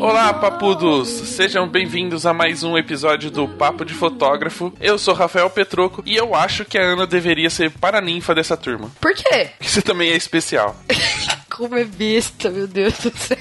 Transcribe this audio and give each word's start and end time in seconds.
Olá, 0.00 0.34
papudos! 0.34 1.08
Sejam 1.08 1.68
bem-vindos 1.68 2.26
a 2.26 2.32
mais 2.32 2.62
um 2.62 2.76
episódio 2.76 3.30
do 3.30 3.48
Papo 3.48 3.84
de 3.84 3.94
Fotógrafo. 3.94 4.72
Eu 4.80 4.98
sou 4.98 5.14
Rafael 5.14 5.48
Petroco 5.48 6.02
e 6.04 6.14
eu 6.14 6.34
acho 6.34 6.64
que 6.64 6.76
a 6.76 6.82
Ana 6.82 7.06
deveria 7.06 7.48
ser 7.48 7.70
paraninfa 7.70 8.34
dessa 8.34 8.56
turma. 8.56 8.90
Por 9.00 9.14
quê? 9.14 9.50
Que 9.58 9.70
você 9.70 9.80
também 9.80 10.10
é 10.10 10.16
especial. 10.16 10.76
Como 11.48 11.76
é 11.76 11.84
besta, 11.84 12.50
meu 12.50 12.66
Deus 12.66 12.94
do 12.98 13.16
céu. 13.16 13.36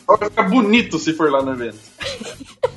Vai 0.07 0.29
ficar 0.29 0.43
bonito 0.49 0.99
se 0.99 1.13
for 1.15 1.31
lá 1.31 1.43
no 1.43 1.53
evento. 1.53 1.79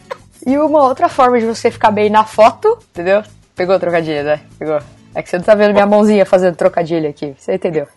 E 0.47 0.59
uma 0.59 0.84
outra 0.84 1.09
forma 1.09 1.40
de 1.40 1.46
você 1.47 1.72
ficar 1.72 1.90
bem 1.90 2.07
na 2.07 2.23
foto, 2.23 2.78
entendeu? 2.91 3.23
Pegou 3.56 3.75
o 3.75 3.79
trocadilho, 3.79 4.23
né? 4.23 4.41
Pegou. 4.59 4.79
É 5.16 5.24
que 5.24 5.30
você 5.30 5.38
não 5.38 5.46
tá 5.46 5.56
vendo 5.56 5.72
minha 5.72 5.86
mãozinha 5.86 6.26
fazendo 6.26 6.58
trocadilho 6.58 7.09
aqui. 7.09 7.34
Você 7.38 7.56
entendeu? 7.56 7.88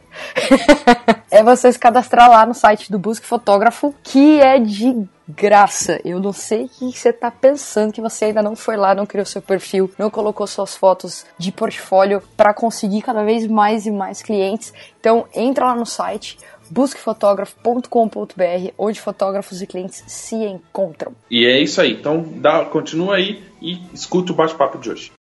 é 1.31 1.43
você 1.43 1.73
se 1.73 1.79
cadastrar 1.79 2.31
lá 2.31 2.47
no 2.47 2.55
site 2.55 2.93
do 2.93 2.99
Busque 2.99 3.27
Fotógrafo, 3.27 3.93
que 4.05 4.41
é 4.41 4.61
de 4.61 5.05
graça. 5.29 6.01
Eu 6.05 6.21
não 6.21 6.33
sei 6.33 6.67
o 6.67 6.69
que 6.69 6.93
você 6.93 7.13
tá 7.13 7.29
pensando 7.29 7.93
que 7.93 8.01
você 8.01 8.27
ainda 8.27 8.41
não 8.41 8.55
foi 8.55 8.77
lá, 8.77 8.95
não 8.95 9.05
criou 9.05 9.27
seu 9.27 9.43
perfil, 9.43 9.91
não 9.99 10.11
colocou 10.11 10.47
suas 10.47 10.77
fotos 10.77 11.27
de 11.37 11.51
portfólio 11.51 12.23
para 12.37 12.55
conseguir 12.55 13.03
cada 13.03 13.25
vez 13.25 13.49
mais 13.49 13.85
e 13.85 13.91
mais 13.91 14.23
clientes. 14.23 14.73
Então 15.01 15.27
entra 15.35 15.67
lá 15.67 15.75
no 15.75 15.85
site 15.85 16.39
busquefotógrafo.com.br, 16.71 18.73
onde 18.79 19.01
fotógrafos 19.01 19.61
e 19.61 19.67
clientes 19.67 20.05
se 20.07 20.37
encontram. 20.37 21.13
E 21.29 21.45
é 21.45 21.61
isso 21.61 21.81
aí. 21.81 21.95
Então 21.95 22.25
dá, 22.37 22.65
continua 22.65 23.17
aí 23.17 23.43
e 23.61 23.83
escuta 23.93 24.33
o 24.33 24.37
bate-papo 24.37 24.79
de 24.79 24.91
hoje. 24.91 25.18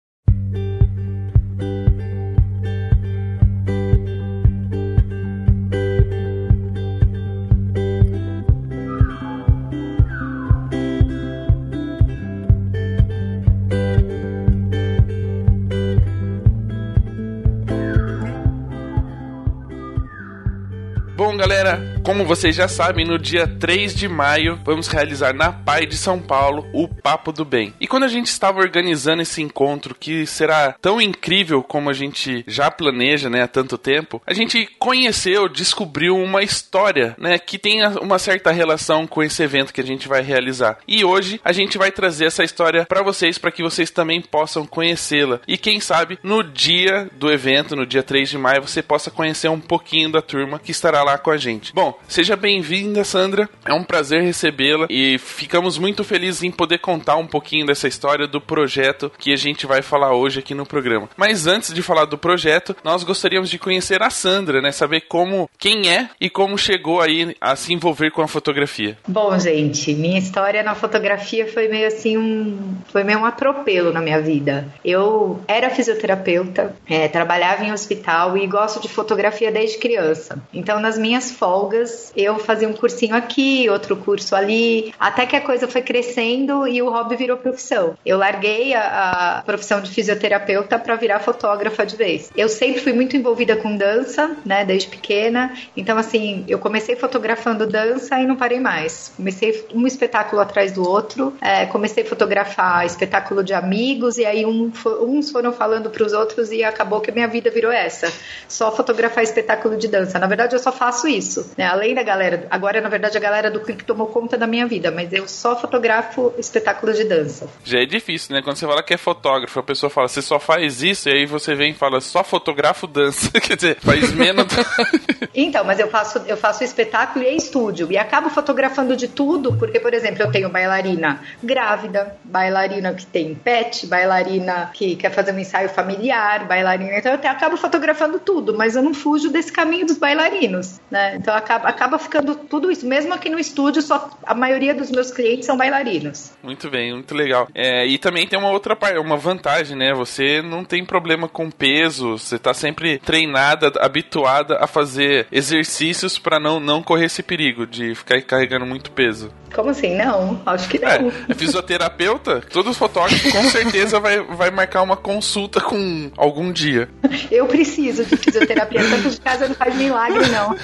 Galera, 21.38 21.78
como 22.05 22.25
vocês 22.25 22.57
já 22.57 22.69
sabem, 22.69 23.05
no 23.05 23.19
dia 23.19 23.47
3 23.47 23.95
de 23.95 24.09
maio 24.09 24.59
vamos 24.65 24.89
realizar 24.89 25.35
na 25.35 25.53
PAI 25.53 25.87
de 25.87 25.97
São 25.97 26.21
Paulo 26.21 26.67
o 26.73 26.89
Papo 26.89 27.33
do 27.33 27.45
Bem. 27.45 27.75
E 27.81 27.87
quando 27.87 28.05
a 28.05 28.09
gente 28.09 28.27
estava 28.27 28.61
organizando 28.61 29.23
esse 29.23 29.43
encontro, 29.43 29.95
que 29.95 30.27
será 30.27 30.75
tão 30.81 31.01
incrível 31.01 31.63
como 31.63 31.91
a 31.91 31.93
gente 31.93 32.45
já 32.47 32.71
planeja, 32.71 33.29
né, 33.29 33.43
há 33.43 33.49
tanto 33.49 33.79
tempo, 33.79 34.23
a 34.27 34.35
gente 34.35 34.69
conheceu, 34.79 35.49
descobriu 35.49 36.17
uma 36.17 36.43
história, 36.43 37.15
né, 37.19 37.39
que 37.39 37.59
tem 37.59 37.87
uma 37.99 38.19
certa 38.19 38.51
relação 38.51 39.07
com 39.07 39.23
esse 39.23 39.43
evento 39.43 39.73
que 39.73 39.81
a 39.81 39.87
gente 39.87 40.09
vai 40.09 40.23
realizar. 40.23 40.79
E 40.87 41.05
hoje 41.05 41.41
a 41.45 41.53
gente 41.53 41.79
vai 41.79 41.91
trazer 41.91 42.27
essa 42.27 42.45
história 42.45 42.85
para 42.87 43.03
vocês, 43.03 43.39
para 43.39 43.51
que 43.51 43.63
vocês 43.63 43.91
também 43.91 44.21
possam 44.21 44.67
conhecê-la. 44.67 45.41
E 45.47 45.57
quem 45.57 45.81
sabe 45.81 46.19
no 46.23 46.43
dia 46.43 47.09
do 47.13 47.31
evento, 47.31 47.77
no 47.77 47.87
dia 47.87 48.03
3 48.03 48.29
de 48.31 48.39
maio, 48.39 48.63
você 48.63 48.83
possa 48.83 49.11
conhecer 49.11 49.49
um 49.49 49.61
pouquinho 49.61 50.11
da 50.11 50.23
turma 50.23 50.59
que 50.59 50.71
estará 50.71 51.03
lá 51.03 51.19
com 51.19 51.31
a 51.31 51.37
gente. 51.37 51.73
Bom, 51.73 51.88
seja 52.06 52.37
bem-vinda, 52.37 53.04
Sandra. 53.04 53.49
É 53.65 53.72
um 53.72 53.84
prazer 53.84 54.22
recebê-la 54.22 54.87
e 54.91 55.19
ficamos 55.19 55.78
muito 55.78 56.04
felizes 56.04 56.43
em 56.43 56.50
poder 56.50 56.78
contar 56.78 57.16
um 57.16 57.26
pouquinho 57.26 57.66
dessa 57.66 57.88
história 57.88 58.26
do 58.26 58.41
projeto 58.41 59.10
que 59.19 59.32
a 59.32 59.37
gente 59.37 59.66
vai 59.66 59.82
falar 59.82 60.15
hoje 60.15 60.41
aqui 60.41 60.54
no 60.54 60.66
programa. 60.66 61.09
Mas 61.16 61.47
antes 61.47 61.72
de 61.72 61.82
falar 61.82 62.04
do 62.04 62.19
projeto, 62.19 62.76
nós 62.82 63.04
gostaríamos 63.04 63.50
de 63.50 63.59
conhecer 63.59 64.03
a 64.03 64.10
Sandra, 64.10 64.60
né? 64.60 64.72
Saber 64.72 65.03
como, 65.03 65.49
quem 65.59 65.88
é 65.88 66.10
e 66.21 66.28
como 66.28 66.59
chegou 66.59 67.00
aí 67.00 67.34
a 67.41 67.56
se 67.56 67.72
envolver 67.72 68.10
com 68.10 68.22
a 68.22 68.28
fotografia. 68.28 68.97
Bom, 69.06 69.38
gente, 69.38 69.94
minha 69.94 70.19
história 70.19 70.62
na 70.62 70.75
fotografia 70.75 71.47
foi 71.47 71.69
meio 71.69 71.87
assim 71.87 72.16
um, 72.16 72.76
foi 72.91 73.05
meio 73.05 73.19
um 73.19 73.25
atropelo 73.25 73.93
na 73.93 74.00
minha 74.00 74.20
vida. 74.20 74.69
Eu 74.84 75.41
era 75.47 75.70
fisioterapeuta, 75.70 76.75
é, 76.88 77.09
trabalhava 77.09 77.65
em 77.65 77.72
hospital 77.72 78.37
e 78.37 78.47
gosto 78.47 78.81
de 78.81 78.88
fotografia 78.88 79.50
desde 79.50 79.78
criança. 79.78 80.43
Então, 80.53 80.81
nas 80.81 80.99
minhas 80.99 81.31
folgas 81.31 81.78
eu 82.16 82.39
fazia 82.39 82.69
um 82.69 82.72
cursinho 82.72 83.15
aqui, 83.15 83.69
outro 83.69 83.97
curso 83.97 84.34
ali, 84.34 84.93
até 84.99 85.27
que 85.27 85.37
a 85.37 85.41
coisa 85.41 85.69
foi 85.69 85.83
crescendo 85.83 86.66
e 86.66 86.81
o 86.83 86.91
hobby 86.91 87.16
virou 87.16 87.37
profissão. 87.37 87.97
Eu 88.05 88.19
larguei 88.19 88.75
a, 88.75 89.39
a 89.39 89.43
profissão 89.43 89.81
de 89.81 89.91
fisioterapeuta 89.91 90.78
para 90.78 90.94
virar 90.97 91.21
fotógrafa 91.21 91.84
de 91.84 91.97
vez. 91.97 92.31
Eu 92.37 92.49
sempre 92.49 92.81
fui 92.81 92.93
muito 92.93 93.17
envolvida 93.17 93.56
com 93.56 93.76
dança, 93.76 94.37
né, 94.44 94.64
desde 94.64 94.88
pequena. 94.88 95.53
Então, 95.76 95.99
assim, 95.99 96.44
eu 96.49 96.58
comecei 96.58 96.97
fotografando 96.97 97.67
dança 97.67 98.19
e 98.19 98.26
não 98.26 98.37
parei 98.37 98.61
mais. 98.61 99.12
Comecei 99.17 99.67
um 99.75 99.87
espetáculo 99.87 100.41
atrás 100.41 100.73
do 100.73 100.88
outro, 100.88 101.35
é, 101.41 101.67
comecei 101.67 102.03
a 102.03 102.06
fotografar 102.06 102.85
espetáculo 102.87 103.43
de 103.43 103.53
amigos 103.55 104.19
e 104.19 104.25
aí 104.25 104.44
um, 104.44 104.73
uns 105.03 105.31
foram 105.31 105.53
falando 105.53 105.91
para 105.91 106.05
os 106.05 106.12
outros 106.12 106.50
e 106.50 106.64
acabou 106.64 107.00
que 107.00 107.11
a 107.11 107.14
minha 107.14 107.29
vida 107.29 107.50
virou 107.50 107.73
essa. 107.73 108.12
Só 108.49 108.75
fotografar 108.75 109.23
espetáculo 109.23 109.76
de 109.76 109.88
dança. 109.88 110.19
Na 110.19 110.26
verdade, 110.26 110.55
eu 110.55 110.58
só 110.58 110.73
faço 110.73 111.06
isso. 111.06 111.50
Né? 111.56 111.64
Além 111.69 111.94
da 111.94 112.03
galera, 112.03 112.47
agora 112.50 112.81
na 112.81 112.88
verdade 112.88 113.17
a 113.17 113.20
galera 113.20 113.50
do 113.50 113.61
clique 113.61 113.85
tomou 113.85 114.06
conta 114.06 114.37
da 114.37 114.47
minha 114.47 114.67
vida, 114.67 114.91
mas 114.91 115.12
eu 115.12 115.29
só 115.29 115.59
fotografo 115.59 116.32
espetáculos 116.38 116.97
de 116.97 117.05
dança. 117.05 117.49
Já 117.65 117.81
é 117.81 117.87
difícil, 117.87 118.35
né? 118.35 118.43
Quando 118.43 118.56
você 118.56 118.67
fala 118.67 118.82
que 118.82 118.94
é 118.94 118.97
fotógrafo, 118.97 119.59
a 119.59 119.62
pessoa 119.62 119.91
fala, 119.91 120.09
você 120.09 120.23
só 120.23 120.38
faz 120.38 120.82
isso, 120.82 121.09
e 121.09 121.12
aí 121.12 121.26
você 121.26 121.55
vem 121.55 121.73
e 121.73 121.75
fala, 121.75 122.00
só 122.00 122.23
fotografo 122.25 122.87
dança. 122.87 123.31
Quer 123.41 123.56
dizer, 123.56 123.79
faz 123.81 124.12
menos. 124.12 124.47
então, 125.35 125.65
mas 125.65 125.79
eu 125.79 125.88
faço, 125.88 126.19
eu 126.26 126.37
faço 126.37 126.65
espetáculo 126.65 127.25
e 127.25 127.37
estúdio. 127.37 127.91
E 127.91 127.99
acabo 127.99 128.31
fotografando 128.31 128.97
de 128.97 129.09
tudo, 129.09 129.56
porque, 129.56 129.81
por 129.81 129.93
exemplo, 129.94 130.23
eu 130.23 130.31
tenho 130.31 130.49
bailarina 130.49 131.20
grávida, 131.43 132.17
bailarina 132.25 132.94
que 132.94 133.06
tem 133.06 133.35
pet, 133.35 133.87
bailarina 133.87 134.70
que 134.73 134.97
quer 134.97 135.11
fazer 135.11 135.32
um 135.32 135.38
ensaio 135.38 135.69
familiar, 135.69 136.47
bailarina. 136.47 136.99
Então 136.99 137.12
eu 137.12 137.31
acabo 137.31 137.56
fotografando 137.56 138.19
tudo, 138.19 138.56
mas 138.56 138.76
eu 138.76 138.82
não 138.82 138.94
fujo 138.94 139.31
desse 139.31 139.53
caminho 139.53 139.87
dos 139.87 139.99
bailarinos, 139.99 140.81
né? 140.91 141.17
Então 141.17 141.35
acaba, 141.35 141.57
acaba 141.64 141.99
ficando 141.99 142.34
tudo 142.34 142.70
isso. 142.70 142.87
Mesmo 142.87 143.12
aqui 143.12 143.28
no 143.28 143.38
estúdio, 143.38 143.82
só 143.82 144.10
a 144.25 144.34
maioria 144.34 144.75
dos 144.75 144.90
meus 144.90 145.10
clientes 145.10 145.46
são 145.46 145.56
bailarinos. 145.56 146.32
Muito 146.43 146.70
bem, 146.70 146.93
muito 146.93 147.14
legal. 147.14 147.49
É, 147.55 147.87
e 147.87 147.99
também 147.99 148.26
tem 148.26 148.38
uma 148.38 148.50
outra 148.50 148.76
uma 149.00 149.16
vantagem, 149.16 149.76
né? 149.76 149.93
Você 149.94 150.40
não 150.40 150.64
tem 150.64 150.84
problema 150.84 151.28
com 151.28 151.50
peso, 151.50 152.19
você 152.19 152.38
tá 152.38 152.55
sempre 152.55 152.99
treinada, 152.99 153.72
habituada 153.81 154.58
a 154.60 154.66
fazer 154.66 155.26
exercícios 155.31 156.19
para 156.19 156.38
não, 156.38 156.60
não 156.60 156.82
correr 156.82 157.06
esse 157.06 157.22
perigo 157.22 157.66
de 157.66 157.94
ficar 157.94 158.20
carregando 158.22 158.64
muito 158.64 158.90
peso. 158.90 159.32
Como 159.55 159.71
assim? 159.71 159.97
Não, 159.97 160.41
acho 160.47 160.69
que 160.69 160.79
não. 160.79 160.89
É, 160.89 161.12
é 161.29 161.35
fisioterapeuta, 161.35 162.41
todos 162.53 162.73
os 162.73 162.79
fotógrafos 162.79 163.33
com 163.33 163.43
certeza 163.45 163.99
vai, 164.00 164.23
vai 164.23 164.50
marcar 164.50 164.83
uma 164.83 164.97
consulta 164.97 165.61
com 165.61 166.11
algum 166.17 166.53
dia. 166.53 166.89
Eu 167.31 167.47
preciso 167.47 168.05
de 168.05 168.17
fisioterapia, 168.17 168.81
tanto 168.89 169.11
de 169.11 169.21
casa 169.21 169.49
não 169.49 169.55
faz 169.55 169.75
milagre, 169.75 170.29
não. 170.29 170.56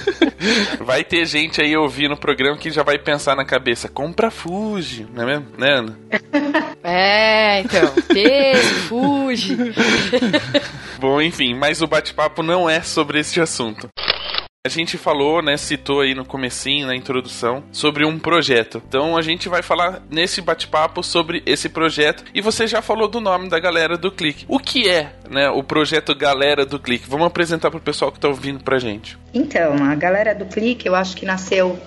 Vai 0.84 1.04
ter 1.04 1.26
gente 1.26 1.60
aí 1.60 1.76
ouvindo 1.76 2.14
o 2.14 2.16
programa 2.16 2.56
que 2.56 2.70
já 2.70 2.82
vai 2.82 2.98
pensar 2.98 3.36
na 3.36 3.44
cabeça, 3.44 3.88
compra 3.88 4.30
Fuji, 4.30 5.06
não 5.12 5.22
é 5.22 5.26
mesmo? 5.26 5.46
Né, 5.58 5.70
Ana? 5.72 5.98
É, 6.82 7.60
então, 7.60 7.92
peso, 8.08 8.74
Fuji. 8.88 9.56
Bom, 10.98 11.20
enfim, 11.20 11.54
mas 11.54 11.80
o 11.80 11.86
bate-papo 11.86 12.42
não 12.42 12.68
é 12.68 12.82
sobre 12.82 13.20
esse 13.20 13.40
assunto. 13.40 13.88
A 14.66 14.70
gente 14.70 14.96
falou, 14.96 15.42
né, 15.42 15.58
citou 15.58 16.00
aí 16.00 16.14
no 16.14 16.24
comecinho, 16.24 16.86
na 16.86 16.96
introdução, 16.96 17.62
sobre 17.70 18.02
um 18.06 18.18
projeto. 18.18 18.82
Então 18.88 19.14
a 19.14 19.20
gente 19.20 19.46
vai 19.46 19.62
falar 19.62 20.00
nesse 20.10 20.40
bate-papo 20.40 21.02
sobre 21.02 21.42
esse 21.44 21.68
projeto 21.68 22.24
e 22.32 22.40
você 22.40 22.66
já 22.66 22.80
falou 22.80 23.06
do 23.06 23.20
nome 23.20 23.50
da 23.50 23.58
galera 23.58 23.98
do 23.98 24.10
Clique. 24.10 24.46
O 24.48 24.58
que 24.58 24.88
é, 24.88 25.16
né, 25.28 25.50
o 25.50 25.62
projeto 25.62 26.14
Galera 26.14 26.64
do 26.64 26.78
Clique? 26.78 27.10
Vamos 27.10 27.26
apresentar 27.26 27.70
para 27.70 27.76
o 27.76 27.82
pessoal 27.82 28.10
que 28.10 28.16
está 28.16 28.26
ouvindo 28.26 28.64
pra 28.64 28.78
gente. 28.78 29.18
Então, 29.34 29.74
a 29.84 29.94
galera 29.96 30.34
do 30.34 30.46
Clique, 30.46 30.88
eu 30.88 30.94
acho 30.94 31.14
que 31.14 31.26
nasceu, 31.26 31.78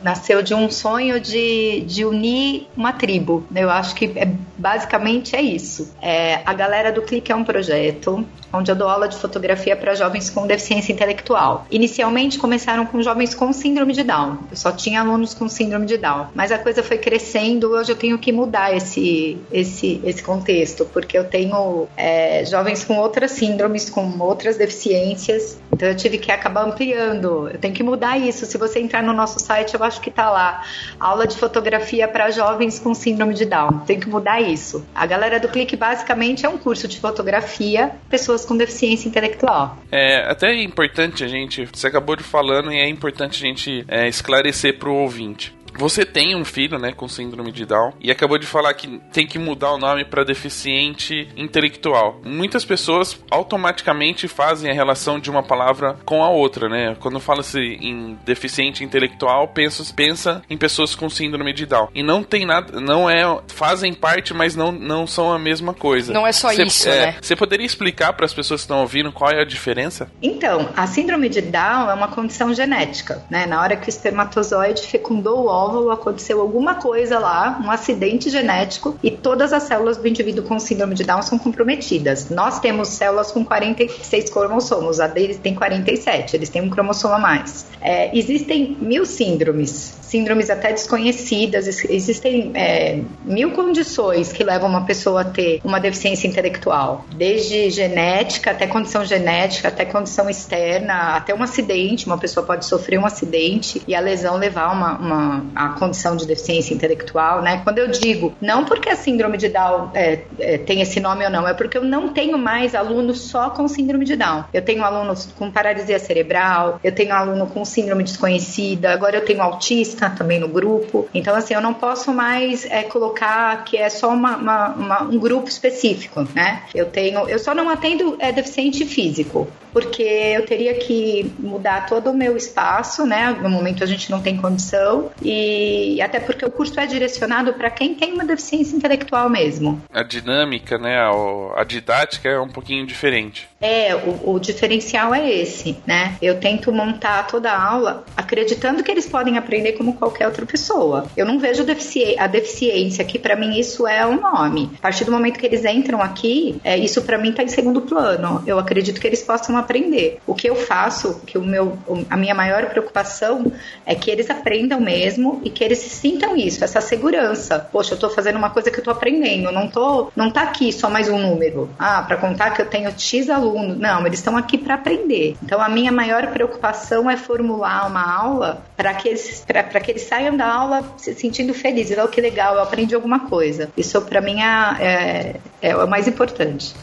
nasceu 0.00 0.40
de 0.40 0.54
um 0.54 0.70
sonho 0.70 1.18
de, 1.18 1.80
de 1.80 2.04
unir 2.04 2.68
uma 2.76 2.92
tribo. 2.92 3.44
Eu 3.56 3.70
acho 3.70 3.94
que 3.94 4.12
é, 4.14 4.30
basicamente 4.56 5.34
é 5.34 5.42
isso. 5.42 5.92
É, 6.00 6.42
a 6.46 6.52
galera 6.52 6.92
do 6.92 7.02
Clique 7.02 7.32
é 7.32 7.34
um 7.34 7.42
projeto 7.42 8.24
onde 8.52 8.70
eu 8.70 8.76
dou 8.76 8.88
aula 8.88 9.08
de 9.08 9.16
fotografia 9.16 9.74
para 9.74 9.94
jovens 9.94 10.30
com 10.30 10.46
deficiência 10.46 10.92
intelectual. 10.92 11.66
Inicialmente 11.70 12.03
começaram 12.38 12.86
com 12.86 13.02
jovens 13.02 13.34
com 13.34 13.52
síndrome 13.52 13.92
de 13.92 14.02
Down. 14.02 14.38
Eu 14.50 14.56
só 14.56 14.72
tinha 14.72 15.00
alunos 15.00 15.34
com 15.34 15.48
síndrome 15.48 15.86
de 15.86 15.96
Down, 15.96 16.28
mas 16.34 16.52
a 16.52 16.58
coisa 16.58 16.82
foi 16.82 16.98
crescendo. 16.98 17.70
Hoje 17.70 17.92
eu 17.92 17.96
tenho 17.96 18.18
que 18.18 18.32
mudar 18.32 18.74
esse 18.76 19.38
esse 19.52 20.00
esse 20.04 20.22
contexto 20.22 20.84
porque 20.92 21.16
eu 21.16 21.24
tenho 21.24 21.88
é, 21.96 22.44
jovens 22.44 22.84
com 22.84 22.96
outras 22.96 23.32
síndromes, 23.32 23.88
com 23.88 24.18
outras 24.20 24.56
deficiências. 24.56 25.58
Então 25.74 25.88
eu 25.88 25.96
tive 25.96 26.18
que 26.18 26.30
acabar 26.30 26.64
ampliando. 26.64 27.48
Eu 27.48 27.58
tenho 27.58 27.74
que 27.74 27.82
mudar 27.82 28.16
isso. 28.16 28.46
Se 28.46 28.56
você 28.56 28.78
entrar 28.78 29.02
no 29.02 29.12
nosso 29.12 29.40
site, 29.40 29.74
eu 29.74 29.82
acho 29.82 30.00
que 30.00 30.10
tá 30.10 30.30
lá 30.30 30.62
aula 30.98 31.26
de 31.26 31.36
fotografia 31.36 32.06
para 32.06 32.30
jovens 32.30 32.78
com 32.78 32.94
síndrome 32.94 33.34
de 33.34 33.44
Down. 33.44 33.80
Tem 33.80 33.98
que 33.98 34.08
mudar 34.08 34.40
isso. 34.40 34.86
A 34.94 35.04
galera 35.04 35.40
do 35.40 35.48
Clique 35.48 35.76
basicamente 35.76 36.46
é 36.46 36.48
um 36.48 36.56
curso 36.56 36.86
de 36.86 37.00
fotografia, 37.00 37.90
pessoas 38.08 38.44
com 38.44 38.56
deficiência 38.56 39.08
intelectual. 39.08 39.76
É 39.90 40.30
até 40.30 40.52
é 40.52 40.62
importante 40.62 41.24
a 41.24 41.28
gente, 41.28 41.68
você 41.72 41.88
acabou 41.88 42.14
de 42.14 42.22
falando 42.22 42.72
e 42.72 42.78
é 42.78 42.88
importante 42.88 43.42
a 43.44 43.46
gente 43.46 43.84
é, 43.88 44.08
esclarecer 44.08 44.78
para 44.78 44.88
o 44.88 44.94
ouvinte. 44.94 45.52
Você 45.76 46.04
tem 46.04 46.36
um 46.36 46.44
filho, 46.44 46.78
né, 46.78 46.92
com 46.92 47.08
síndrome 47.08 47.50
de 47.52 47.66
Down 47.66 47.92
e 48.00 48.10
acabou 48.10 48.38
de 48.38 48.46
falar 48.46 48.72
que 48.74 49.00
tem 49.12 49.26
que 49.26 49.38
mudar 49.38 49.72
o 49.72 49.78
nome 49.78 50.04
para 50.04 50.24
deficiente 50.24 51.28
intelectual. 51.36 52.20
Muitas 52.24 52.64
pessoas 52.64 53.20
automaticamente 53.30 54.28
fazem 54.28 54.70
a 54.70 54.74
relação 54.74 55.18
de 55.18 55.30
uma 55.30 55.42
palavra 55.42 55.96
com 56.04 56.22
a 56.22 56.30
outra, 56.30 56.68
né? 56.68 56.96
Quando 57.00 57.18
fala-se 57.18 57.58
em 57.58 58.18
deficiente 58.24 58.84
intelectual, 58.84 59.48
pensa, 59.48 59.84
pensa 59.94 60.42
em 60.48 60.56
pessoas 60.56 60.94
com 60.94 61.10
síndrome 61.10 61.52
de 61.52 61.66
Down. 61.66 61.88
E 61.94 62.02
não 62.02 62.22
tem 62.22 62.46
nada, 62.46 62.80
não 62.80 63.10
é, 63.10 63.24
fazem 63.48 63.92
parte, 63.92 64.32
mas 64.32 64.54
não, 64.54 64.70
não 64.70 65.06
são 65.06 65.32
a 65.32 65.38
mesma 65.38 65.74
coisa. 65.74 66.12
Não 66.12 66.26
é 66.26 66.32
só 66.32 66.50
Cê, 66.52 66.62
isso, 66.62 66.88
é, 66.88 67.06
né? 67.06 67.16
Você 67.20 67.34
poderia 67.34 67.66
explicar 67.66 68.12
para 68.12 68.24
as 68.24 68.32
pessoas 68.32 68.60
que 68.60 68.64
estão 68.64 68.80
ouvindo 68.80 69.10
qual 69.12 69.30
é 69.30 69.40
a 69.40 69.44
diferença? 69.44 70.10
Então, 70.22 70.68
a 70.76 70.86
síndrome 70.86 71.28
de 71.28 71.40
Down 71.40 71.90
é 71.90 71.94
uma 71.94 72.08
condição 72.08 72.54
genética, 72.54 73.24
né? 73.28 73.46
Na 73.46 73.60
hora 73.60 73.76
que 73.76 73.88
o 73.88 73.90
espermatozoide 73.90 74.82
fecundou 74.82 75.44
o 75.44 75.46
óvulo, 75.46 75.63
aconteceu 75.90 76.40
alguma 76.40 76.76
coisa 76.76 77.18
lá, 77.18 77.60
um 77.64 77.70
acidente 77.70 78.30
genético, 78.30 78.96
e 79.02 79.10
todas 79.10 79.52
as 79.52 79.64
células 79.64 79.96
do 79.96 80.06
indivíduo 80.06 80.44
com 80.44 80.58
síndrome 80.58 80.94
de 80.94 81.04
Down 81.04 81.22
são 81.22 81.38
comprometidas. 81.38 82.30
Nós 82.30 82.60
temos 82.60 82.88
células 82.88 83.30
com 83.32 83.44
46 83.44 84.30
cromossomos, 84.30 85.00
a 85.00 85.06
deles 85.06 85.38
tem 85.38 85.54
47, 85.54 86.36
eles 86.36 86.48
têm 86.48 86.62
um 86.62 86.70
cromossomo 86.70 87.14
a 87.14 87.18
mais. 87.18 87.66
É, 87.80 88.16
existem 88.16 88.76
mil 88.80 89.04
síndromes, 89.04 90.03
síndromes 90.14 90.48
até 90.48 90.70
desconhecidas, 90.70 91.66
existem 91.66 92.52
é, 92.54 93.00
mil 93.24 93.50
condições 93.50 94.32
que 94.32 94.44
levam 94.44 94.68
uma 94.68 94.84
pessoa 94.86 95.22
a 95.22 95.24
ter 95.24 95.60
uma 95.64 95.80
deficiência 95.80 96.28
intelectual, 96.28 97.04
desde 97.16 97.68
genética 97.68 98.52
até 98.52 98.68
condição 98.68 99.04
genética, 99.04 99.66
até 99.66 99.84
condição 99.84 100.30
externa, 100.30 101.16
até 101.16 101.34
um 101.34 101.42
acidente, 101.42 102.06
uma 102.06 102.16
pessoa 102.16 102.46
pode 102.46 102.64
sofrer 102.64 102.96
um 102.96 103.04
acidente 103.04 103.82
e 103.88 103.94
a 103.94 103.98
lesão 103.98 104.36
levar 104.36 104.72
uma, 104.72 104.98
uma 104.98 105.46
a 105.52 105.68
condição 105.70 106.14
de 106.14 106.24
deficiência 106.26 106.72
intelectual, 106.72 107.42
né? 107.42 107.60
Quando 107.64 107.78
eu 107.78 107.88
digo, 107.88 108.32
não 108.40 108.64
porque 108.64 108.88
a 108.88 108.94
síndrome 108.94 109.36
de 109.36 109.48
Down 109.48 109.90
é, 109.94 110.20
é, 110.38 110.58
tem 110.58 110.80
esse 110.80 111.00
nome 111.00 111.24
ou 111.24 111.30
não, 111.30 111.48
é 111.48 111.54
porque 111.54 111.76
eu 111.76 111.84
não 111.84 112.10
tenho 112.10 112.38
mais 112.38 112.72
alunos 112.72 113.22
só 113.22 113.50
com 113.50 113.66
síndrome 113.66 114.04
de 114.04 114.14
Down. 114.14 114.44
Eu 114.54 114.62
tenho 114.62 114.84
alunos 114.84 115.28
com 115.36 115.50
paralisia 115.50 115.98
cerebral, 115.98 116.78
eu 116.84 116.92
tenho 116.92 117.12
aluno 117.12 117.48
com 117.48 117.64
síndrome 117.64 118.04
desconhecida, 118.04 118.92
agora 118.92 119.16
eu 119.16 119.24
tenho 119.24 119.42
autista 119.42 120.03
também 120.10 120.38
no 120.38 120.48
grupo. 120.48 121.08
Então, 121.12 121.34
assim, 121.34 121.54
eu 121.54 121.60
não 121.60 121.74
posso 121.74 122.12
mais 122.12 122.64
é, 122.66 122.82
colocar 122.82 123.64
que 123.64 123.76
é 123.76 123.88
só 123.88 124.08
uma, 124.12 124.36
uma, 124.36 124.68
uma, 124.68 125.02
um 125.02 125.18
grupo 125.18 125.48
específico, 125.48 126.26
né? 126.34 126.62
Eu 126.74 126.86
tenho, 126.86 127.28
eu 127.28 127.38
só 127.38 127.54
não 127.54 127.68
atendo 127.68 128.16
é, 128.18 128.32
deficiente 128.32 128.84
físico, 128.84 129.48
porque 129.74 130.02
eu 130.02 130.46
teria 130.46 130.72
que 130.74 131.34
mudar 131.38 131.86
todo 131.86 132.10
o 132.10 132.14
meu 132.14 132.36
espaço, 132.36 133.04
né? 133.04 133.36
No 133.42 133.50
momento 133.50 133.82
a 133.82 133.86
gente 133.86 134.08
não 134.08 134.22
tem 134.22 134.36
condição 134.36 135.10
e 135.20 136.00
até 136.00 136.20
porque 136.20 136.44
o 136.44 136.50
curso 136.50 136.78
é 136.78 136.86
direcionado 136.86 137.52
para 137.54 137.68
quem 137.68 137.94
tem 137.94 138.12
uma 138.12 138.24
deficiência 138.24 138.76
intelectual 138.76 139.28
mesmo. 139.28 139.82
A 139.92 140.04
dinâmica, 140.04 140.78
né? 140.78 140.98
A, 140.98 141.60
a 141.60 141.64
didática 141.64 142.28
é 142.28 142.38
um 142.38 142.48
pouquinho 142.48 142.86
diferente. 142.86 143.48
É, 143.60 143.94
o, 143.96 144.34
o, 144.34 144.38
diferencial 144.38 145.14
é 145.14 145.28
esse, 145.28 145.76
né? 145.86 146.16
Eu 146.22 146.38
tento 146.38 146.70
montar 146.70 147.26
toda 147.26 147.50
a 147.50 147.60
aula 147.60 148.04
acreditando 148.16 148.82
que 148.82 148.90
eles 148.90 149.06
podem 149.06 149.38
aprender 149.38 149.72
como 149.72 149.94
qualquer 149.94 150.26
outra 150.26 150.46
pessoa. 150.46 151.06
Eu 151.16 151.26
não 151.26 151.38
vejo 151.38 151.64
defici 151.64 152.14
a 152.18 152.26
deficiência 152.26 153.04
que 153.04 153.18
para 153.18 153.34
mim 153.34 153.58
isso 153.58 153.88
é 153.88 154.06
um 154.06 154.20
nome. 154.20 154.70
A 154.78 154.82
partir 154.82 155.04
do 155.04 155.10
momento 155.10 155.38
que 155.38 155.46
eles 155.46 155.64
entram 155.64 156.00
aqui, 156.00 156.60
é, 156.62 156.76
isso 156.76 157.02
para 157.02 157.18
mim 157.18 157.32
tá 157.32 157.42
em 157.42 157.48
segundo 157.48 157.80
plano. 157.80 158.42
Eu 158.46 158.58
acredito 158.58 159.00
que 159.00 159.06
eles 159.06 159.22
possam 159.22 159.56
aprender. 159.64 160.18
O 160.26 160.34
que 160.34 160.48
eu 160.48 160.54
faço, 160.54 161.20
que 161.26 161.36
o 161.36 161.42
meu, 161.42 161.76
a 162.08 162.16
minha 162.16 162.34
maior 162.34 162.66
preocupação 162.66 163.52
é 163.84 163.94
que 163.94 164.10
eles 164.10 164.30
aprendam 164.30 164.80
mesmo 164.80 165.40
e 165.44 165.50
que 165.50 165.64
eles 165.64 165.78
sintam 165.78 166.36
isso, 166.36 166.64
essa 166.64 166.80
segurança. 166.80 167.68
Poxa, 167.72 167.94
eu 167.94 167.98
tô 167.98 168.10
fazendo 168.10 168.36
uma 168.36 168.50
coisa 168.50 168.70
que 168.70 168.78
eu 168.78 168.84
tô 168.84 168.90
aprendendo, 168.90 169.50
não 169.50 169.68
tô, 169.68 170.10
não 170.14 170.30
tá 170.30 170.42
aqui 170.42 170.72
só 170.72 170.88
mais 170.88 171.08
um 171.08 171.18
número. 171.18 171.68
Ah, 171.78 172.02
para 172.02 172.16
contar 172.16 172.50
que 172.50 172.62
eu 172.62 172.66
tenho 172.66 172.92
X 172.98 173.28
alunos 173.28 173.78
não, 173.78 174.06
eles 174.06 174.18
estão 174.18 174.36
aqui 174.36 174.56
para 174.56 174.74
aprender. 174.74 175.36
Então 175.42 175.60
a 175.60 175.68
minha 175.68 175.90
maior 175.92 176.26
preocupação 176.28 177.10
é 177.10 177.16
formular 177.16 177.86
uma 177.86 178.02
aula 178.02 178.62
para 178.76 178.94
que 178.94 179.08
eles 179.08 179.44
para 179.46 179.80
que 179.80 179.90
eles 179.90 180.02
saiam 180.02 180.36
da 180.36 180.46
aula 180.46 180.82
se 180.96 181.14
sentindo 181.14 181.54
felizes. 181.54 181.96
Oh, 181.98 182.08
que 182.08 182.20
legal, 182.20 182.54
eu 182.54 182.62
aprendi 182.62 182.94
alguma 182.94 183.28
coisa. 183.28 183.70
Isso 183.76 184.00
para 184.02 184.20
mim 184.20 184.40
é, 184.40 185.36
é, 185.62 185.70
é 185.70 185.76
o 185.76 185.88
mais 185.88 186.06
importante. 186.06 186.74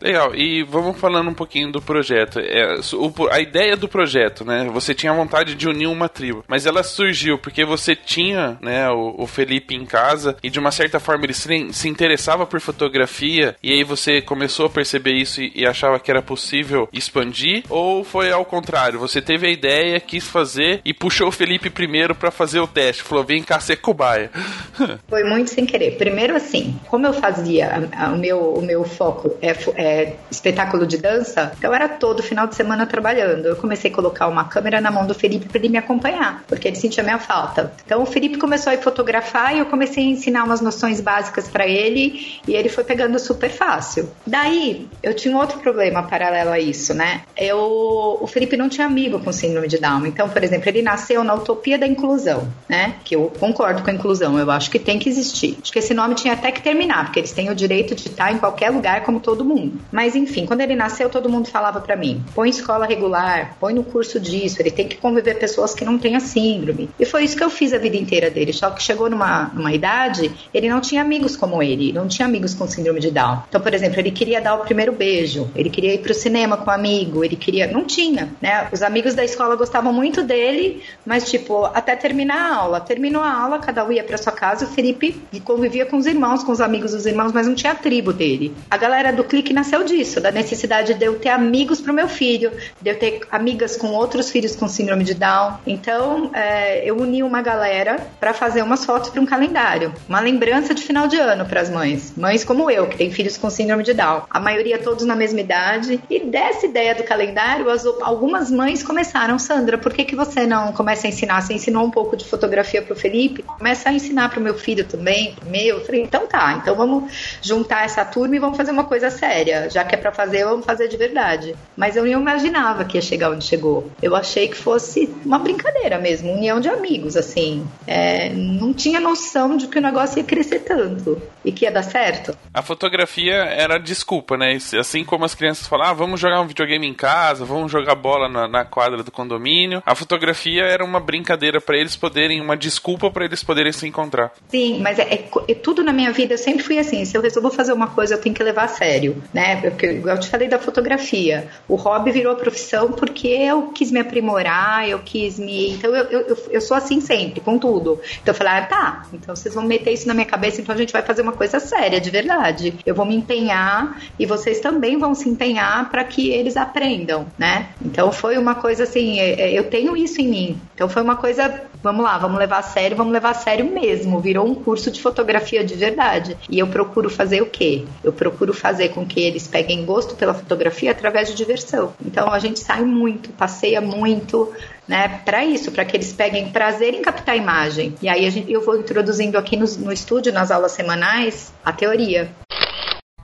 Legal, 0.00 0.34
e 0.34 0.62
vamos 0.62 0.98
falando 0.98 1.30
um 1.30 1.34
pouquinho 1.34 1.70
do 1.70 1.80
projeto. 1.80 2.38
É, 2.38 2.80
o, 2.94 3.12
a 3.30 3.40
ideia 3.40 3.76
do 3.76 3.88
projeto, 3.88 4.44
né? 4.44 4.68
Você 4.72 4.94
tinha 4.94 5.12
vontade 5.12 5.54
de 5.54 5.68
unir 5.68 5.86
uma 5.86 6.08
tribo, 6.08 6.44
mas 6.48 6.66
ela 6.66 6.82
surgiu 6.82 7.38
porque 7.38 7.64
você 7.64 7.94
tinha, 7.94 8.58
né, 8.60 8.88
o, 8.90 9.14
o 9.18 9.26
Felipe 9.26 9.74
em 9.74 9.84
casa 9.84 10.36
e 10.42 10.50
de 10.50 10.58
uma 10.58 10.70
certa 10.70 11.00
forma 11.00 11.24
ele 11.24 11.34
se, 11.34 11.72
se, 11.72 11.88
interessava 11.88 12.46
por 12.46 12.60
fotografia 12.60 13.56
e 13.62 13.72
aí 13.72 13.84
você 13.84 14.20
começou 14.20 14.66
a 14.66 14.70
perceber 14.70 15.12
isso 15.12 15.42
e, 15.42 15.52
e, 15.54 15.66
achava 15.66 15.98
que 15.98 16.10
era 16.10 16.22
possível 16.22 16.88
expandir? 16.92 17.64
Ou 17.68 18.04
foi 18.04 18.30
ao 18.30 18.44
contrário? 18.44 18.98
Você 18.98 19.20
teve 19.20 19.46
a 19.46 19.50
ideia, 19.50 20.00
quis 20.00 20.26
fazer 20.26 20.80
e 20.84 20.92
puxou 20.92 21.28
o 21.28 21.32
Felipe 21.32 21.70
primeiro 21.70 22.14
para 22.14 22.30
fazer 22.30 22.60
o 22.60 22.66
teste? 22.66 23.02
Falou, 23.02 23.24
vem 23.24 23.42
cá 23.42 23.60
ser 23.60 23.76
cobaia. 23.76 24.30
Foi 25.08 25.24
muito 25.24 25.50
sem 25.50 25.66
querer. 25.66 25.96
Primeiro 25.96 26.34
assim, 26.34 26.78
como 26.88 27.06
eu 27.06 27.12
fazia, 27.12 27.88
a, 27.92 28.06
a, 28.06 28.12
o, 28.12 28.18
meu, 28.18 28.54
o 28.54 28.62
meu 28.62 28.84
foco 28.84 29.36
é, 29.40 29.54
é 29.76 29.83
espetáculo 30.30 30.86
de 30.86 30.98
dança, 30.98 31.52
então 31.56 31.74
era 31.74 31.88
todo 31.88 32.22
final 32.22 32.46
de 32.46 32.54
semana 32.54 32.86
trabalhando. 32.86 33.46
Eu 33.46 33.56
comecei 33.56 33.90
a 33.90 33.94
colocar 33.94 34.28
uma 34.28 34.44
câmera 34.44 34.80
na 34.80 34.90
mão 34.90 35.06
do 35.06 35.14
Felipe 35.14 35.46
para 35.46 35.58
ele 35.58 35.68
me 35.68 35.78
acompanhar, 35.78 36.44
porque 36.46 36.68
ele 36.68 36.76
sentia 36.76 37.02
minha 37.02 37.18
falta. 37.18 37.72
Então 37.84 38.02
o 38.02 38.06
Felipe 38.06 38.38
começou 38.38 38.72
a 38.72 38.78
fotografar 38.78 39.54
e 39.54 39.58
eu 39.58 39.66
comecei 39.66 40.04
a 40.04 40.06
ensinar 40.06 40.44
umas 40.44 40.60
noções 40.60 41.00
básicas 41.00 41.48
para 41.48 41.66
ele 41.66 42.38
e 42.46 42.54
ele 42.54 42.68
foi 42.68 42.84
pegando 42.84 43.18
super 43.18 43.50
fácil. 43.50 44.10
Daí 44.26 44.88
eu 45.02 45.14
tinha 45.14 45.34
um 45.34 45.38
outro 45.38 45.58
problema 45.58 46.02
paralelo 46.02 46.50
a 46.50 46.60
isso, 46.60 46.94
né? 46.94 47.22
Eu, 47.36 48.18
o 48.20 48.26
Felipe 48.26 48.56
não 48.56 48.68
tinha 48.68 48.86
amigo 48.86 49.18
com 49.20 49.32
síndrome 49.32 49.68
de 49.68 49.78
Down. 49.78 50.06
Então, 50.06 50.28
por 50.28 50.42
exemplo, 50.42 50.68
ele 50.68 50.82
nasceu 50.82 51.24
na 51.24 51.34
utopia 51.34 51.78
da 51.78 51.86
inclusão, 51.86 52.48
né? 52.68 52.96
Que 53.04 53.16
eu 53.16 53.32
concordo 53.38 53.82
com 53.82 53.90
a 53.90 53.92
inclusão, 53.92 54.38
eu 54.38 54.50
acho 54.50 54.70
que 54.70 54.78
tem 54.78 54.98
que 54.98 55.08
existir. 55.08 55.58
Acho 55.62 55.72
que 55.72 55.78
esse 55.78 55.94
nome 55.94 56.14
tinha 56.14 56.34
até 56.34 56.50
que 56.50 56.62
terminar, 56.62 57.04
porque 57.04 57.20
eles 57.20 57.32
têm 57.32 57.50
o 57.50 57.54
direito 57.54 57.94
de 57.94 58.08
estar 58.08 58.32
em 58.32 58.38
qualquer 58.38 58.70
lugar 58.70 59.02
como 59.02 59.20
todo 59.20 59.44
mundo. 59.44 59.73
Mas 59.90 60.14
enfim, 60.14 60.46
quando 60.46 60.60
ele 60.60 60.74
nasceu, 60.74 61.08
todo 61.08 61.28
mundo 61.28 61.48
falava 61.48 61.80
para 61.80 61.96
mim: 61.96 62.22
põe 62.34 62.50
escola 62.50 62.86
regular, 62.86 63.56
põe 63.60 63.74
no 63.74 63.84
curso 63.84 64.18
disso, 64.20 64.60
ele 64.60 64.70
tem 64.70 64.88
que 64.88 64.96
conviver 64.96 65.38
pessoas 65.38 65.74
que 65.74 65.84
não 65.84 65.98
têm 65.98 66.16
a 66.16 66.20
síndrome. 66.20 66.90
E 66.98 67.04
foi 67.04 67.24
isso 67.24 67.36
que 67.36 67.44
eu 67.44 67.50
fiz 67.50 67.72
a 67.72 67.78
vida 67.78 67.96
inteira 67.96 68.30
dele. 68.30 68.52
Só 68.52 68.70
que 68.70 68.82
chegou 68.82 69.08
numa, 69.10 69.50
numa 69.54 69.72
idade, 69.72 70.30
ele 70.52 70.68
não 70.68 70.80
tinha 70.80 71.02
amigos 71.02 71.36
como 71.36 71.62
ele, 71.62 71.92
não 71.92 72.08
tinha 72.08 72.26
amigos 72.26 72.54
com 72.54 72.66
síndrome 72.66 73.00
de 73.00 73.10
Down. 73.10 73.42
Então, 73.48 73.60
por 73.60 73.72
exemplo, 73.74 74.00
ele 74.00 74.10
queria 74.10 74.40
dar 74.40 74.54
o 74.54 74.58
primeiro 74.58 74.92
beijo, 74.92 75.50
ele 75.54 75.70
queria 75.70 75.94
ir 75.94 75.98
pro 75.98 76.14
cinema 76.14 76.56
com 76.56 76.70
um 76.70 76.74
amigo, 76.74 77.24
ele 77.24 77.36
queria. 77.36 77.66
Não 77.66 77.84
tinha, 77.84 78.30
né? 78.40 78.68
Os 78.72 78.82
amigos 78.82 79.14
da 79.14 79.24
escola 79.24 79.56
gostavam 79.56 79.92
muito 79.92 80.22
dele, 80.22 80.82
mas, 81.04 81.30
tipo, 81.30 81.64
até 81.66 81.96
terminar 81.96 82.36
a 82.36 82.56
aula. 82.56 82.80
Terminou 82.80 83.22
a 83.22 83.32
aula, 83.32 83.58
cada 83.58 83.84
um 83.84 83.92
ia 83.92 84.04
pra 84.04 84.18
sua 84.18 84.32
casa, 84.32 84.64
o 84.64 84.68
Felipe 84.68 85.20
convivia 85.44 85.86
com 85.86 85.96
os 85.96 86.06
irmãos, 86.06 86.42
com 86.42 86.52
os 86.52 86.60
amigos 86.60 86.92
dos 86.92 87.06
irmãos, 87.06 87.32
mas 87.32 87.46
não 87.46 87.54
tinha 87.54 87.72
a 87.72 87.74
tribo 87.74 88.12
dele. 88.12 88.54
A 88.70 88.76
galera 88.76 89.12
do 89.12 89.24
clique 89.24 89.52
nasceu 89.64 89.82
disso, 89.82 90.20
da 90.20 90.30
necessidade 90.30 90.92
de 90.92 91.04
eu 91.04 91.18
ter 91.18 91.30
amigos 91.30 91.80
pro 91.80 91.92
meu 91.92 92.06
filho, 92.06 92.52
de 92.80 92.90
eu 92.90 92.98
ter 92.98 93.22
amigas 93.30 93.76
com 93.76 93.88
outros 93.88 94.30
filhos 94.30 94.54
com 94.54 94.68
síndrome 94.68 95.04
de 95.04 95.14
Down. 95.14 95.54
Então, 95.66 96.30
é, 96.34 96.88
eu 96.88 96.98
uni 96.98 97.22
uma 97.22 97.40
galera 97.40 97.96
para 98.20 98.34
fazer 98.34 98.62
umas 98.62 98.84
fotos 98.84 99.08
para 99.08 99.20
um 99.20 99.26
calendário, 99.26 99.92
uma 100.06 100.20
lembrança 100.20 100.74
de 100.74 100.82
final 100.82 101.08
de 101.08 101.16
ano 101.16 101.46
para 101.46 101.62
as 101.62 101.70
mães, 101.70 102.12
mães 102.14 102.44
como 102.44 102.70
eu, 102.70 102.86
que 102.86 102.98
tem 102.98 103.10
filhos 103.10 103.38
com 103.38 103.48
síndrome 103.48 103.82
de 103.82 103.94
Down. 103.94 104.24
A 104.28 104.38
maioria 104.38 104.78
todos 104.78 105.06
na 105.06 105.16
mesma 105.16 105.40
idade. 105.40 106.00
E 106.10 106.20
dessa 106.20 106.66
ideia 106.66 106.94
do 106.94 107.02
calendário, 107.02 107.70
as, 107.70 107.86
algumas 108.02 108.50
mães 108.50 108.82
começaram, 108.82 109.38
Sandra, 109.38 109.78
por 109.78 109.92
que, 109.94 110.04
que 110.04 110.14
você 110.14 110.46
não 110.46 110.72
começa 110.72 111.06
a 111.06 111.08
ensinar? 111.08 111.40
Você 111.40 111.54
ensinou 111.54 111.84
um 111.84 111.90
pouco 111.90 112.16
de 112.16 112.24
fotografia 112.26 112.82
para 112.82 112.92
o 112.92 112.96
Felipe? 112.96 113.42
Começa 113.42 113.88
a 113.88 113.92
ensinar 113.92 114.28
para 114.28 114.40
o 114.40 114.42
meu 114.42 114.54
filho 114.54 114.84
também, 114.84 115.34
pro 115.34 115.48
meu. 115.48 115.78
Eu 115.78 115.84
falei, 115.84 116.02
então 116.02 116.26
tá, 116.26 116.58
então 116.60 116.76
vamos 116.76 117.38
juntar 117.40 117.84
essa 117.84 118.04
turma 118.04 118.36
e 118.36 118.38
vamos 118.38 118.56
fazer 118.56 118.70
uma 118.70 118.84
coisa 118.84 119.10
séria. 119.10 119.53
Já 119.68 119.84
que 119.84 119.94
é 119.94 119.98
para 119.98 120.12
fazer, 120.12 120.44
vamos 120.44 120.64
fazer 120.64 120.88
de 120.88 120.96
verdade. 120.96 121.54
Mas 121.76 121.96
eu 121.96 122.04
não 122.04 122.20
imaginava 122.20 122.84
que 122.84 122.96
ia 122.96 123.02
chegar 123.02 123.30
onde 123.30 123.44
chegou. 123.44 123.90
Eu 124.02 124.14
achei 124.14 124.48
que 124.48 124.56
fosse 124.56 125.08
uma 125.24 125.38
brincadeira 125.38 125.98
mesmo, 125.98 126.32
união 126.32 126.60
de 126.60 126.68
amigos, 126.68 127.16
assim. 127.16 127.66
É, 127.86 128.30
não 128.30 128.72
tinha 128.72 129.00
noção 129.00 129.56
de 129.56 129.66
que 129.66 129.78
o 129.78 129.82
negócio 129.82 130.18
ia 130.18 130.24
crescer 130.24 130.60
tanto 130.60 131.20
e 131.44 131.52
que 131.52 131.64
ia 131.64 131.70
dar 131.70 131.82
certo. 131.82 132.36
A 132.52 132.62
fotografia 132.62 133.34
era 133.34 133.78
desculpa, 133.78 134.36
né? 134.36 134.56
Assim 134.78 135.04
como 135.04 135.24
as 135.24 135.34
crianças 135.34 135.66
falavam, 135.66 135.84
ah, 135.84 135.92
vamos 135.92 136.20
jogar 136.20 136.40
um 136.40 136.46
videogame 136.46 136.86
em 136.86 136.94
casa, 136.94 137.44
vamos 137.44 137.70
jogar 137.70 137.94
bola 137.94 138.28
na, 138.28 138.48
na 138.48 138.64
quadra 138.64 139.02
do 139.02 139.10
condomínio. 139.10 139.82
A 139.84 139.94
fotografia 139.94 140.62
era 140.62 140.84
uma 140.84 140.98
brincadeira 140.98 141.60
para 141.60 141.76
eles 141.76 141.94
poderem, 141.96 142.40
uma 142.40 142.56
desculpa 142.56 143.10
para 143.10 143.24
eles 143.24 143.44
poderem 143.44 143.72
se 143.72 143.86
encontrar. 143.86 144.32
Sim, 144.48 144.80
mas 144.80 144.98
é, 144.98 145.02
é, 145.02 145.28
é, 145.48 145.54
tudo 145.54 145.82
na 145.82 145.92
minha 145.92 146.10
vida 146.12 146.34
eu 146.34 146.38
sempre 146.38 146.62
fui 146.62 146.78
assim. 146.78 147.04
Se 147.04 147.16
eu 147.16 147.22
resolvo 147.22 147.50
fazer 147.50 147.72
uma 147.72 147.88
coisa, 147.88 148.14
eu 148.14 148.20
tenho 148.20 148.34
que 148.34 148.42
levar 148.42 148.64
a 148.64 148.68
sério, 148.68 149.22
né? 149.32 149.43
Porque 149.56 149.86
eu 150.04 150.20
te 150.20 150.28
falei 150.28 150.48
da 150.48 150.58
fotografia. 150.58 151.48
O 151.68 151.74
hobby 151.74 152.10
virou 152.10 152.34
profissão 152.36 152.92
porque 152.92 153.28
eu 153.28 153.68
quis 153.68 153.90
me 153.90 154.00
aprimorar, 154.00 154.88
eu 154.88 154.98
quis 154.98 155.38
me. 155.38 155.72
Então 155.72 155.94
eu, 155.94 156.04
eu, 156.04 156.38
eu 156.50 156.60
sou 156.60 156.76
assim 156.76 157.00
sempre, 157.00 157.40
com 157.40 157.58
tudo. 157.58 158.00
Então 158.22 158.32
eu 158.32 158.34
falei, 158.34 158.52
ah, 158.54 158.62
tá, 158.62 159.06
então 159.12 159.34
vocês 159.34 159.54
vão 159.54 159.64
meter 159.64 159.92
isso 159.92 160.06
na 160.06 160.14
minha 160.14 160.26
cabeça, 160.26 160.60
então 160.60 160.74
a 160.74 160.78
gente 160.78 160.92
vai 160.92 161.02
fazer 161.02 161.22
uma 161.22 161.32
coisa 161.32 161.60
séria, 161.60 162.00
de 162.00 162.10
verdade. 162.10 162.74
Eu 162.84 162.94
vou 162.94 163.04
me 163.04 163.14
empenhar 163.16 164.00
e 164.18 164.26
vocês 164.26 164.60
também 164.60 164.98
vão 164.98 165.14
se 165.14 165.28
empenhar 165.28 165.90
para 165.90 166.04
que 166.04 166.30
eles 166.30 166.56
aprendam, 166.56 167.26
né? 167.38 167.68
Então 167.84 168.12
foi 168.12 168.38
uma 168.38 168.54
coisa 168.54 168.84
assim, 168.84 169.18
é, 169.18 169.40
é, 169.40 169.52
eu 169.52 169.64
tenho 169.64 169.96
isso 169.96 170.20
em 170.20 170.28
mim. 170.28 170.60
Então 170.74 170.88
foi 170.88 171.02
uma 171.02 171.16
coisa, 171.16 171.62
vamos 171.82 172.04
lá, 172.04 172.18
vamos 172.18 172.38
levar 172.38 172.58
a 172.58 172.62
sério, 172.62 172.96
vamos 172.96 173.12
levar 173.12 173.30
a 173.30 173.34
sério 173.34 173.66
mesmo. 173.66 174.20
Virou 174.20 174.46
um 174.46 174.54
curso 174.54 174.90
de 174.90 175.00
fotografia 175.00 175.64
de 175.64 175.74
verdade. 175.74 176.36
E 176.48 176.58
eu 176.58 176.66
procuro 176.66 177.10
fazer 177.10 177.42
o 177.42 177.46
quê? 177.46 177.84
Eu 178.02 178.12
procuro 178.12 178.52
fazer 178.52 178.90
com 178.90 179.04
que 179.04 179.20
eles 179.34 179.48
peguem 179.48 179.84
gosto 179.84 180.14
pela 180.14 180.32
fotografia 180.32 180.92
através 180.92 181.28
de 181.28 181.34
diversão. 181.34 181.92
Então 182.04 182.32
a 182.32 182.38
gente 182.38 182.60
sai 182.60 182.82
muito, 182.82 183.30
passeia 183.30 183.80
muito, 183.80 184.52
né, 184.86 185.20
para 185.24 185.44
isso, 185.44 185.72
para 185.72 185.84
que 185.84 185.96
eles 185.96 186.12
peguem 186.12 186.50
prazer 186.50 186.94
em 186.94 187.02
captar 187.02 187.36
imagem. 187.36 187.94
E 188.00 188.08
aí 188.08 188.30
gente, 188.30 188.50
eu 188.50 188.64
vou 188.64 188.76
introduzindo 188.76 189.36
aqui 189.36 189.56
no, 189.56 189.66
no 189.78 189.92
estúdio, 189.92 190.32
nas 190.32 190.50
aulas 190.50 190.72
semanais, 190.72 191.52
a 191.64 191.72
teoria. 191.72 192.30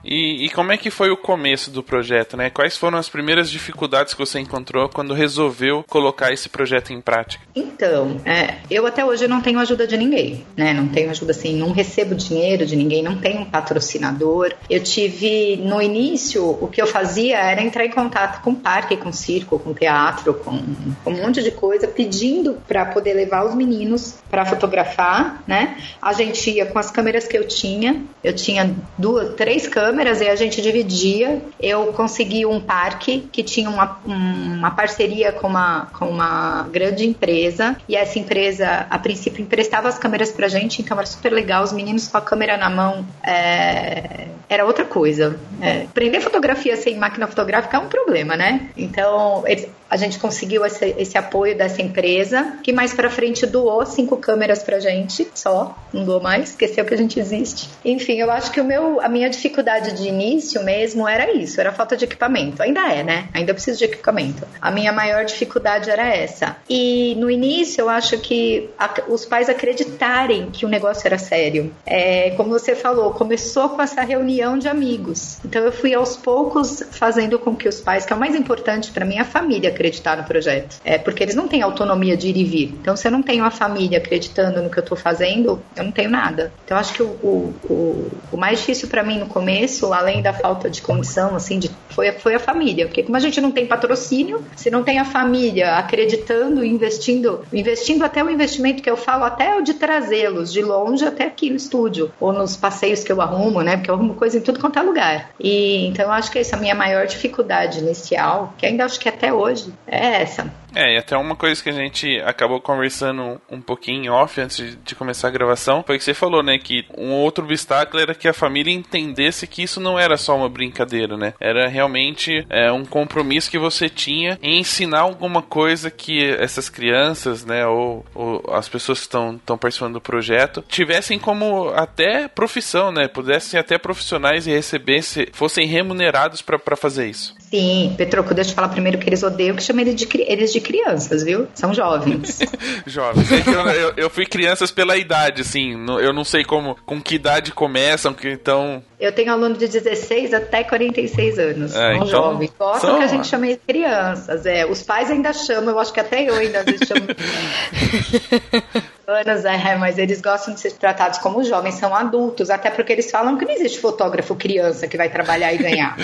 E, 0.03 0.45
e, 0.45 0.49
como 0.49 0.71
é 0.71 0.77
que 0.77 0.89
foi 0.89 1.11
o 1.11 1.17
começo 1.17 1.69
do 1.69 1.83
projeto, 1.83 2.35
né? 2.35 2.49
Quais 2.49 2.75
foram 2.75 2.97
as 2.97 3.07
primeiras 3.07 3.49
dificuldades 3.49 4.13
que 4.13 4.19
você 4.19 4.39
encontrou 4.39 4.89
quando 4.89 5.13
resolveu 5.13 5.83
colocar 5.87 6.31
esse 6.31 6.49
projeto 6.49 6.91
em 6.91 6.99
prática? 6.99 7.43
Então, 7.55 8.19
é, 8.25 8.55
eu 8.69 8.85
até 8.87 9.05
hoje 9.05 9.27
não 9.27 9.41
tenho 9.41 9.59
ajuda 9.59 9.85
de 9.85 9.97
ninguém, 9.97 10.45
né? 10.57 10.73
Não 10.73 10.87
tenho 10.87 11.11
ajuda 11.11 11.31
assim, 11.31 11.55
não 11.55 11.71
recebo 11.71 12.15
dinheiro 12.15 12.65
de 12.65 12.75
ninguém, 12.75 13.03
não 13.03 13.17
tenho 13.17 13.41
um 13.41 13.45
patrocinador. 13.45 14.53
Eu 14.69 14.81
tive 14.81 15.57
no 15.57 15.81
início 15.81 16.43
o 16.49 16.67
que 16.67 16.81
eu 16.81 16.87
fazia 16.87 17.37
era 17.37 17.61
entrar 17.61 17.85
em 17.85 17.91
contato 17.91 18.41
com 18.41 18.55
parque, 18.55 18.97
com 18.97 19.11
circo, 19.11 19.59
com 19.59 19.73
teatro, 19.73 20.33
com, 20.33 20.63
com 21.03 21.11
um 21.11 21.17
monte 21.17 21.43
de 21.43 21.51
coisa, 21.51 21.87
pedindo 21.87 22.57
para 22.67 22.85
poder 22.85 23.13
levar 23.13 23.45
os 23.45 23.53
meninos 23.53 24.15
para 24.29 24.45
fotografar, 24.45 25.43
né? 25.47 25.77
A 26.01 26.13
gente 26.13 26.49
ia 26.49 26.65
com 26.65 26.79
as 26.79 26.89
câmeras 26.89 27.27
que 27.27 27.37
eu 27.37 27.47
tinha, 27.47 28.01
eu 28.23 28.33
tinha 28.33 28.75
duas, 28.97 29.35
três 29.35 29.67
câmeras 29.67 29.90
câmeras 29.91 30.21
e 30.21 30.29
a 30.29 30.35
gente 30.35 30.61
dividia. 30.61 31.41
Eu 31.61 31.87
consegui 31.87 32.45
um 32.45 32.61
parque 32.61 33.27
que 33.29 33.43
tinha 33.43 33.69
uma, 33.69 33.99
uma 34.05 34.71
parceria 34.71 35.33
com 35.33 35.47
uma, 35.47 35.87
com 35.87 36.05
uma 36.05 36.65
grande 36.71 37.05
empresa 37.05 37.75
e 37.89 37.95
essa 37.95 38.17
empresa, 38.17 38.87
a 38.89 38.97
princípio, 38.97 39.41
emprestava 39.41 39.89
as 39.89 39.99
câmeras 39.99 40.31
pra 40.31 40.47
gente, 40.47 40.81
então 40.81 40.97
era 40.97 41.05
super 41.05 41.31
legal. 41.33 41.63
Os 41.63 41.73
meninos 41.73 42.07
com 42.07 42.17
a 42.17 42.21
câmera 42.21 42.55
na 42.55 42.69
mão 42.69 43.05
é, 43.21 44.27
era 44.47 44.65
outra 44.65 44.85
coisa. 44.85 45.37
É, 45.61 45.87
prender 45.93 46.21
fotografia 46.21 46.75
sem 46.77 46.97
máquina 46.97 47.27
fotográfica 47.27 47.77
é 47.77 47.79
um 47.79 47.87
problema, 47.87 48.35
né? 48.35 48.69
Então, 48.75 49.43
eles, 49.45 49.67
a 49.89 49.97
gente 49.97 50.19
conseguiu 50.19 50.65
esse, 50.65 50.93
esse 50.97 51.17
apoio 51.17 51.57
dessa 51.57 51.81
empresa, 51.81 52.57
que 52.61 52.73
mais 52.73 52.93
para 52.93 53.09
frente 53.09 53.45
doou 53.45 53.85
cinco 53.85 54.17
câmeras 54.17 54.61
pra 54.61 54.79
gente, 54.79 55.25
só, 55.33 55.77
não 55.93 56.03
doou 56.03 56.21
mais, 56.21 56.49
esqueceu 56.49 56.83
que 56.83 56.93
a 56.93 56.97
gente 56.97 57.19
existe. 57.19 57.69
Enfim, 57.83 58.19
eu 58.19 58.29
acho 58.29 58.51
que 58.51 58.59
o 58.59 58.63
meu, 58.63 59.01
a 59.01 59.07
minha 59.07 59.29
dificuldade 59.29 59.80
de 59.89 60.07
início 60.07 60.63
mesmo 60.63 61.07
era 61.07 61.31
isso, 61.31 61.59
era 61.59 61.71
falta 61.71 61.97
de 61.97 62.05
equipamento. 62.05 62.61
Ainda 62.61 62.91
é, 62.91 63.03
né? 63.03 63.29
Ainda 63.33 63.53
preciso 63.53 63.79
de 63.79 63.85
equipamento. 63.85 64.47
A 64.61 64.69
minha 64.69 64.91
maior 64.91 65.25
dificuldade 65.25 65.89
era 65.89 66.07
essa. 66.07 66.57
E 66.69 67.15
no 67.15 67.29
início 67.29 67.81
eu 67.81 67.89
acho 67.89 68.19
que 68.19 68.69
a, 68.77 68.89
os 69.07 69.25
pais 69.25 69.49
acreditarem 69.49 70.51
que 70.51 70.65
o 70.65 70.69
negócio 70.69 71.07
era 71.07 71.17
sério. 71.17 71.73
É, 71.85 72.31
como 72.31 72.49
você 72.49 72.75
falou, 72.75 73.11
começou 73.11 73.69
com 73.69 73.81
essa 73.81 74.01
reunião 74.01 74.57
de 74.57 74.67
amigos. 74.67 75.39
Então 75.45 75.63
eu 75.63 75.71
fui 75.71 75.93
aos 75.93 76.17
poucos 76.17 76.83
fazendo 76.91 77.39
com 77.39 77.55
que 77.55 77.67
os 77.67 77.79
pais, 77.79 78.05
que 78.05 78.13
é 78.13 78.15
o 78.15 78.19
mais 78.19 78.35
importante 78.35 78.91
para 78.91 79.05
mim, 79.05 79.17
a 79.17 79.25
família 79.25 79.69
acreditar 79.69 80.17
no 80.17 80.23
projeto. 80.23 80.77
É, 80.83 80.97
porque 80.97 81.23
eles 81.23 81.35
não 81.35 81.47
têm 81.47 81.61
autonomia 81.61 82.17
de 82.17 82.27
ir 82.27 82.37
e 82.37 82.43
vir. 82.43 82.75
Então, 82.81 82.95
se 82.95 83.07
eu 83.07 83.11
não 83.11 83.23
tenho 83.23 83.43
a 83.43 83.51
família 83.51 83.97
acreditando 83.97 84.61
no 84.61 84.69
que 84.69 84.77
eu 84.77 84.83
estou 84.83 84.97
fazendo, 84.97 85.61
eu 85.75 85.83
não 85.83 85.91
tenho 85.91 86.09
nada. 86.09 86.51
Então, 86.65 86.77
acho 86.77 86.93
que 86.93 87.03
o, 87.03 87.53
o, 87.63 88.11
o 88.31 88.37
mais 88.37 88.59
difícil 88.59 88.87
para 88.87 89.03
mim 89.03 89.19
no 89.19 89.27
começo 89.27 89.70
disso, 89.71 89.93
além 89.93 90.21
da 90.21 90.33
falta 90.33 90.69
de 90.69 90.81
condição, 90.81 91.35
assim, 91.35 91.57
de, 91.57 91.71
foi, 91.89 92.11
foi 92.11 92.35
a 92.35 92.39
família. 92.39 92.85
Porque 92.85 93.03
como 93.03 93.15
a 93.15 93.19
gente 93.19 93.39
não 93.39 93.51
tem 93.51 93.65
patrocínio, 93.65 94.43
se 94.55 94.69
não 94.69 94.83
tem 94.83 94.99
a 94.99 95.05
família 95.05 95.75
acreditando, 95.77 96.63
investindo, 96.63 97.41
investindo 97.53 98.03
até 98.03 98.23
o 98.23 98.29
investimento 98.29 98.83
que 98.83 98.89
eu 98.89 98.97
falo, 98.97 99.23
até 99.23 99.55
o 99.55 99.61
de 99.61 99.73
trazê-los 99.73 100.51
de 100.51 100.61
longe 100.61 101.05
até 101.05 101.25
aqui 101.25 101.49
no 101.49 101.55
estúdio, 101.55 102.11
ou 102.19 102.33
nos 102.33 102.57
passeios 102.57 103.03
que 103.03 103.11
eu 103.11 103.21
arrumo, 103.21 103.61
né? 103.61 103.77
Porque 103.77 103.89
eu 103.89 103.95
arrumo 103.95 104.15
coisa 104.15 104.37
em 104.37 104.41
tudo 104.41 104.59
quanto 104.59 104.77
é 104.77 104.81
lugar. 104.81 105.31
E 105.39 105.87
então 105.87 106.05
eu 106.05 106.11
acho 106.11 106.31
que 106.31 106.39
essa 106.39 106.55
é 106.55 106.57
a 106.57 106.61
minha 106.61 106.75
maior 106.75 107.07
dificuldade 107.07 107.79
inicial, 107.79 108.53
que 108.57 108.65
ainda 108.65 108.85
acho 108.85 108.99
que 108.99 109.07
até 109.07 109.31
hoje 109.31 109.73
é 109.87 110.21
essa. 110.21 110.51
É, 110.73 110.95
e 110.95 110.97
até 110.97 111.17
uma 111.17 111.35
coisa 111.35 111.61
que 111.61 111.69
a 111.69 111.73
gente 111.73 112.19
acabou 112.21 112.61
conversando 112.61 113.41
um 113.49 113.61
pouquinho 113.61 114.13
off 114.13 114.39
antes 114.39 114.77
de 114.83 114.95
começar 114.95 115.27
a 115.27 115.31
gravação 115.31 115.83
foi 115.85 115.97
que 115.97 116.03
você 116.03 116.13
falou, 116.13 116.41
né, 116.41 116.57
que 116.57 116.85
um 116.97 117.11
outro 117.11 117.43
obstáculo 117.43 118.01
era 118.01 118.15
que 118.15 118.27
a 118.27 118.33
família 118.33 118.73
entendesse 118.73 119.47
que 119.47 119.63
isso 119.63 119.79
não 119.79 119.99
era 119.99 120.17
só 120.17 120.35
uma 120.35 120.49
brincadeira, 120.49 121.17
né? 121.17 121.33
Era 121.39 121.67
realmente 121.67 122.45
é, 122.49 122.71
um 122.71 122.85
compromisso 122.85 123.51
que 123.51 123.59
você 123.59 123.89
tinha 123.89 124.37
em 124.41 124.59
ensinar 124.59 125.01
alguma 125.01 125.41
coisa 125.41 125.91
que 125.91 126.23
essas 126.23 126.69
crianças, 126.69 127.45
né, 127.45 127.65
ou, 127.65 128.05
ou 128.15 128.43
as 128.53 128.69
pessoas 128.69 128.99
que 128.99 129.05
estão 129.05 129.57
participando 129.57 129.93
do 129.93 130.01
projeto 130.01 130.63
tivessem 130.67 131.19
como 131.19 131.69
até 131.69 132.27
profissão, 132.27 132.91
né? 132.91 133.07
Pudessem 133.07 133.59
até 133.59 133.77
profissionais 133.77 134.47
e 134.47 134.51
recebessem, 134.51 135.27
fossem 135.33 135.67
remunerados 135.67 136.41
para 136.41 136.75
fazer 136.75 137.09
isso. 137.09 137.40
Sim, 137.53 137.93
Petroco, 137.97 138.33
deixa 138.33 138.51
eu 138.51 138.55
falar 138.55 138.69
primeiro 138.69 138.97
que 138.97 139.09
eles 139.09 139.21
odeiam 139.23 139.57
que 139.57 139.61
chamem 139.61 139.85
eles 139.85 139.99
de, 139.99 140.07
eles 140.25 140.53
de 140.53 140.61
crianças, 140.61 141.21
viu? 141.21 141.49
São 141.53 141.73
jovens. 141.73 142.39
jovens. 142.87 143.29
É 143.29 143.43
eu, 143.45 143.67
eu, 143.67 143.93
eu, 143.97 144.09
fui 144.09 144.25
crianças 144.25 144.71
pela 144.71 144.95
idade, 144.95 145.41
assim. 145.41 145.73
Eu 145.99 146.13
não 146.13 146.23
sei 146.23 146.45
como, 146.45 146.77
com 146.85 147.01
que 147.01 147.15
idade 147.15 147.51
começam, 147.51 148.13
que 148.13 148.29
então. 148.29 148.81
Eu 148.97 149.11
tenho 149.11 149.33
aluno 149.33 149.57
de 149.57 149.67
16 149.67 150.33
até 150.33 150.63
46 150.63 151.39
anos. 151.39 151.75
É, 151.75 151.75
são 151.75 151.95
então, 151.95 152.07
jovens. 152.07 152.53
Gostam 152.57 152.91
são... 152.91 152.99
que 152.99 153.03
a 153.03 153.07
gente 153.07 153.27
chame 153.27 153.49
de 153.49 153.59
crianças. 153.67 154.45
É, 154.45 154.65
os 154.65 154.81
pais 154.81 155.11
ainda 155.11 155.33
chamam, 155.33 155.71
eu 155.71 155.79
acho 155.79 155.91
que 155.91 155.99
até 155.99 156.23
eu 156.23 156.35
ainda 156.35 156.59
às 156.59 156.65
vezes 156.65 156.87
chamo. 156.87 157.01
anos, 159.11 159.45
é, 159.45 159.75
mas 159.75 159.97
eles 159.97 160.21
gostam 160.21 160.53
de 160.53 160.59
ser 160.59 160.71
tratados 160.73 161.19
como 161.19 161.43
jovens, 161.43 161.75
são 161.75 161.95
adultos, 161.95 162.49
até 162.49 162.69
porque 162.69 162.91
eles 162.93 163.09
falam 163.11 163.37
que 163.37 163.45
não 163.45 163.53
existe 163.53 163.79
fotógrafo 163.79 164.35
criança 164.35 164.87
que 164.87 164.97
vai 164.97 165.09
trabalhar 165.09 165.53
e 165.53 165.57
ganhar. 165.57 165.95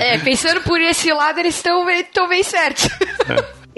É, 0.00 0.18
pensando 0.18 0.62
por 0.62 0.80
esse 0.80 1.12
lado, 1.12 1.38
eles 1.40 1.56
estão 1.56 1.84
bem, 1.84 2.06
bem 2.28 2.42
certos. 2.42 2.88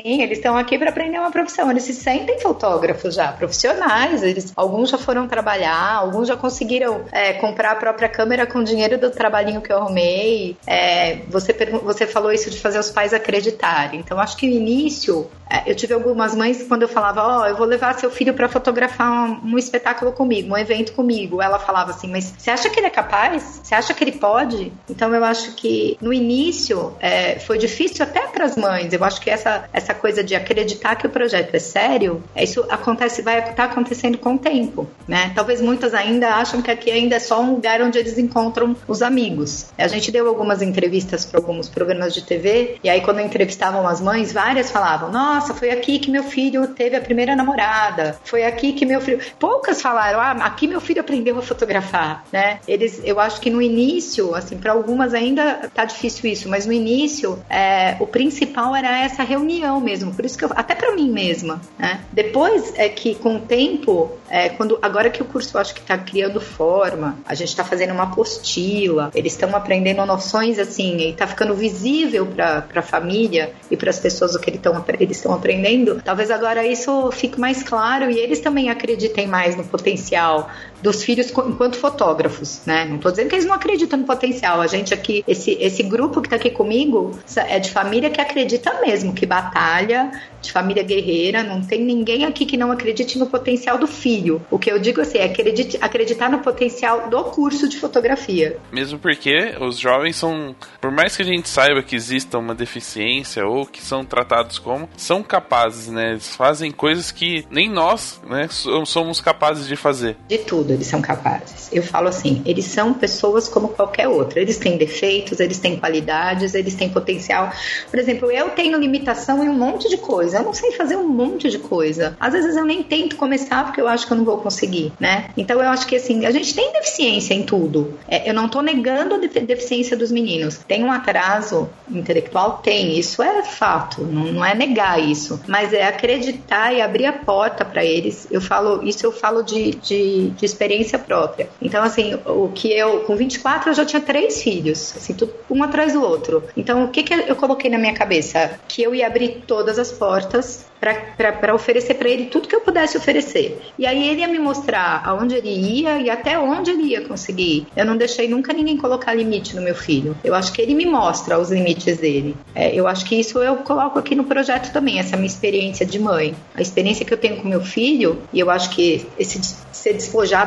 Sim, 0.00 0.22
eles 0.22 0.38
estão 0.38 0.56
aqui 0.56 0.78
para 0.78 0.90
aprender 0.90 1.18
uma 1.18 1.30
profissão. 1.30 1.70
Eles 1.70 1.84
se 1.84 1.94
sentem 1.94 2.38
fotógrafos 2.38 3.14
já, 3.14 3.32
profissionais. 3.32 4.22
Eles, 4.22 4.52
alguns 4.54 4.90
já 4.90 4.98
foram 4.98 5.26
trabalhar, 5.26 5.94
alguns 5.94 6.28
já 6.28 6.36
conseguiram 6.36 7.04
é, 7.10 7.32
comprar 7.34 7.72
a 7.72 7.76
própria 7.76 8.08
câmera 8.08 8.46
com 8.46 8.62
dinheiro 8.62 8.98
do 8.98 9.10
trabalhinho 9.10 9.62
que 9.62 9.72
eu 9.72 9.78
arrumei. 9.78 10.56
É, 10.66 11.20
você, 11.28 11.54
você 11.82 12.06
falou 12.06 12.30
isso 12.30 12.50
de 12.50 12.60
fazer 12.60 12.78
os 12.78 12.90
pais 12.90 13.14
acreditarem. 13.14 14.00
Então, 14.00 14.20
acho 14.20 14.36
que 14.36 14.46
no 14.46 14.54
início, 14.54 15.30
eu 15.66 15.74
tive 15.74 15.94
algumas 15.94 16.34
mães 16.34 16.62
quando 16.62 16.82
eu 16.82 16.88
falava, 16.88 17.22
ó, 17.22 17.42
oh, 17.42 17.46
eu 17.46 17.56
vou 17.56 17.66
levar 17.66 17.98
seu 17.98 18.10
filho 18.10 18.34
para 18.34 18.48
fotografar 18.48 19.30
um, 19.30 19.52
um, 19.52 19.58
espetáculo 19.58 20.12
comigo, 20.12 20.52
um 20.52 20.56
evento 20.56 20.92
comigo. 20.92 21.40
Ela 21.40 21.58
falava 21.58 21.90
assim, 21.90 22.10
mas 22.10 22.34
você 22.36 22.50
acha 22.50 22.68
que 22.68 22.80
ele 22.80 22.86
é 22.86 22.90
capaz? 22.90 23.60
Você 23.62 23.74
acha 23.74 23.94
que 23.94 24.02
ele 24.02 24.12
pode? 24.12 24.72
Então, 24.88 25.14
eu 25.14 25.24
acho 25.24 25.54
que 25.54 25.96
no 26.00 26.12
início 26.12 26.94
é, 27.00 27.38
foi 27.38 27.58
difícil 27.58 28.04
até 28.04 28.22
para 28.26 28.44
as 28.44 28.56
mães. 28.56 28.92
Eu 28.92 29.02
acho 29.04 29.20
que 29.20 29.30
essa, 29.30 29.68
essa 29.72 29.94
coisa 29.94 30.22
de 30.22 30.34
acreditar 30.34 30.96
que 30.96 31.06
o 31.06 31.10
projeto 31.10 31.54
é 31.54 31.58
sério, 31.58 32.22
isso 32.36 32.64
acontece, 32.68 33.22
vai 33.22 33.38
estar 33.38 33.52
tá 33.52 33.64
acontecendo 33.64 34.18
com 34.18 34.34
o 34.34 34.38
tempo, 34.38 34.88
né? 35.06 35.32
Talvez 35.34 35.60
muitas 35.60 35.94
ainda 35.94 36.34
acham 36.34 36.60
que 36.60 36.70
aqui 36.70 36.90
ainda 36.90 37.16
é 37.16 37.20
só 37.20 37.40
um 37.40 37.54
lugar 37.54 37.80
onde 37.82 37.98
eles 37.98 38.18
encontram 38.18 38.76
os 38.88 39.02
amigos. 39.02 39.66
A 39.78 39.86
gente 39.88 40.10
deu 40.10 40.28
algumas 40.28 40.62
entrevistas 40.62 41.24
para 41.24 41.40
alguns 41.40 41.68
programas 41.68 42.12
de 42.14 42.22
TV 42.22 42.78
e 42.82 42.88
aí 42.88 43.00
quando 43.00 43.20
entrevistavam 43.20 43.86
as 43.86 44.00
mães, 44.00 44.32
várias 44.32 44.70
falavam: 44.70 45.10
"Nossa, 45.10 45.35
foi 45.54 45.70
aqui 45.70 45.98
que 45.98 46.10
meu 46.10 46.24
filho 46.24 46.68
teve 46.68 46.96
a 46.96 47.00
primeira 47.00 47.34
namorada. 47.34 48.18
Foi 48.24 48.44
aqui 48.44 48.72
que 48.72 48.84
meu 48.84 49.00
filho". 49.00 49.20
Poucas 49.38 49.80
falaram: 49.80 50.20
"Ah, 50.20 50.32
aqui 50.44 50.66
meu 50.66 50.80
filho 50.80 51.00
aprendeu 51.00 51.38
a 51.38 51.42
fotografar", 51.42 52.24
né? 52.32 52.60
Eles, 52.66 53.00
eu 53.04 53.20
acho 53.20 53.40
que 53.40 53.50
no 53.50 53.60
início, 53.60 54.34
assim, 54.34 54.56
para 54.56 54.72
algumas 54.72 55.14
ainda 55.14 55.70
tá 55.72 55.84
difícil 55.84 56.30
isso, 56.30 56.48
mas 56.48 56.66
no 56.66 56.72
início, 56.72 57.38
é, 57.48 57.96
o 58.00 58.06
principal 58.06 58.74
era 58.74 59.04
essa 59.04 59.22
reunião 59.22 59.80
mesmo. 59.80 60.14
Por 60.14 60.24
isso 60.24 60.38
que 60.38 60.44
eu, 60.44 60.50
até 60.54 60.74
para 60.74 60.94
mim 60.94 61.10
mesma, 61.10 61.60
né? 61.78 62.00
Depois 62.12 62.72
é 62.76 62.88
que 62.88 63.14
com 63.14 63.36
o 63.36 63.40
tempo, 63.40 64.12
é, 64.28 64.48
quando 64.48 64.78
agora 64.82 65.10
que 65.10 65.22
o 65.22 65.24
curso 65.24 65.56
eu 65.56 65.60
acho 65.60 65.74
que 65.74 65.80
está 65.80 65.96
criando 65.96 66.40
forma, 66.40 67.18
a 67.26 67.34
gente 67.34 67.48
está 67.48 67.64
fazendo 67.64 67.92
uma 67.92 68.04
apostila, 68.04 69.10
eles 69.14 69.32
estão 69.32 69.54
aprendendo 69.54 70.04
noções 70.06 70.58
assim, 70.58 70.96
e 70.96 71.10
está 71.10 71.26
ficando 71.26 71.54
visível 71.54 72.26
para 72.26 72.66
a 72.74 72.82
família 72.82 73.52
e 73.70 73.76
para 73.76 73.90
as 73.90 73.98
pessoas 73.98 74.34
o 74.34 74.40
que 74.40 74.50
eles 74.50 74.58
estão 74.58 74.84
eles 74.98 75.16
estão 75.26 75.34
aprendendo. 75.34 76.00
Talvez 76.02 76.30
agora 76.30 76.64
isso 76.64 77.10
fique 77.10 77.38
mais 77.38 77.62
claro 77.62 78.10
e 78.10 78.18
eles 78.18 78.40
também 78.40 78.70
acreditem 78.70 79.26
mais 79.26 79.56
no 79.56 79.64
potencial 79.64 80.48
dos 80.82 81.02
filhos 81.02 81.30
enquanto 81.30 81.76
fotógrafos, 81.76 82.62
né? 82.66 82.84
Não 82.84 82.96
estou 82.96 83.10
dizendo 83.10 83.28
que 83.28 83.34
eles 83.34 83.46
não 83.46 83.54
acreditam 83.54 83.98
no 83.98 84.04
potencial. 84.04 84.60
A 84.60 84.66
gente 84.66 84.92
aqui, 84.92 85.24
esse, 85.26 85.52
esse 85.60 85.82
grupo 85.82 86.20
que 86.20 86.26
está 86.26 86.36
aqui 86.36 86.50
comigo, 86.50 87.18
é 87.36 87.58
de 87.58 87.70
família 87.70 88.10
que 88.10 88.20
acredita 88.20 88.80
mesmo, 88.80 89.12
que 89.12 89.26
batalha, 89.26 90.10
de 90.40 90.52
família 90.52 90.82
guerreira. 90.82 91.42
Não 91.42 91.62
tem 91.62 91.82
ninguém 91.82 92.24
aqui 92.24 92.44
que 92.44 92.56
não 92.56 92.70
acredite 92.70 93.18
no 93.18 93.26
potencial 93.26 93.78
do 93.78 93.86
filho. 93.86 94.44
O 94.50 94.58
que 94.58 94.70
eu 94.70 94.78
digo 94.78 95.00
assim 95.00 95.18
é 95.18 95.24
acredite, 95.24 95.78
acreditar 95.80 96.30
no 96.30 96.38
potencial 96.38 97.08
do 97.08 97.24
curso 97.24 97.68
de 97.68 97.78
fotografia. 97.78 98.58
Mesmo 98.72 98.98
porque 98.98 99.54
os 99.60 99.78
jovens 99.78 100.16
são, 100.16 100.54
por 100.80 100.90
mais 100.90 101.16
que 101.16 101.22
a 101.22 101.26
gente 101.26 101.48
saiba 101.48 101.82
que 101.82 101.96
exista 101.96 102.38
uma 102.38 102.54
deficiência 102.54 103.46
ou 103.46 103.66
que 103.66 103.82
são 103.82 104.04
tratados 104.04 104.58
como, 104.58 104.88
são 104.96 105.22
capazes, 105.22 105.88
né? 105.88 106.12
Eles 106.12 106.34
fazem 106.34 106.70
coisas 106.70 107.10
que 107.10 107.46
nem 107.50 107.68
nós, 107.68 108.20
né, 108.26 108.48
somos 108.84 109.20
capazes 109.20 109.66
de 109.66 109.76
fazer. 109.76 110.16
De 110.28 110.38
tudo 110.38 110.65
tudo 110.66 110.72
eles 110.72 110.86
são 110.86 111.00
capazes. 111.00 111.68
Eu 111.72 111.82
falo 111.82 112.08
assim, 112.08 112.42
eles 112.44 112.64
são 112.64 112.92
pessoas 112.92 113.48
como 113.48 113.68
qualquer 113.68 114.08
outra. 114.08 114.40
Eles 114.40 114.58
têm 114.58 114.76
defeitos, 114.76 115.38
eles 115.38 115.58
têm 115.58 115.76
qualidades, 115.76 116.54
eles 116.54 116.74
têm 116.74 116.88
potencial. 116.88 117.52
Por 117.88 117.98
exemplo, 117.98 118.30
eu 118.30 118.50
tenho 118.50 118.78
limitação 118.78 119.42
em 119.44 119.48
um 119.48 119.54
monte 119.54 119.88
de 119.88 119.96
coisa. 119.96 120.38
Eu 120.38 120.42
não 120.42 120.52
sei 120.52 120.72
fazer 120.72 120.96
um 120.96 121.08
monte 121.08 121.48
de 121.48 121.58
coisa. 121.58 122.16
Às 122.18 122.32
vezes 122.32 122.56
eu 122.56 122.64
nem 122.64 122.82
tento 122.82 123.16
começar 123.16 123.64
porque 123.64 123.80
eu 123.80 123.88
acho 123.88 124.06
que 124.06 124.12
eu 124.12 124.16
não 124.16 124.24
vou 124.24 124.38
conseguir, 124.38 124.92
né? 124.98 125.30
Então 125.36 125.60
eu 125.60 125.68
acho 125.68 125.86
que 125.86 125.96
assim, 125.96 126.26
a 126.26 126.30
gente 126.30 126.54
tem 126.54 126.72
deficiência 126.72 127.34
em 127.34 127.44
tudo. 127.44 127.94
É, 128.08 128.28
eu 128.28 128.34
não 128.34 128.48
tô 128.48 128.60
negando 128.60 129.14
a 129.14 129.18
deficiência 129.18 129.96
dos 129.96 130.10
meninos. 130.10 130.58
Tem 130.66 130.82
um 130.82 130.90
atraso 130.90 131.68
intelectual? 131.90 132.60
Tem. 132.62 132.98
Isso 132.98 133.22
é 133.22 133.42
fato. 133.44 134.02
Não, 134.02 134.24
não 134.32 134.44
é 134.44 134.54
negar 134.54 135.00
isso. 135.00 135.40
Mas 135.46 135.72
é 135.72 135.86
acreditar 135.86 136.72
e 136.72 136.80
abrir 136.80 137.06
a 137.06 137.12
porta 137.12 137.64
para 137.64 137.84
eles. 137.84 138.26
Eu 138.30 138.40
falo, 138.40 138.82
isso 138.82 139.04
eu 139.06 139.12
falo 139.12 139.42
de, 139.42 139.72
de, 139.76 140.30
de 140.30 140.46
experiência 140.56 140.98
própria. 140.98 141.48
Então, 141.60 141.82
assim, 141.82 142.18
o 142.24 142.48
que 142.48 142.72
eu, 142.72 143.00
com 143.00 143.14
24, 143.14 143.70
eu 143.70 143.74
já 143.74 143.84
tinha 143.84 144.00
três 144.00 144.42
filhos, 144.42 144.94
assim, 144.96 145.12
tudo 145.12 145.34
um 145.50 145.62
atrás 145.62 145.92
do 145.92 146.02
outro. 146.02 146.42
Então, 146.56 146.84
o 146.84 146.88
que, 146.88 147.02
que 147.02 147.12
eu 147.12 147.36
coloquei 147.36 147.70
na 147.70 147.78
minha 147.78 147.94
cabeça? 147.94 148.58
Que 148.66 148.82
eu 148.82 148.94
ia 148.94 149.06
abrir 149.06 149.42
todas 149.46 149.78
as 149.78 149.92
portas 149.92 150.66
para 150.78 151.54
oferecer 151.54 151.94
para 151.94 152.08
ele 152.08 152.26
tudo 152.26 152.48
que 152.48 152.54
eu 152.54 152.60
pudesse 152.60 152.96
oferecer. 152.96 153.60
E 153.78 153.86
aí 153.86 154.08
ele 154.08 154.20
ia 154.20 154.28
me 154.28 154.38
mostrar 154.38 155.02
aonde 155.04 155.34
ele 155.34 155.48
ia 155.48 155.98
e 155.98 156.10
até 156.10 156.38
onde 156.38 156.70
ele 156.70 156.82
ia 156.82 157.00
conseguir. 157.00 157.66
Eu 157.76 157.84
não 157.84 157.96
deixei 157.96 158.28
nunca 158.28 158.52
ninguém 158.52 158.76
colocar 158.76 159.14
limite 159.14 159.56
no 159.56 159.62
meu 159.62 159.74
filho. 159.74 160.16
Eu 160.22 160.34
acho 160.34 160.52
que 160.52 160.60
ele 160.60 160.74
me 160.74 160.86
mostra 160.86 161.38
os 161.38 161.50
limites 161.50 161.98
dele. 161.98 162.36
É, 162.54 162.74
eu 162.74 162.86
acho 162.86 163.04
que 163.04 163.16
isso 163.16 163.38
eu 163.38 163.56
coloco 163.56 163.98
aqui 163.98 164.14
no 164.14 164.24
projeto 164.24 164.72
também, 164.72 164.98
essa 164.98 165.16
minha 165.16 165.26
experiência 165.26 165.86
de 165.86 165.98
mãe. 165.98 166.34
A 166.54 166.62
experiência 166.62 167.04
que 167.04 167.12
eu 167.12 167.18
tenho 167.18 167.36
com 167.38 167.48
meu 167.48 167.60
filho, 167.60 168.22
e 168.32 168.38
eu 168.38 168.50
acho 168.50 168.70
que 168.70 169.06
esse 169.18 169.40
ser 169.72 169.94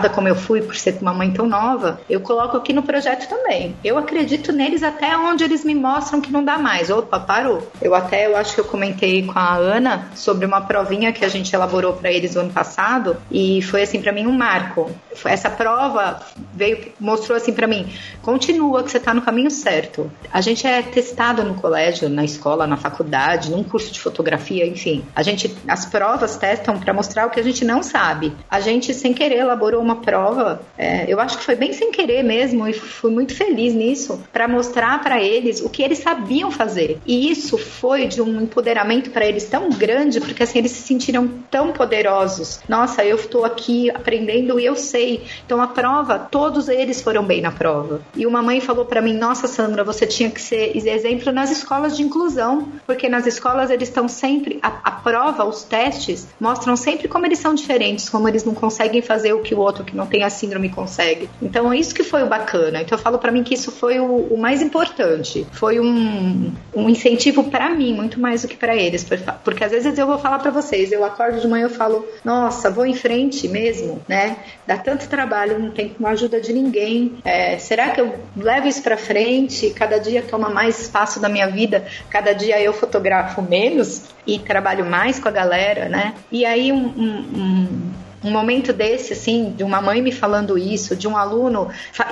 como 0.07 0.27
eu 0.27 0.35
fui 0.35 0.61
por 0.61 0.75
ser 0.75 0.97
uma 1.01 1.13
mãe 1.13 1.31
tão 1.31 1.47
nova, 1.47 1.99
eu 2.09 2.21
coloco 2.21 2.55
aqui 2.55 2.71
no 2.71 2.83
projeto 2.83 3.27
também. 3.27 3.75
Eu 3.83 3.97
acredito 3.97 4.53
neles 4.53 4.83
até 4.83 5.17
onde 5.17 5.43
eles 5.43 5.65
me 5.65 5.75
mostram 5.75 6.21
que 6.21 6.31
não 6.31 6.43
dá 6.43 6.57
mais. 6.57 6.89
Opa, 6.89 7.19
parou. 7.19 7.67
Eu 7.81 7.95
até, 7.95 8.27
eu 8.27 8.37
acho 8.37 8.53
que 8.53 8.61
eu 8.61 8.65
comentei 8.65 9.25
com 9.25 9.37
a 9.37 9.55
Ana 9.55 10.09
sobre 10.15 10.45
uma 10.45 10.61
provinha 10.61 11.11
que 11.11 11.25
a 11.25 11.29
gente 11.29 11.53
elaborou 11.53 11.93
para 11.93 12.11
eles 12.11 12.35
no 12.35 12.41
ano 12.41 12.53
passado 12.53 13.17
e 13.31 13.61
foi 13.63 13.81
assim 13.81 14.01
para 14.01 14.11
mim 14.11 14.27
um 14.27 14.31
marco. 14.31 14.91
Essa 15.25 15.49
prova 15.49 16.21
veio 16.53 16.93
mostrou 16.99 17.35
assim 17.35 17.53
para 17.53 17.67
mim, 17.67 17.91
continua 18.21 18.83
que 18.83 18.91
você 18.91 18.97
está 18.97 19.13
no 19.13 19.21
caminho 19.21 19.49
certo. 19.49 20.11
A 20.31 20.41
gente 20.41 20.65
é 20.67 20.81
testado 20.81 21.43
no 21.43 21.55
colégio, 21.55 22.09
na 22.09 22.23
escola, 22.23 22.67
na 22.67 22.77
faculdade, 22.77 23.49
num 23.49 23.63
curso 23.63 23.91
de 23.91 23.99
fotografia, 23.99 24.65
enfim. 24.65 25.03
A 25.15 25.23
gente 25.23 25.55
as 25.67 25.85
provas 25.85 26.37
testam 26.37 26.79
para 26.79 26.93
mostrar 26.93 27.25
o 27.25 27.29
que 27.29 27.39
a 27.39 27.43
gente 27.43 27.65
não 27.65 27.81
sabe. 27.81 28.33
A 28.49 28.59
gente 28.59 28.93
sem 28.93 29.13
querer 29.13 29.39
elaborou 29.39 29.81
uma 29.89 29.95
prova. 29.97 30.61
É, 30.77 31.05
eu 31.11 31.19
acho 31.19 31.37
que 31.37 31.43
foi 31.43 31.55
bem 31.55 31.73
sem 31.73 31.91
querer 31.91 32.23
mesmo 32.23 32.67
e 32.67 32.73
fui 32.73 33.11
muito 33.11 33.35
feliz 33.35 33.73
nisso 33.73 34.21
para 34.31 34.47
mostrar 34.47 35.01
para 35.01 35.21
eles 35.21 35.61
o 35.61 35.69
que 35.69 35.81
eles 35.81 35.99
sabiam 35.99 36.51
fazer. 36.51 36.99
E 37.05 37.29
isso 37.31 37.57
foi 37.57 38.07
de 38.07 38.21
um 38.21 38.41
empoderamento 38.41 39.09
para 39.09 39.25
eles 39.25 39.45
tão 39.45 39.69
grande, 39.69 40.21
porque 40.21 40.43
assim 40.43 40.59
eles 40.59 40.71
se 40.71 40.81
sentiram 40.81 41.27
tão 41.49 41.71
poderosos. 41.71 42.59
Nossa, 42.69 43.03
eu 43.03 43.15
estou 43.15 43.43
aqui 43.43 43.89
aprendendo 43.89 44.59
e 44.59 44.65
eu 44.65 44.75
sei. 44.75 45.23
Então 45.45 45.61
a 45.61 45.67
prova, 45.67 46.19
todos 46.19 46.69
eles 46.69 47.01
foram 47.01 47.23
bem 47.23 47.41
na 47.41 47.51
prova. 47.51 48.01
E 48.15 48.25
uma 48.25 48.41
mãe 48.41 48.61
falou 48.61 48.85
para 48.85 49.01
mim: 49.01 49.13
"Nossa, 49.13 49.47
Sandra, 49.47 49.83
você 49.83 50.05
tinha 50.05 50.29
que 50.29 50.41
ser 50.41 50.75
exemplo 50.75 51.31
nas 51.31 51.51
escolas 51.51 51.95
de 51.97 52.03
inclusão, 52.03 52.67
porque 52.85 53.09
nas 53.09 53.25
escolas 53.25 53.69
eles 53.69 53.89
estão 53.89 54.07
sempre 54.07 54.59
a, 54.61 54.67
a 54.83 54.91
prova, 54.91 55.45
os 55.45 55.63
testes 55.63 56.27
mostram 56.39 56.75
sempre 56.75 57.07
como 57.07 57.25
eles 57.25 57.39
são 57.39 57.53
diferentes, 57.53 58.09
como 58.09 58.27
eles 58.27 58.43
não 58.43 58.53
conseguem 58.53 59.01
fazer 59.01 59.33
o 59.33 59.41
que 59.41 59.55
o 59.55 59.59
outro 59.59 59.78
que 59.83 59.95
não 59.95 60.05
tem 60.05 60.23
a 60.23 60.29
síndrome 60.29 60.69
consegue. 60.69 61.29
Então, 61.41 61.71
é 61.71 61.77
isso 61.77 61.93
que 61.93 62.03
foi 62.03 62.23
o 62.23 62.27
bacana. 62.27 62.81
Então, 62.81 62.97
eu 62.97 63.01
falo 63.01 63.17
para 63.17 63.31
mim 63.31 63.43
que 63.43 63.53
isso 63.53 63.71
foi 63.71 63.99
o, 63.99 64.33
o, 64.33 64.37
mais 64.37 64.61
importante. 64.61 65.45
Foi 65.51 65.79
um, 65.79 66.51
um 66.75 66.89
incentivo 66.89 67.45
para 67.45 67.69
mim, 67.69 67.93
muito 67.93 68.19
mais 68.19 68.41
do 68.41 68.47
que 68.47 68.55
para 68.55 68.75
eles. 68.75 69.05
Porque 69.43 69.63
às 69.63 69.71
vezes 69.71 69.97
eu 69.97 70.05
vou 70.05 70.17
falar 70.17 70.39
para 70.39 70.51
vocês, 70.51 70.91
eu 70.91 71.03
acordo 71.03 71.39
de 71.39 71.47
manhã 71.47 71.67
e 71.67 71.69
falo, 71.69 72.05
nossa, 72.23 72.69
vou 72.69 72.85
em 72.85 72.93
frente 72.93 73.47
mesmo, 73.47 74.01
né? 74.07 74.37
Dá 74.65 74.77
tanto 74.77 75.07
trabalho, 75.07 75.59
não 75.59 75.71
tem 75.71 75.95
ajuda 76.03 76.41
de 76.41 76.51
ninguém. 76.53 77.17
É, 77.23 77.57
será 77.57 77.89
que 77.91 78.01
eu 78.01 78.15
levo 78.35 78.67
isso 78.67 78.81
para 78.81 78.97
frente? 78.97 79.69
Cada 79.71 79.97
dia 79.99 80.21
toma 80.21 80.49
mais 80.49 80.79
espaço 80.81 81.19
da 81.19 81.29
minha 81.29 81.47
vida, 81.47 81.85
cada 82.09 82.33
dia 82.33 82.59
eu 82.61 82.73
fotografo 82.73 83.41
menos 83.41 84.03
e 84.25 84.39
trabalho 84.39 84.85
mais 84.85 85.19
com 85.19 85.27
a 85.27 85.31
galera, 85.31 85.87
né? 85.89 86.13
E 86.31 86.45
aí 86.45 86.71
um, 86.71 86.85
um, 86.85 87.17
um 87.35 87.91
um 88.23 88.31
momento 88.31 88.73
desse, 88.73 89.13
assim, 89.13 89.53
de 89.55 89.63
uma 89.63 89.81
mãe 89.81 90.01
me 90.01 90.11
falando 90.11 90.57
isso, 90.57 90.95
de 90.95 91.07
um 91.07 91.17
aluno 91.17 91.69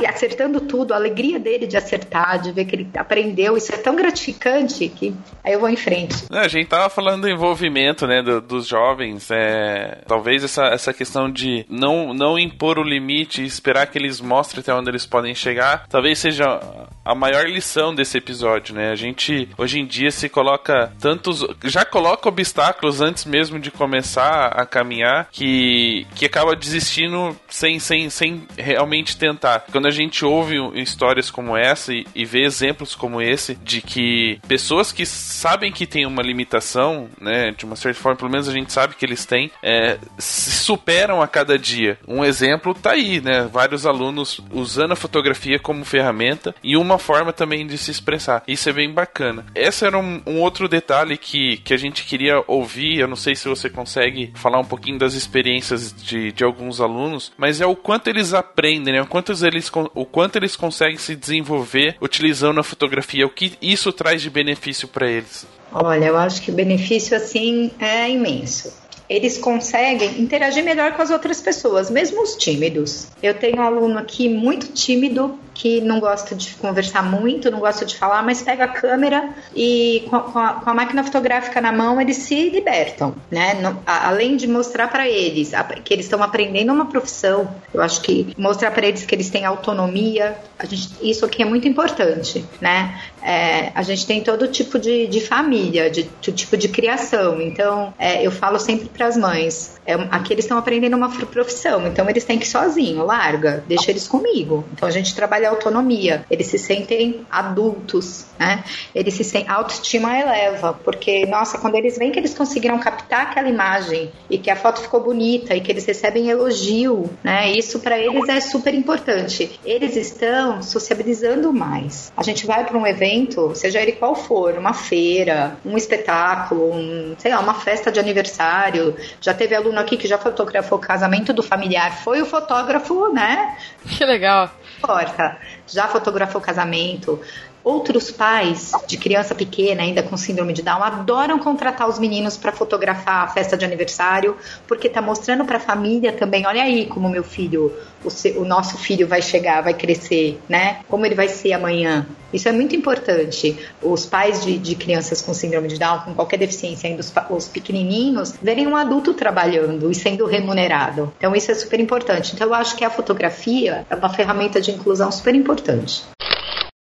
acertando 0.08 0.62
tudo, 0.62 0.94
a 0.94 0.98
alegria 0.98 1.40
dele 1.40 1.68
de 1.68 1.78
acertar, 1.78 2.40
de 2.40 2.52
ver 2.52 2.66
que 2.66 2.76
ele 2.76 2.90
aprendeu, 2.96 3.58
isso 3.58 3.74
é 3.74 3.78
tão 3.78 3.96
gratificante 3.96 4.88
que 4.90 5.14
aí 5.44 5.54
eu 5.54 5.60
vou 5.60 5.70
em 5.70 5.76
frente. 5.76 6.26
A 6.32 6.48
gente 6.48 6.68
tava 6.68 6.90
falando 6.90 7.22
do 7.22 7.30
envolvimento, 7.30 8.08
né, 8.08 8.22
do, 8.22 8.42
dos 8.42 8.68
jovens, 8.68 9.30
é, 9.32 10.02
talvez 10.08 10.44
essa, 10.44 10.66
essa 10.68 10.94
questão 10.94 11.32
de 11.32 11.66
não, 11.70 12.14
não 12.14 12.38
impor 12.38 12.80
o 12.80 12.84
limite 12.84 13.42
e 13.42 13.46
esperar 13.46 13.88
que 13.88 13.98
eles 13.98 14.22
mostrem 14.22 14.62
até 14.62 14.74
onde 14.74 14.90
eles 14.90 15.06
podem 15.06 15.34
chegar, 15.36 15.86
talvez 15.90 16.20
seja 16.20 16.60
a 17.04 17.16
maior 17.16 17.46
lição 17.46 17.94
desse 17.94 18.18
episódio, 18.18 18.76
né? 18.76 18.92
A 18.92 18.96
gente 18.96 19.50
hoje 19.58 19.80
em 19.80 19.86
dia 19.86 20.12
se 20.12 20.28
coloca 20.28 20.92
tantos, 21.00 21.46
já 21.64 21.86
coloca 21.86 22.28
obstáculos 22.28 23.02
antes 23.02 23.26
mesmo 23.26 23.60
de 23.60 23.72
começar 23.72 24.48
a 24.48 24.66
caminhar 24.66 25.30
que 25.32 25.97
que, 26.16 26.26
acaba 26.26 26.56
desistindo 26.56 27.36
sem, 27.48 27.80
sem, 27.80 28.10
sem 28.10 28.48
realmente 28.58 29.18
tentar. 29.18 29.66
Quando 29.72 29.88
a 29.88 29.92
gente 29.92 30.26
ouve 30.26 30.56
histórias 30.80 31.32
como 31.32 31.56
essa 31.56 31.94
e, 31.94 32.06
e 32.14 32.26
vê 32.26 32.44
exemplos 32.44 32.96
como 32.96 33.22
esse, 33.22 33.56
de 33.56 33.82
que 33.82 34.40
pessoas 34.48 34.92
que 34.92 35.06
sabem 35.06 35.72
que 35.72 35.88
tem 35.88 36.06
uma 36.06 36.22
limitação, 36.22 37.10
né, 37.20 37.52
de 37.52 37.66
uma 37.66 37.76
certa 37.76 38.00
forma, 38.00 38.18
pelo 38.18 38.32
menos 38.32 38.48
a 38.48 38.54
gente 38.54 38.72
sabe 38.72 38.96
que 38.96 39.06
eles 39.06 39.26
têm, 39.26 39.52
é, 39.64 39.98
se 40.18 40.52
superam 40.52 41.22
a 41.22 41.28
cada 41.28 41.58
dia. 41.58 41.98
Um 42.08 42.24
exemplo 42.24 42.74
tá 42.74 42.92
aí, 42.92 43.22
né? 43.22 43.48
Vários 43.52 43.86
alunos 43.86 44.42
usando 44.52 44.92
a 44.92 44.96
fotografia 44.96 45.60
como 45.60 45.86
ferramenta 45.86 46.54
e 46.64 46.76
uma 46.76 46.98
forma 46.98 47.32
também 47.32 47.66
de 47.66 47.78
se 47.78 47.92
expressar. 47.92 48.44
Isso 48.48 48.70
é 48.70 48.74
bem 48.74 48.92
bacana. 48.92 49.46
Esse 49.56 49.86
era 49.86 49.98
um, 49.98 50.22
um 50.26 50.40
outro 50.42 50.68
detalhe 50.68 51.18
que, 51.18 51.58
que 51.58 51.74
a 51.74 51.78
gente 51.78 52.04
queria 52.04 52.44
ouvir. 52.48 53.00
Eu 53.00 53.08
não 53.08 53.16
sei 53.16 53.36
se 53.36 53.48
você 53.48 53.70
consegue 53.70 54.32
falar 54.36 54.60
um 54.60 54.66
pouquinho 54.66 55.00
das 55.00 55.14
experiências 55.14 55.87
de, 55.92 56.32
de 56.32 56.44
alguns 56.44 56.82
alunos, 56.82 57.32
mas 57.38 57.62
é 57.62 57.66
o 57.66 57.76
quanto 57.76 58.08
eles 58.10 58.34
aprendem, 58.34 58.94
né? 58.94 59.02
o, 59.02 59.08
quanto 59.08 59.34
eles, 59.46 59.72
o 59.94 60.06
quanto 60.06 60.36
eles 60.38 60.56
conseguem 60.56 60.98
se 60.98 61.16
desenvolver 61.16 61.98
utilizando 62.02 62.60
a 62.60 62.64
fotografia, 62.64 63.26
o 63.26 63.30
que 63.30 63.54
isso 63.62 63.92
traz 63.92 64.22
de 64.22 64.30
benefício 64.30 64.88
para 64.88 65.10
eles. 65.10 65.46
Olha, 65.72 66.06
eu 66.06 66.18
acho 66.18 66.42
que 66.42 66.52
o 66.52 66.54
benefício 66.54 67.16
assim 67.16 67.72
é 67.80 68.10
imenso 68.10 68.88
eles 69.10 69.38
conseguem 69.38 70.20
interagir 70.20 70.64
melhor 70.64 70.94
com 70.94 71.02
as 71.02 71.10
outras 71.10 71.40
pessoas, 71.40 71.90
mesmo 71.90 72.22
os 72.22 72.36
tímidos. 72.36 73.08
Eu 73.24 73.34
tenho 73.34 73.58
um 73.58 73.62
aluno 73.62 73.98
aqui 73.98 74.28
muito 74.28 74.68
tímido 74.68 75.40
que 75.58 75.82
não 75.82 76.00
gosta 76.00 76.36
de 76.36 76.54
conversar 76.56 77.02
muito, 77.02 77.50
não 77.50 77.60
gosta 77.60 77.84
de 77.84 77.96
falar, 77.96 78.22
mas 78.22 78.44
pega 78.44 78.66
a 78.66 78.68
câmera 78.68 79.30
e 79.56 80.06
com 80.08 80.16
a, 80.16 80.54
com 80.54 80.70
a 80.70 80.74
máquina 80.74 81.04
fotográfica 81.04 81.60
na 81.60 81.72
mão 81.72 82.00
eles 82.00 82.18
se 82.18 82.50
libertam, 82.50 83.16
né? 83.32 83.56
No, 83.56 83.82
a, 83.86 84.08
além 84.08 84.38
de 84.38 84.48
mostrar 84.48 84.88
para 84.88 85.10
eles 85.10 85.56
a, 85.56 85.64
que 85.64 85.94
eles 85.94 86.06
estão 86.06 86.22
aprendendo 86.22 86.72
uma 86.72 86.86
profissão, 86.86 87.50
eu 87.74 87.82
acho 87.82 88.02
que 88.02 88.36
mostrar 88.38 88.70
para 88.70 88.86
eles 88.86 89.04
que 89.04 89.16
eles 89.16 89.32
têm 89.32 89.46
autonomia, 89.46 90.38
gente, 90.66 90.90
isso 91.02 91.26
aqui 91.26 91.42
é 91.42 91.46
muito 91.46 91.68
importante, 91.68 92.46
né? 92.62 93.02
É, 93.24 93.72
a 93.74 93.82
gente 93.82 94.06
tem 94.06 94.22
todo 94.22 94.48
tipo 94.48 94.78
de, 94.78 95.08
de 95.08 95.20
família, 95.20 95.90
de, 95.90 96.08
de, 96.22 96.32
tipo 96.32 96.56
de 96.56 96.70
criação, 96.70 97.42
então 97.42 97.94
é, 97.98 98.26
eu 98.26 98.32
falo 98.32 98.60
sempre 98.60 98.88
para 98.88 99.08
as 99.08 99.18
mães, 99.18 99.76
é, 99.86 99.96
aqui 100.12 100.34
eles 100.34 100.46
estão 100.46 100.58
aprendendo 100.58 100.96
uma 100.96 101.10
profissão, 101.10 101.88
então 101.88 102.08
eles 102.10 102.24
têm 102.24 102.38
que 102.38 102.46
ir 102.46 102.50
sozinho, 102.50 103.04
larga, 103.04 103.64
deixa 103.68 103.90
eles 103.90 104.08
comigo. 104.08 104.64
Então 104.74 104.88
a 104.88 104.92
gente 104.92 105.16
trabalha 105.16 105.47
autonomia, 105.50 106.26
eles 106.30 106.48
se 106.48 106.58
sentem 106.58 107.26
adultos, 107.30 108.26
né? 108.38 108.64
Eles 108.94 109.14
se 109.14 109.24
sentem, 109.24 109.50
a 109.50 109.56
autoestima 109.56 110.18
eleva, 110.18 110.74
porque, 110.84 111.26
nossa, 111.26 111.58
quando 111.58 111.76
eles 111.76 111.98
veem 111.98 112.12
que 112.12 112.20
eles 112.20 112.34
conseguiram 112.34 112.80
captar 112.80 113.22
aquela 113.22 113.50
imagem 113.50 114.12
e 114.30 114.38
que 114.38 114.50
a 114.50 114.56
foto 114.56 114.82
ficou 114.82 115.02
bonita 115.02 115.56
e 115.56 115.62
que 115.62 115.72
eles 115.72 115.86
recebem 115.86 116.30
elogio, 116.30 117.10
né? 117.24 117.52
Isso 117.52 117.80
para 117.80 117.98
eles 117.98 118.28
é 118.30 118.40
super 118.40 118.74
importante. 118.74 119.60
Eles 119.66 119.96
estão 119.96 120.62
sociabilizando 120.62 121.52
mais. 121.54 122.12
A 122.16 122.24
gente 122.24 122.46
vai 122.46 122.66
para 122.66 122.78
um 122.78 122.86
evento, 122.86 123.54
seja 123.56 123.82
ele 123.82 123.94
qual 123.94 124.16
for, 124.16 124.58
uma 124.58 124.74
feira, 124.74 125.58
um 125.66 125.78
espetáculo, 125.78 126.74
um, 126.74 127.16
sei 127.18 127.32
lá, 127.32 127.40
uma 127.40 127.54
festa 127.54 127.92
de 127.92 128.00
aniversário. 128.00 128.96
Já 129.22 129.34
teve 129.34 129.56
aluno 129.56 129.80
aqui 129.80 129.98
que 129.98 130.08
já 130.08 130.18
fotografou 130.18 130.78
o 130.78 130.82
casamento 130.82 131.34
do 131.34 131.44
familiar, 131.44 132.04
foi 132.04 132.22
o 132.22 132.26
fotógrafo, 132.26 133.12
né? 133.14 133.58
Que 133.88 134.06
legal 134.06 134.52
importa. 134.78 135.37
Já 135.68 135.88
fotografou 135.88 136.42
casamento, 136.42 137.22
Outros 137.68 138.10
pais 138.10 138.72
de 138.88 138.96
criança 138.96 139.36
pequena, 139.36 139.84
ainda 139.84 140.02
com 140.02 140.16
síndrome 140.16 140.54
de 140.54 140.62
Down, 140.62 140.82
adoram 140.82 141.38
contratar 141.38 141.90
os 141.90 142.00
meninos 142.00 142.38
para 142.38 142.54
fotografar 142.54 143.26
a 143.26 143.28
festa 143.28 143.58
de 143.58 143.66
aniversário, 143.66 144.38
porque 144.66 144.88
está 144.88 145.02
mostrando 145.02 145.44
para 145.44 145.58
a 145.58 145.60
família 145.60 146.14
também: 146.14 146.48
olha 146.48 146.64
aí 146.64 146.86
como 146.86 147.10
meu 147.10 147.26
filho, 147.26 147.74
o, 148.06 148.10
seu, 148.10 148.40
o, 148.40 148.46
nosso 148.46 148.78
filho 148.78 149.06
vai 149.06 149.22
chegar, 149.22 149.62
vai 149.62 149.74
crescer, 149.74 150.40
né? 150.48 150.80
Como 150.88 151.06
ele 151.06 151.14
vai 151.14 151.28
ser 151.28 151.52
amanhã. 151.52 152.08
Isso 152.32 152.48
é 152.48 152.54
muito 152.54 152.74
importante. 152.74 153.60
Os 153.84 154.06
pais 154.06 154.46
de, 154.46 154.58
de 154.58 154.74
crianças 154.74 155.22
com 155.22 155.34
síndrome 155.34 155.68
de 155.68 155.78
Down, 155.78 156.00
com 156.06 156.14
qualquer 156.14 156.38
deficiência, 156.38 156.90
ainda 156.90 157.02
os, 157.02 157.14
os 157.30 157.50
pequenininhos, 157.50 158.34
verem 158.42 158.66
um 158.66 158.78
adulto 158.78 159.14
trabalhando 159.14 159.92
e 159.92 159.96
sendo 159.96 160.26
remunerado. 160.26 161.12
Então, 161.18 161.36
isso 161.36 161.52
é 161.52 161.54
super 161.54 161.82
importante. 161.82 162.34
Então, 162.34 162.48
eu 162.48 162.54
acho 162.54 162.78
que 162.78 162.86
a 162.86 162.90
fotografia 162.90 163.86
é 163.90 163.96
uma 163.96 164.08
ferramenta 164.08 164.62
de 164.62 164.72
inclusão 164.72 165.12
super 165.12 165.36
importante. 165.36 166.06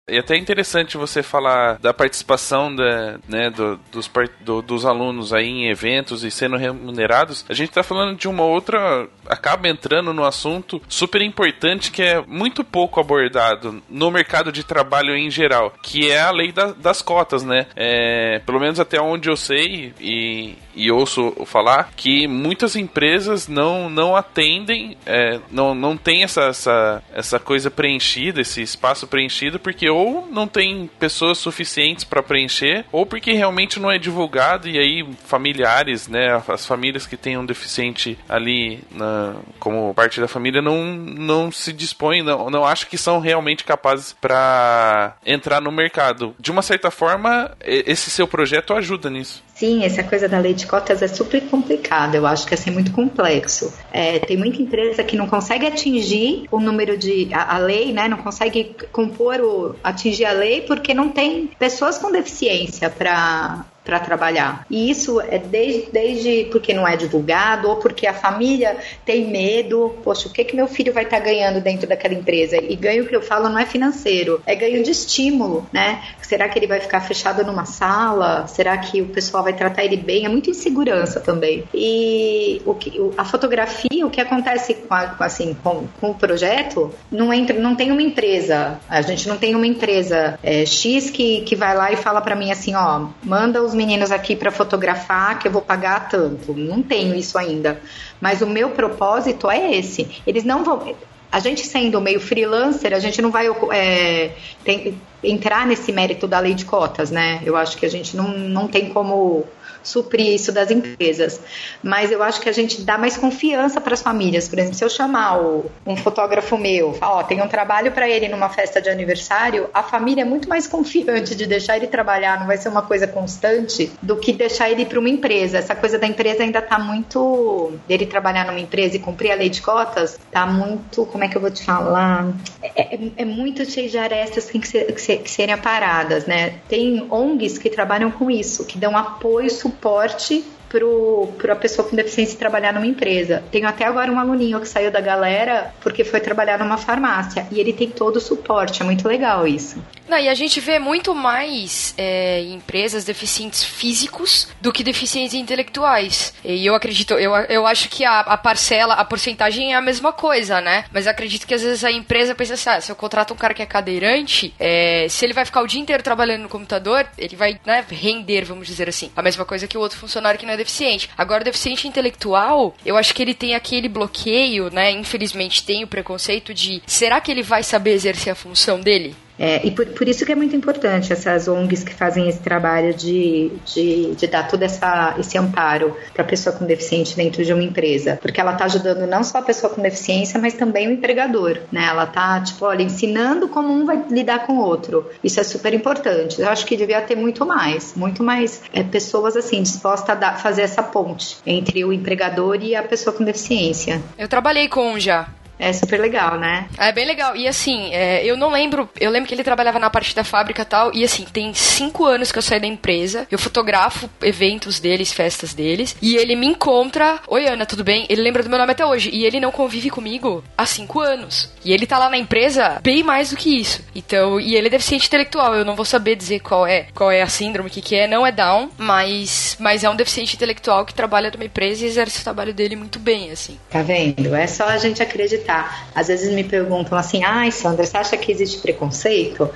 E 0.10 0.17
até 0.17 0.36
é 0.36 0.38
interessante 0.38 0.96
você 0.96 1.22
falar 1.22 1.80
da 1.80 1.93
participação 1.93 2.74
da, 2.74 3.20
né, 3.28 3.50
do, 3.50 3.78
dos, 3.91 4.10
do, 4.39 4.62
dos 4.62 4.86
alunos 4.86 5.34
aí 5.34 5.46
em 5.46 5.70
eventos 5.70 6.24
e 6.24 6.32
sendo 6.32 6.56
remunerados. 6.56 7.43
A 7.50 7.54
gente 7.54 7.67
está 7.67 7.84
falando 7.84 8.17
de 8.17 8.26
uma 8.26 8.43
outra. 8.43 9.06
acaba 9.28 9.67
entrando 9.67 10.13
no 10.13 10.24
assunto 10.24 10.82
super 10.88 11.22
importante 11.22 11.91
que 11.91 12.02
é 12.02 12.22
muito 12.26 12.63
pouco 12.63 13.02
abordado 13.02 13.84
no 13.89 14.10
mercado 14.10 14.50
de 14.50 14.63
trabalho 14.63 15.13
em 15.13 15.30
geral, 15.30 15.74
que 15.84 16.10
é 16.10 16.22
a 16.22 16.32
lei 16.32 16.54
da, 16.54 16.67
das 16.72 17.02
cotas, 17.02 17.43
né? 17.43 17.67
É, 17.76 18.39
pelo 18.46 18.62
menos 18.62 18.80
até 18.80 19.02
onde 19.02 19.30
eu 19.30 19.36
sei 19.36 19.93
e, 20.00 20.56
e 20.74 20.89
ouço 20.89 21.34
falar, 21.46 21.91
que 21.98 22.28
muitas 22.28 22.78
empresas 22.78 23.50
não, 23.50 23.89
não 23.89 24.15
atendem, 24.15 24.98
é, 25.06 25.41
não, 25.52 25.76
não 25.76 25.98
tem 25.98 26.24
essa, 26.24 26.43
essa, 26.43 27.04
essa 27.13 27.39
coisa 27.39 27.70
preenchida, 27.70 28.39
esse 28.39 28.62
espaço 28.62 29.06
preenchido, 29.06 29.60
porque 29.60 29.97
ou 29.98 30.28
não 30.32 30.48
tem 30.48 30.88
pessoas 31.00 31.40
suficientes 31.40 32.04
para 32.04 32.22
preencher, 32.22 32.86
ou 32.92 33.04
porque 33.04 33.34
realmente 33.34 33.80
não 33.80 33.90
é 33.90 33.98
divulgado 33.98 34.70
e 34.70 34.78
aí 34.78 35.04
familiares, 35.26 36.08
né, 36.08 36.40
as 36.48 36.68
famílias 36.68 37.08
que 37.08 37.18
têm 37.18 37.36
um 37.36 37.46
deficiente 37.46 38.16
ali 38.30 38.80
na, 38.92 39.38
como 39.60 39.92
parte 39.96 40.22
da 40.22 40.28
família 40.28 40.62
não, 40.62 40.86
não 40.86 41.52
se 41.52 41.74
dispõem, 41.74 42.22
não, 42.22 42.48
não 42.48 42.64
acham 42.64 42.88
que 42.88 42.98
são 42.98 43.20
realmente 43.20 43.64
capazes 43.64 44.14
para 44.14 45.18
entrar 45.26 45.60
no 45.60 45.72
mercado. 45.72 46.36
De 46.40 46.52
uma 46.52 46.62
certa 46.62 46.92
forma, 46.92 47.52
esse 47.66 48.12
seu 48.12 48.28
projeto 48.28 48.74
ajuda 48.74 49.10
nisso. 49.10 49.44
Sim, 49.58 49.84
essa 49.84 50.04
coisa 50.04 50.30
da 50.30 50.38
lei 50.38 50.54
de 50.54 50.68
cotas 50.68 51.02
é 51.02 51.08
super 51.08 51.42
complicada. 51.50 52.16
Eu 52.16 52.28
acho 52.28 52.46
que 52.46 52.54
é 52.54 52.58
assim, 52.58 52.70
muito 52.70 52.92
complexo. 52.92 53.74
É, 53.92 54.20
tem 54.20 54.38
muita 54.38 54.62
empresa 54.62 55.04
que 55.04 55.18
não 55.18 55.26
consegue 55.26 55.66
atingir 55.66 56.48
o 56.52 56.60
número 56.60 56.96
de 56.96 57.34
a, 57.34 57.56
a 57.56 57.58
lei, 57.58 57.92
né? 57.92 58.08
Não 58.08 58.18
consegue 58.18 58.76
compor 58.92 59.42
o 59.42 59.76
atingir 59.88 60.26
a 60.26 60.32
lei 60.32 60.62
porque 60.62 60.93
não 60.93 61.10
tem 61.10 61.47
pessoas 61.60 61.97
com 61.97 62.12
deficiência 62.12 62.89
para 62.89 63.65
para 63.88 64.02
trabalhar. 64.02 64.65
E 64.69 64.89
isso 64.91 65.21
é 65.21 65.38
desde, 65.38 65.89
desde 65.93 66.50
porque 66.52 66.73
não 66.73 66.86
é 66.86 66.97
divulgado 66.97 67.69
ou 67.69 67.78
porque 67.78 68.06
a 68.06 68.13
família 68.13 68.76
tem 69.06 69.26
medo. 69.30 69.95
Poxa, 70.04 70.28
o 70.28 70.32
que, 70.32 70.43
que 70.43 70.58
meu 70.58 70.67
filho 70.67 70.91
vai 70.91 71.06
estar 71.06 71.19
tá 71.19 71.23
ganhando 71.23 71.62
dentro 71.62 71.88
daquela 71.88 72.13
empresa? 72.13 72.58
E 72.58 72.76
ganho 72.76 73.08
que 73.08 73.15
eu 73.15 73.21
falo 73.21 73.47
não 73.47 73.58
é 73.58 73.65
financeiro, 73.65 74.41
é 74.45 74.54
ganho 74.54 74.84
de 74.84 74.91
estímulo, 74.91 75.65
né? 75.71 76.04
Será 76.21 76.50
que 76.50 76.60
ele 76.60 76.67
vai 76.67 76.82
ficar 76.82 77.00
fechado 77.00 77.45
numa 77.45 77.63
sala? 77.63 78.45
Será 78.47 78.78
que 78.78 79.02
o 79.02 79.06
pessoal 79.06 79.41
vai 79.41 79.54
tratar 79.54 79.86
ele 79.86 79.95
bem? 79.95 80.26
É 80.26 80.30
muita 80.30 80.50
insegurança 80.50 81.21
também. 81.21 81.63
E 81.73 82.62
o 82.65 82.73
que, 82.73 83.00
a 83.17 83.23
fotografia, 83.23 84.06
o 84.06 84.10
que 84.10 84.19
acontece 84.19 84.73
com, 84.73 84.93
a, 84.93 85.15
assim, 85.19 85.56
com, 85.63 85.88
com, 86.02 86.12
o 86.12 86.15
projeto, 86.15 86.93
não, 87.10 87.34
entra, 87.34 87.58
não 87.58 87.73
tem 87.73 87.89
uma 87.91 88.02
empresa. 88.02 88.78
A 88.89 89.02
gente 89.02 89.30
não 89.30 89.38
tem 89.38 89.56
uma 89.56 89.65
empresa 89.65 90.38
é, 90.43 90.65
X 90.65 91.10
que, 91.10 91.41
que 91.41 91.56
vai 91.56 91.76
lá 91.76 91.89
e 91.91 91.95
fala 91.95 92.19
para 92.19 92.36
mim 92.36 92.52
assim, 92.52 92.76
ó, 92.76 93.08
manda 93.23 93.63
os 93.63 93.73
meninos 93.78 94.12
aqui 94.12 94.36
para 94.36 94.52
fotografar 94.52 95.40
que 95.40 95.48
eu 95.48 95.52
vou 95.52 95.62
pagar 95.62 96.10
tanto. 96.10 96.54
Não 96.54 96.82
tenho 96.82 97.16
isso 97.16 97.38
ainda. 97.38 97.80
Mas 98.20 98.42
o 98.42 98.48
meu 98.48 98.72
propósito 98.72 99.50
é 99.50 99.76
esse. 99.76 100.22
Eles 100.26 100.44
não 100.44 100.63
vão 100.63 100.96
a 101.32 101.40
gente 101.40 101.66
sendo 101.66 102.00
meio 102.00 102.20
freelancer, 102.20 102.94
a 102.94 103.00
gente 103.00 103.22
não 103.22 103.30
vai 103.30 103.48
é, 103.74 104.32
tem, 104.63 105.00
entrar 105.22 105.68
nesse 105.68 105.92
mérito 105.92 106.26
da 106.26 106.40
lei 106.40 106.54
de 106.54 106.63
cotas, 106.63 107.12
né? 107.12 107.42
Eu 107.46 107.58
acho 107.58 107.78
que 107.78 107.86
a 107.86 107.90
gente 107.90 108.16
não, 108.16 108.30
não 108.30 108.68
tem 108.68 108.90
como 108.90 109.46
suprir 109.84 110.34
isso 110.34 110.52
das 110.52 110.72
empresas. 110.72 111.40
Mas 111.82 112.12
eu 112.12 112.22
acho 112.24 112.42
que 112.42 112.50
a 112.50 112.52
gente 112.52 112.82
dá 112.82 112.98
mais 112.98 113.18
confiança 113.18 113.80
para 113.80 113.94
as 113.94 114.02
famílias. 114.02 114.48
Por 114.48 114.60
exemplo, 114.60 114.76
se 114.76 114.84
eu 114.84 114.90
chamar 114.90 115.40
o, 115.40 115.66
um 115.86 115.96
fotógrafo 115.96 116.58
meu, 116.58 116.94
falar, 116.94 117.20
ó, 117.20 117.24
tem 117.24 117.42
um 117.42 117.48
trabalho 117.48 117.92
para 117.92 118.10
ele 118.10 118.28
numa 118.28 118.50
festa 118.50 118.82
de 118.82 118.90
aniversário, 118.90 119.70
a 119.74 119.84
família 119.84 120.22
é 120.22 120.26
muito 120.26 120.50
mais 120.50 120.68
confiante 120.68 121.36
de 121.36 121.46
deixar 121.46 121.78
ele 121.78 121.88
trabalhar, 121.88 122.40
não 122.40 122.48
vai 122.48 122.58
ser 122.58 122.70
uma 122.70 122.82
coisa 122.82 123.08
constante, 123.08 123.92
do 124.02 124.18
que 124.18 124.34
deixar 124.34 124.70
ele 124.70 124.86
para 124.86 125.00
uma 125.00 125.10
empresa. 125.10 125.58
Essa 125.58 125.76
coisa 125.76 125.98
da 125.98 126.08
empresa 126.08 126.44
ainda 126.44 126.60
está 126.60 126.80
muito. 126.80 127.74
dele 127.88 128.06
trabalhar 128.06 128.46
numa 128.46 128.60
empresa 128.60 128.96
e 128.96 129.00
cumprir 129.00 129.32
a 129.32 129.36
lei 129.36 129.50
de 129.50 129.62
cotas, 129.62 130.13
está 130.13 130.46
muito. 130.46 131.06
como 131.06 131.24
é 131.24 131.28
que 131.28 131.38
eu 131.38 131.42
vou 131.42 131.52
te 131.52 131.63
falar? 131.63 132.34
É, 132.62 132.96
é, 132.96 133.00
é 133.18 133.26
muito 133.26 133.66
cheio 133.66 133.90
de 133.90 133.98
arestas 133.98 134.46
que 134.46 134.52
tem 134.54 134.62
que, 134.62 134.94
que, 134.94 135.02
ser, 135.02 135.18
que 135.22 135.30
serem 135.30 135.54
aparadas, 135.54 136.26
né? 136.26 136.56
Tem 136.68 137.06
ONGs 137.10 137.58
que 137.58 137.70
trabalham 137.70 138.12
com 138.12 138.30
isso, 138.30 138.66
que 138.66 138.78
dão 138.78 138.98
apoio, 138.98 139.50
suporte 139.68 140.44
para 140.70 141.54
a 141.54 141.56
pessoa 141.56 141.88
com 141.88 141.96
deficiência 141.96 142.38
trabalhar 142.38 142.74
numa 142.74 142.86
empresa. 142.86 143.44
Tenho 143.52 143.68
até 143.68 143.86
agora 143.86 144.12
um 144.12 144.20
aluninho 144.20 144.60
que 144.60 144.68
saiu 144.68 144.92
da 144.92 145.02
galera 145.02 145.74
porque 145.82 146.04
foi 146.04 146.20
trabalhar 146.20 146.58
numa 146.60 146.78
farmácia 146.78 147.48
e 147.52 147.60
ele 147.60 147.74
tem 147.74 147.90
todo 147.90 148.18
o 148.18 148.22
suporte, 148.22 148.82
é 148.82 148.86
muito 148.86 149.08
legal 149.08 149.48
isso. 149.48 149.82
Não, 150.08 150.18
e 150.18 150.30
a 150.30 150.34
gente 150.34 150.62
vê 150.62 150.80
muito 150.80 151.14
mais 151.14 151.94
é, 151.98 152.42
empresas 152.44 153.04
deficientes 153.04 153.64
físicos 153.64 154.48
do 154.62 154.72
que 154.72 154.84
deficientes 154.84 155.34
intelectuais. 155.34 156.34
E 156.46 156.66
eu 156.66 156.74
acredito, 156.74 157.14
eu, 157.16 157.36
eu 157.36 157.68
acho 157.68 157.90
que 157.90 158.06
a, 158.06 158.22
a 158.22 158.38
parcela, 158.38 158.94
a 158.94 159.04
porcentagem 159.04 159.74
é 159.74 159.76
a 159.76 159.82
mesma 159.82 160.14
coisa, 160.14 160.62
né? 160.62 160.86
Mas 160.94 161.08
acredito 161.08 161.46
que 161.46 161.54
às 161.54 161.62
vezes 161.62 161.84
a 161.84 161.92
empresa 161.92 162.34
pensa 162.34 162.54
assim, 162.54 162.70
ah, 162.70 162.82
se 162.82 162.92
eu 162.92 162.96
contrato 162.96 163.34
um 163.34 163.38
cara 163.38 163.54
que 163.54 163.62
é 163.62 163.66
cadeirante, 163.66 164.54
é, 164.58 165.08
se 165.10 165.26
ele 165.26 165.34
vai 165.34 165.44
ficar 165.44 165.62
o 165.62 165.68
dia 165.68 165.82
inteiro 165.82 166.02
trabalhando 166.02 166.44
no 166.44 166.50
computador, 166.50 167.06
ele 167.18 167.36
vai 167.36 167.60
né, 167.66 167.84
render, 167.90 168.46
vamos 168.46 168.66
dizer 168.66 168.88
assim. 168.88 169.12
A 169.16 169.22
mesma 169.22 169.44
coisa 169.44 169.68
que 169.68 169.78
o 169.78 169.82
outro 169.82 170.00
funcionário 170.00 170.40
que 170.40 170.46
não 170.46 170.54
é 170.54 170.57
deficiente. 170.58 171.10
Agora, 171.17 171.41
o 171.41 171.46
deficiente 171.46 171.88
intelectual, 171.88 172.76
eu 172.86 172.98
acho 172.98 173.13
que 173.13 173.22
ele 173.22 173.34
tem 173.34 173.56
aquele 173.56 173.88
bloqueio, 173.88 174.70
né? 174.72 174.91
Infelizmente 174.91 175.63
tem 175.63 175.84
o 175.84 175.88
preconceito 175.88 176.54
de 176.54 176.82
será 176.86 177.22
que 177.22 177.32
ele 177.32 177.43
vai 177.43 177.63
saber 177.63 177.91
exercer 177.91 178.32
a 178.34 178.36
função 178.36 178.80
dele? 178.80 179.15
É, 179.39 179.65
e 179.65 179.71
por, 179.71 179.86
por, 179.88 180.08
isso 180.08 180.26
que 180.26 180.32
é 180.32 180.36
muito 180.36 180.56
importante 180.56 181.13
essas 181.13 181.47
ONGs 181.47 181.84
que 181.84 181.93
fazem 181.93 182.28
esse 182.28 182.39
trabalho 182.39 182.93
de, 182.93 183.52
de, 183.65 184.15
de 184.15 184.28
dar 184.28 184.47
todo 184.47 184.63
essa, 184.63 185.15
esse 185.19 185.38
amparo 185.38 185.95
para 186.13 186.23
a 186.23 186.26
pessoa 186.26 186.56
com 186.56 186.65
deficiência 186.65 187.15
dentro 187.15 187.43
de 187.45 187.54
uma 187.54 187.63
empresa. 187.63 188.17
Porque 188.21 188.41
ela 188.41 188.54
está 188.54 188.65
ajudando 188.65 189.08
não 189.08 189.23
só 189.23 189.39
a 189.39 189.41
pessoa 189.41 189.71
com 189.71 189.82
deficiência, 189.82 190.39
mas 190.39 190.54
também 190.54 190.88
o 190.88 190.91
empregador. 190.91 191.60
Né? 191.71 191.86
Ela 191.86 192.06
está, 192.06 192.41
tipo, 192.41 192.65
olha, 192.65 192.82
ensinando 192.82 193.47
como 193.47 193.71
um 193.71 193.86
vai 193.86 194.04
lidar 194.10 194.45
com 194.45 194.54
o 194.54 194.62
outro. 194.62 195.10
Isso 195.23 195.39
é 195.39 195.43
super 195.43 195.73
importante. 195.73 196.41
Eu 196.41 196.50
acho 196.50 196.65
que 196.65 196.76
devia 196.76 197.02
ter 197.02 197.15
muito 197.15 197.45
mais, 197.45 197.93
muito 197.95 198.23
mais 198.23 198.62
é, 198.73 198.84
pessoas 198.84 199.36
assim, 199.36 199.62
dispostas 199.62 200.10
a 200.10 200.15
dar, 200.15 200.39
fazer 200.39 200.63
essa 200.63 200.82
ponte 200.82 201.38
entre 201.45 201.84
o 201.84 201.93
empregador 201.93 202.58
e 202.62 202.76
a 202.76 202.84
pessoa 202.84 203.15
com 203.15 203.23
deficiência. 203.23 204.02
Eu 204.17 204.28
trabalhei 204.28 204.67
com 204.67 204.97
já. 205.00 205.28
É 205.60 205.74
super 205.74 206.00
legal, 206.00 206.38
né? 206.38 206.67
É 206.78 206.91
bem 206.91 207.06
legal. 207.06 207.36
E 207.36 207.48
assim, 207.48 207.93
é, 207.93 208.24
eu 208.24 208.38
não 208.38 208.50
lembro. 208.52 208.89
Eu 209.00 209.10
lembro 209.10 209.28
que 209.28 209.34
ele 209.34 209.43
trabalhava 209.43 209.80
na 209.80 209.89
parte 209.89 210.15
da 210.15 210.24
fábrica 210.24 210.62
e 210.62 210.65
tal. 210.65 210.93
E 210.93 211.04
assim, 211.04 211.26
tem 211.26 211.54
cinco 211.54 212.06
anos 212.06 212.32
que 212.32 212.38
eu 212.38 212.41
saí 212.41 212.60
da 212.60 212.67
empresa. 212.67 213.28
Eu 213.32 213.39
fotografo 213.39 214.10
eventos 214.22 214.80
deles, 214.80 215.12
festas 215.12 215.54
deles. 215.54 215.96
E 216.02 216.15
ele 216.15 216.36
me 216.36 216.48
encontra. 216.48 217.20
Oi, 217.28 217.48
Ana, 217.48 217.65
tudo 217.65 217.84
bem? 217.84 218.06
Ele 218.10 218.22
lembra 218.22 218.43
do 218.43 218.50
meu 218.50 218.60
nome 218.60 218.72
até 218.72 218.86
hoje. 218.86 219.10
E 219.12 219.26
ele 219.26 219.39
não 219.39 219.52
convive 219.52 219.89
comigo 219.89 220.43
há 220.58 220.65
cinco 220.65 221.00
anos. 221.00 221.52
E 221.63 221.74
ele 221.74 221.88
tá 221.88 221.98
lá 221.98 222.10
na 222.10 222.17
empresa 222.17 222.80
bem 222.84 223.04
mais 223.04 223.32
do 223.32 223.38
que 223.38 223.60
isso. 223.60 223.84
Então, 223.96 224.39
e 224.39 224.56
ele 224.56 224.67
é 224.67 224.72
deficiente 224.72 225.08
intelectual. 225.08 225.56
Eu 225.56 225.65
não 225.65 225.76
vou 225.76 225.86
saber 225.86 226.15
dizer 226.15 226.39
qual 226.39 226.67
é, 226.67 226.88
qual 226.93 227.12
é 227.12 227.22
a 227.22 227.28
síndrome, 227.28 227.70
o 227.70 227.72
que, 227.72 227.82
que 227.82 227.96
é. 227.96 228.08
Não 228.08 228.26
é 228.26 228.32
Down, 228.32 228.70
mas, 228.78 229.58
mas 229.60 229.84
é 229.84 229.89
um 229.89 229.96
deficiente 229.96 230.36
intelectual 230.36 230.86
que 230.86 230.93
trabalha 230.93 231.32
numa 231.32 231.46
empresa 231.46 231.84
e 231.84 231.88
exerce 231.88 232.22
o 232.22 232.24
trabalho 232.24 232.54
dele 232.54 232.76
muito 232.76 233.00
bem, 233.00 233.32
assim. 233.32 233.58
Tá 233.70 233.82
vendo? 233.82 234.36
É 234.36 234.46
só 234.46 234.67
a 234.67 234.78
gente 234.78 235.02
acreditar 235.02 235.47
acreditar. 235.48 235.88
Às 235.96 236.08
vezes 236.08 236.34
me 236.34 236.44
perguntam 236.44 236.98
assim: 236.98 237.24
ai, 237.24 237.52
Sandra, 237.52 237.86
você 237.86 237.98
acha 237.98 238.18
que 238.18 238.32
existe 238.32 238.60
preconceito? 238.60 239.50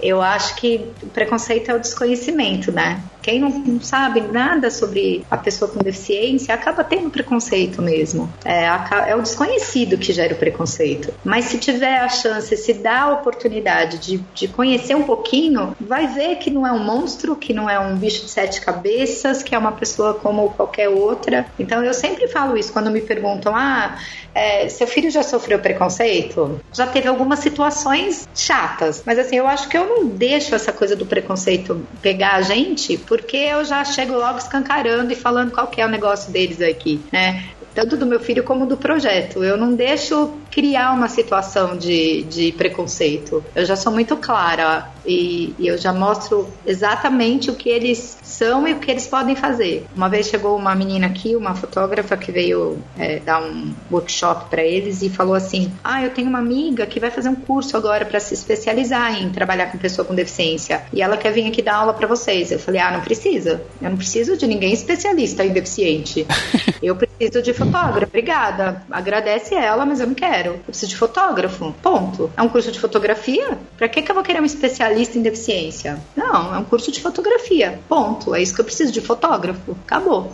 Eu 0.00 0.20
acho 0.20 0.54
que 0.56 0.92
preconceito 1.14 1.70
é 1.70 1.74
o 1.74 1.80
desconhecimento, 1.80 2.70
né? 2.70 3.02
Quem 3.28 3.40
não, 3.40 3.50
não 3.50 3.80
sabe 3.82 4.22
nada 4.22 4.70
sobre 4.70 5.22
a 5.30 5.36
pessoa 5.36 5.70
com 5.70 5.80
deficiência 5.80 6.54
acaba 6.54 6.82
tendo 6.82 7.10
preconceito 7.10 7.82
mesmo. 7.82 8.32
É, 8.42 8.64
é 9.06 9.14
o 9.14 9.20
desconhecido 9.20 9.98
que 9.98 10.14
gera 10.14 10.32
o 10.32 10.38
preconceito. 10.38 11.12
Mas 11.22 11.44
se 11.44 11.58
tiver 11.58 11.98
a 11.98 12.08
chance, 12.08 12.56
se 12.56 12.72
dá 12.72 13.02
a 13.02 13.12
oportunidade 13.12 13.98
de, 13.98 14.16
de 14.32 14.48
conhecer 14.48 14.94
um 14.94 15.02
pouquinho, 15.02 15.76
vai 15.78 16.06
ver 16.06 16.36
que 16.36 16.50
não 16.50 16.66
é 16.66 16.72
um 16.72 16.82
monstro, 16.82 17.36
que 17.36 17.52
não 17.52 17.68
é 17.68 17.78
um 17.78 17.96
bicho 17.96 18.24
de 18.24 18.30
sete 18.30 18.62
cabeças, 18.62 19.42
que 19.42 19.54
é 19.54 19.58
uma 19.58 19.72
pessoa 19.72 20.14
como 20.14 20.48
qualquer 20.48 20.88
outra. 20.88 21.44
Então 21.58 21.84
eu 21.84 21.92
sempre 21.92 22.28
falo 22.28 22.56
isso 22.56 22.72
quando 22.72 22.90
me 22.90 23.02
perguntam: 23.02 23.54
ah, 23.54 23.98
é, 24.34 24.68
seu 24.68 24.86
filho 24.86 25.10
já 25.10 25.22
sofreu 25.22 25.58
preconceito? 25.58 26.60
Já 26.72 26.86
teve 26.86 27.08
algumas 27.08 27.40
situações 27.40 28.26
chatas, 28.34 29.02
mas 29.04 29.18
assim, 29.18 29.36
eu 29.36 29.46
acho 29.46 29.68
que 29.68 29.76
eu 29.76 29.86
não 29.86 30.06
deixo 30.06 30.54
essa 30.54 30.72
coisa 30.72 30.96
do 30.96 31.04
preconceito 31.04 31.86
pegar 32.00 32.36
a 32.36 32.42
gente, 32.42 32.96
porque 33.18 33.36
eu 33.36 33.64
já 33.64 33.84
chego 33.84 34.14
logo 34.14 34.38
escancarando 34.38 35.12
e 35.12 35.16
falando 35.16 35.50
qual 35.50 35.68
que 35.68 35.80
é 35.80 35.86
o 35.86 35.90
negócio 35.90 36.32
deles 36.32 36.60
aqui, 36.60 37.04
né? 37.12 37.52
Tanto 37.78 37.96
do 37.96 38.04
meu 38.04 38.18
filho 38.18 38.42
como 38.42 38.66
do 38.66 38.76
projeto. 38.76 39.44
Eu 39.44 39.56
não 39.56 39.72
deixo 39.72 40.32
criar 40.50 40.90
uma 40.92 41.06
situação 41.06 41.76
de, 41.76 42.24
de 42.24 42.50
preconceito. 42.50 43.44
Eu 43.54 43.64
já 43.64 43.76
sou 43.76 43.92
muito 43.92 44.16
clara 44.16 44.90
e, 45.06 45.54
e, 45.56 45.68
eu 45.68 45.78
já 45.78 45.92
mostro 45.92 46.48
exatamente 46.66 47.50
o 47.50 47.54
que 47.54 47.68
eles 47.68 48.18
são 48.20 48.66
e 48.66 48.72
o 48.72 48.80
que 48.80 48.90
eles 48.90 49.06
podem 49.06 49.36
fazer. 49.36 49.86
Uma 49.94 50.08
vez 50.08 50.26
chegou 50.26 50.56
uma 50.56 50.74
menina 50.74 51.06
aqui, 51.06 51.36
uma 51.36 51.54
fotógrafa 51.54 52.16
que 52.16 52.32
veio 52.32 52.82
é, 52.98 53.20
dar 53.20 53.40
um 53.40 53.72
workshop 53.92 54.50
para 54.50 54.64
eles 54.64 55.00
e 55.02 55.08
falou 55.08 55.34
assim: 55.34 55.70
Ah, 55.84 56.02
eu 56.02 56.10
tenho 56.10 56.28
uma 56.28 56.40
amiga 56.40 56.84
que 56.84 56.98
vai 56.98 57.12
fazer 57.12 57.28
um 57.28 57.36
curso 57.36 57.76
agora 57.76 58.04
para 58.04 58.18
se 58.18 58.34
especializar 58.34 59.22
em 59.22 59.30
trabalhar 59.30 59.70
com 59.70 59.78
pessoa 59.78 60.04
com 60.04 60.16
deficiência 60.16 60.82
e 60.92 61.00
ela 61.00 61.16
quer 61.16 61.32
vir 61.32 61.46
aqui 61.46 61.62
dar 61.62 61.76
aula 61.76 61.94
para 61.94 62.08
vocês. 62.08 62.50
Eu 62.50 62.58
falei: 62.58 62.80
Ah, 62.80 62.90
não 62.90 63.02
precisa. 63.02 63.62
Eu 63.80 63.90
não 63.90 63.96
preciso 63.96 64.36
de 64.36 64.48
ninguém 64.48 64.72
especialista 64.72 65.44
em 65.44 65.52
deficiente. 65.52 66.26
Eu 66.82 66.94
preciso 66.94 67.42
de 67.42 67.52
fotógrafo. 67.70 68.06
Obrigada. 68.06 68.82
Agradece 68.90 69.54
ela, 69.54 69.86
mas 69.86 70.00
eu 70.00 70.06
não 70.06 70.14
quero. 70.14 70.50
Eu 70.50 70.58
preciso 70.58 70.90
de 70.90 70.96
fotógrafo. 70.96 71.74
Ponto. 71.82 72.30
É 72.36 72.42
um 72.42 72.48
curso 72.48 72.72
de 72.72 72.80
fotografia? 72.80 73.58
Para 73.76 73.88
que, 73.88 74.02
que 74.02 74.10
eu 74.10 74.14
vou 74.14 74.24
querer 74.24 74.40
um 74.40 74.44
especialista 74.44 75.18
em 75.18 75.22
deficiência? 75.22 75.98
Não, 76.16 76.54
é 76.54 76.58
um 76.58 76.64
curso 76.64 76.90
de 76.90 77.00
fotografia. 77.00 77.78
Ponto. 77.88 78.34
É 78.34 78.42
isso 78.42 78.54
que 78.54 78.60
eu 78.60 78.64
preciso 78.64 78.92
de 78.92 79.00
fotógrafo. 79.00 79.76
Acabou. 79.84 80.32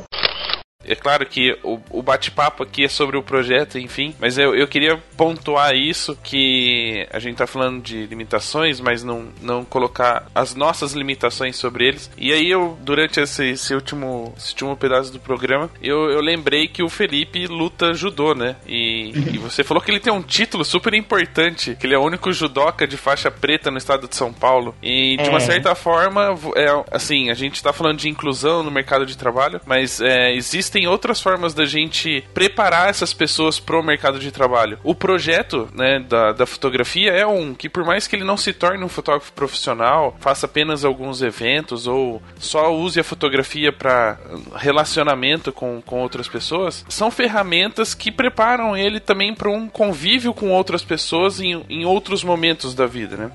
É 0.86 0.94
claro 0.94 1.26
que 1.26 1.56
o, 1.62 1.78
o 1.90 2.02
bate-papo 2.02 2.62
aqui 2.62 2.84
é 2.84 2.88
sobre 2.88 3.16
o 3.16 3.22
projeto, 3.22 3.78
enfim, 3.78 4.14
mas 4.18 4.38
eu, 4.38 4.54
eu 4.54 4.66
queria 4.66 4.96
pontuar 5.16 5.74
isso, 5.74 6.16
que 6.22 7.06
a 7.10 7.18
gente 7.18 7.36
tá 7.36 7.46
falando 7.46 7.82
de 7.82 8.06
limitações, 8.06 8.80
mas 8.80 9.02
não, 9.02 9.28
não 9.40 9.64
colocar 9.64 10.26
as 10.34 10.54
nossas 10.54 10.92
limitações 10.92 11.56
sobre 11.56 11.88
eles. 11.88 12.10
E 12.16 12.32
aí 12.32 12.50
eu, 12.50 12.78
durante 12.82 13.20
esse, 13.20 13.50
esse 13.50 13.74
último, 13.74 14.32
esse 14.36 14.52
último 14.52 14.76
pedaço 14.76 15.12
do 15.12 15.20
programa, 15.20 15.70
eu, 15.82 16.10
eu 16.10 16.20
lembrei 16.20 16.68
que 16.68 16.82
o 16.82 16.88
Felipe 16.88 17.46
luta 17.46 17.94
judô, 17.94 18.34
né? 18.34 18.56
E, 18.66 19.10
e 19.34 19.38
você 19.38 19.64
falou 19.64 19.82
que 19.82 19.90
ele 19.90 20.00
tem 20.00 20.12
um 20.12 20.22
título 20.22 20.64
super 20.64 20.94
importante, 20.94 21.76
que 21.78 21.86
ele 21.86 21.94
é 21.94 21.98
o 21.98 22.04
único 22.04 22.32
judoca 22.32 22.86
de 22.86 22.96
faixa 22.96 23.30
preta 23.30 23.70
no 23.70 23.78
estado 23.78 24.08
de 24.08 24.16
São 24.16 24.32
Paulo. 24.32 24.74
E 24.82 25.16
de 25.16 25.28
uma 25.28 25.38
é. 25.38 25.40
certa 25.40 25.74
forma, 25.74 26.38
é, 26.56 26.66
assim, 26.90 27.30
a 27.30 27.34
gente 27.34 27.62
tá 27.62 27.72
falando 27.72 27.98
de 27.98 28.08
inclusão 28.08 28.62
no 28.62 28.70
mercado 28.70 29.06
de 29.06 29.16
trabalho, 29.16 29.60
mas 29.66 30.00
é, 30.00 30.32
existe 30.34 30.73
existem 30.74 30.86
outras 30.88 31.20
formas 31.20 31.54
da 31.54 31.64
gente 31.64 32.24
preparar 32.34 32.88
essas 32.88 33.12
pessoas 33.14 33.60
pro 33.60 33.82
mercado 33.82 34.18
de 34.18 34.30
trabalho. 34.32 34.78
O 34.82 34.94
projeto, 34.94 35.68
né, 35.72 36.00
da, 36.00 36.32
da 36.32 36.46
fotografia 36.46 37.12
é 37.12 37.26
um 37.26 37.54
que 37.54 37.68
por 37.68 37.84
mais 37.84 38.06
que 38.06 38.16
ele 38.16 38.24
não 38.24 38.36
se 38.36 38.52
torne 38.52 38.84
um 38.84 38.88
fotógrafo 38.88 39.32
profissional, 39.32 40.16
faça 40.18 40.46
apenas 40.46 40.84
alguns 40.84 41.22
eventos 41.22 41.86
ou 41.86 42.20
só 42.38 42.74
use 42.74 42.98
a 42.98 43.04
fotografia 43.04 43.72
para 43.72 44.18
relacionamento 44.56 45.52
com, 45.52 45.80
com 45.80 46.00
outras 46.00 46.26
pessoas, 46.26 46.84
são 46.88 47.10
ferramentas 47.10 47.94
que 47.94 48.10
preparam 48.10 48.76
ele 48.76 48.98
também 48.98 49.34
para 49.34 49.50
um 49.50 49.68
convívio 49.68 50.34
com 50.34 50.50
outras 50.50 50.82
pessoas 50.82 51.40
em, 51.40 51.64
em 51.68 51.84
outros 51.84 52.24
momentos 52.24 52.74
da 52.74 52.86
vida, 52.86 53.16
né? 53.16 53.30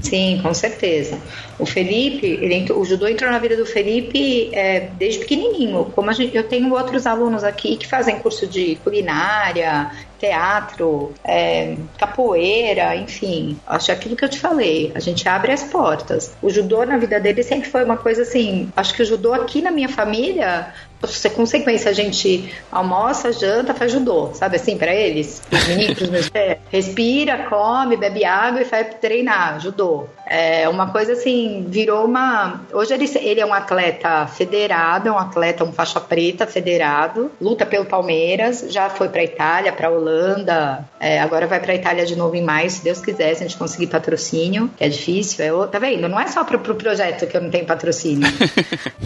Sim, 0.00 0.40
com 0.42 0.54
certeza. 0.54 1.18
O 1.58 1.66
Felipe, 1.66 2.26
ele, 2.26 2.70
o 2.72 2.84
judô 2.84 3.08
entrou 3.08 3.30
na 3.30 3.38
vida 3.38 3.56
do 3.56 3.66
Felipe 3.66 4.50
é, 4.52 4.88
desde 4.96 5.20
pequenininho. 5.20 5.86
Como 5.94 6.12
gente, 6.12 6.36
eu 6.36 6.44
tenho 6.44 6.72
outros 6.72 7.06
alunos 7.06 7.42
aqui 7.42 7.76
que 7.76 7.86
fazem 7.86 8.18
curso 8.18 8.46
de 8.46 8.76
culinária, 8.76 9.90
teatro, 10.18 11.12
é, 11.24 11.76
capoeira, 11.98 12.94
enfim. 12.96 13.58
Acho 13.66 13.92
aquilo 13.92 14.16
que 14.16 14.24
eu 14.24 14.28
te 14.28 14.38
falei. 14.38 14.92
A 14.94 15.00
gente 15.00 15.28
abre 15.28 15.52
as 15.52 15.64
portas. 15.64 16.34
O 16.42 16.50
judô 16.50 16.84
na 16.84 16.96
vida 16.96 17.18
dele 17.18 17.42
sempre 17.42 17.68
foi 17.68 17.84
uma 17.84 17.96
coisa 17.96 18.22
assim. 18.22 18.70
Acho 18.76 18.94
que 18.94 19.02
o 19.02 19.06
judô 19.06 19.32
aqui 19.32 19.60
na 19.62 19.70
minha 19.70 19.88
família 19.88 20.72
você 21.00 21.30
consequência 21.30 21.90
a 21.90 21.94
gente 21.94 22.52
almoça, 22.70 23.32
janta, 23.32 23.74
faz 23.74 23.92
judô, 23.92 24.30
sabe 24.34 24.56
assim, 24.56 24.76
para 24.76 24.94
eles, 24.94 25.42
os 25.50 25.68
meninos, 25.68 26.08
meus 26.10 26.28
pés. 26.28 26.58
Respira, 26.70 27.46
come, 27.48 27.96
bebe 27.96 28.24
água 28.24 28.60
e 28.60 28.64
vai 28.64 28.84
treinar, 28.84 29.60
judô. 29.60 30.06
É 30.26 30.68
uma 30.68 30.90
coisa 30.90 31.12
assim, 31.12 31.64
virou 31.68 32.04
uma. 32.04 32.60
Hoje 32.72 32.92
ele, 32.92 33.10
ele 33.20 33.40
é 33.40 33.46
um 33.46 33.54
atleta 33.54 34.26
federado, 34.26 35.08
é 35.08 35.12
um 35.12 35.18
atleta, 35.18 35.64
um 35.64 35.72
faixa 35.72 36.00
preta 36.00 36.46
federado, 36.46 37.30
luta 37.40 37.64
pelo 37.64 37.86
Palmeiras, 37.86 38.66
já 38.68 38.90
foi 38.90 39.08
para 39.08 39.24
Itália, 39.24 39.72
para 39.72 39.90
Holanda, 39.90 40.84
é, 41.00 41.20
agora 41.20 41.46
vai 41.46 41.60
para 41.60 41.74
Itália 41.74 42.04
de 42.04 42.16
novo 42.16 42.34
em 42.34 42.42
maio, 42.42 42.68
se 42.68 42.82
Deus 42.82 43.00
quiser, 43.00 43.34
se 43.34 43.44
a 43.44 43.46
gente 43.46 43.56
conseguir 43.56 43.86
patrocínio, 43.86 44.70
que 44.76 44.84
é 44.84 44.88
difícil. 44.88 45.44
É, 45.44 45.66
tá 45.68 45.78
vendo? 45.78 46.08
Não 46.08 46.20
é 46.20 46.26
só 46.26 46.44
pro, 46.44 46.58
pro 46.58 46.74
projeto 46.74 47.26
que 47.26 47.36
eu 47.36 47.40
não 47.40 47.50
tenho 47.50 47.64
patrocínio. 47.64 48.28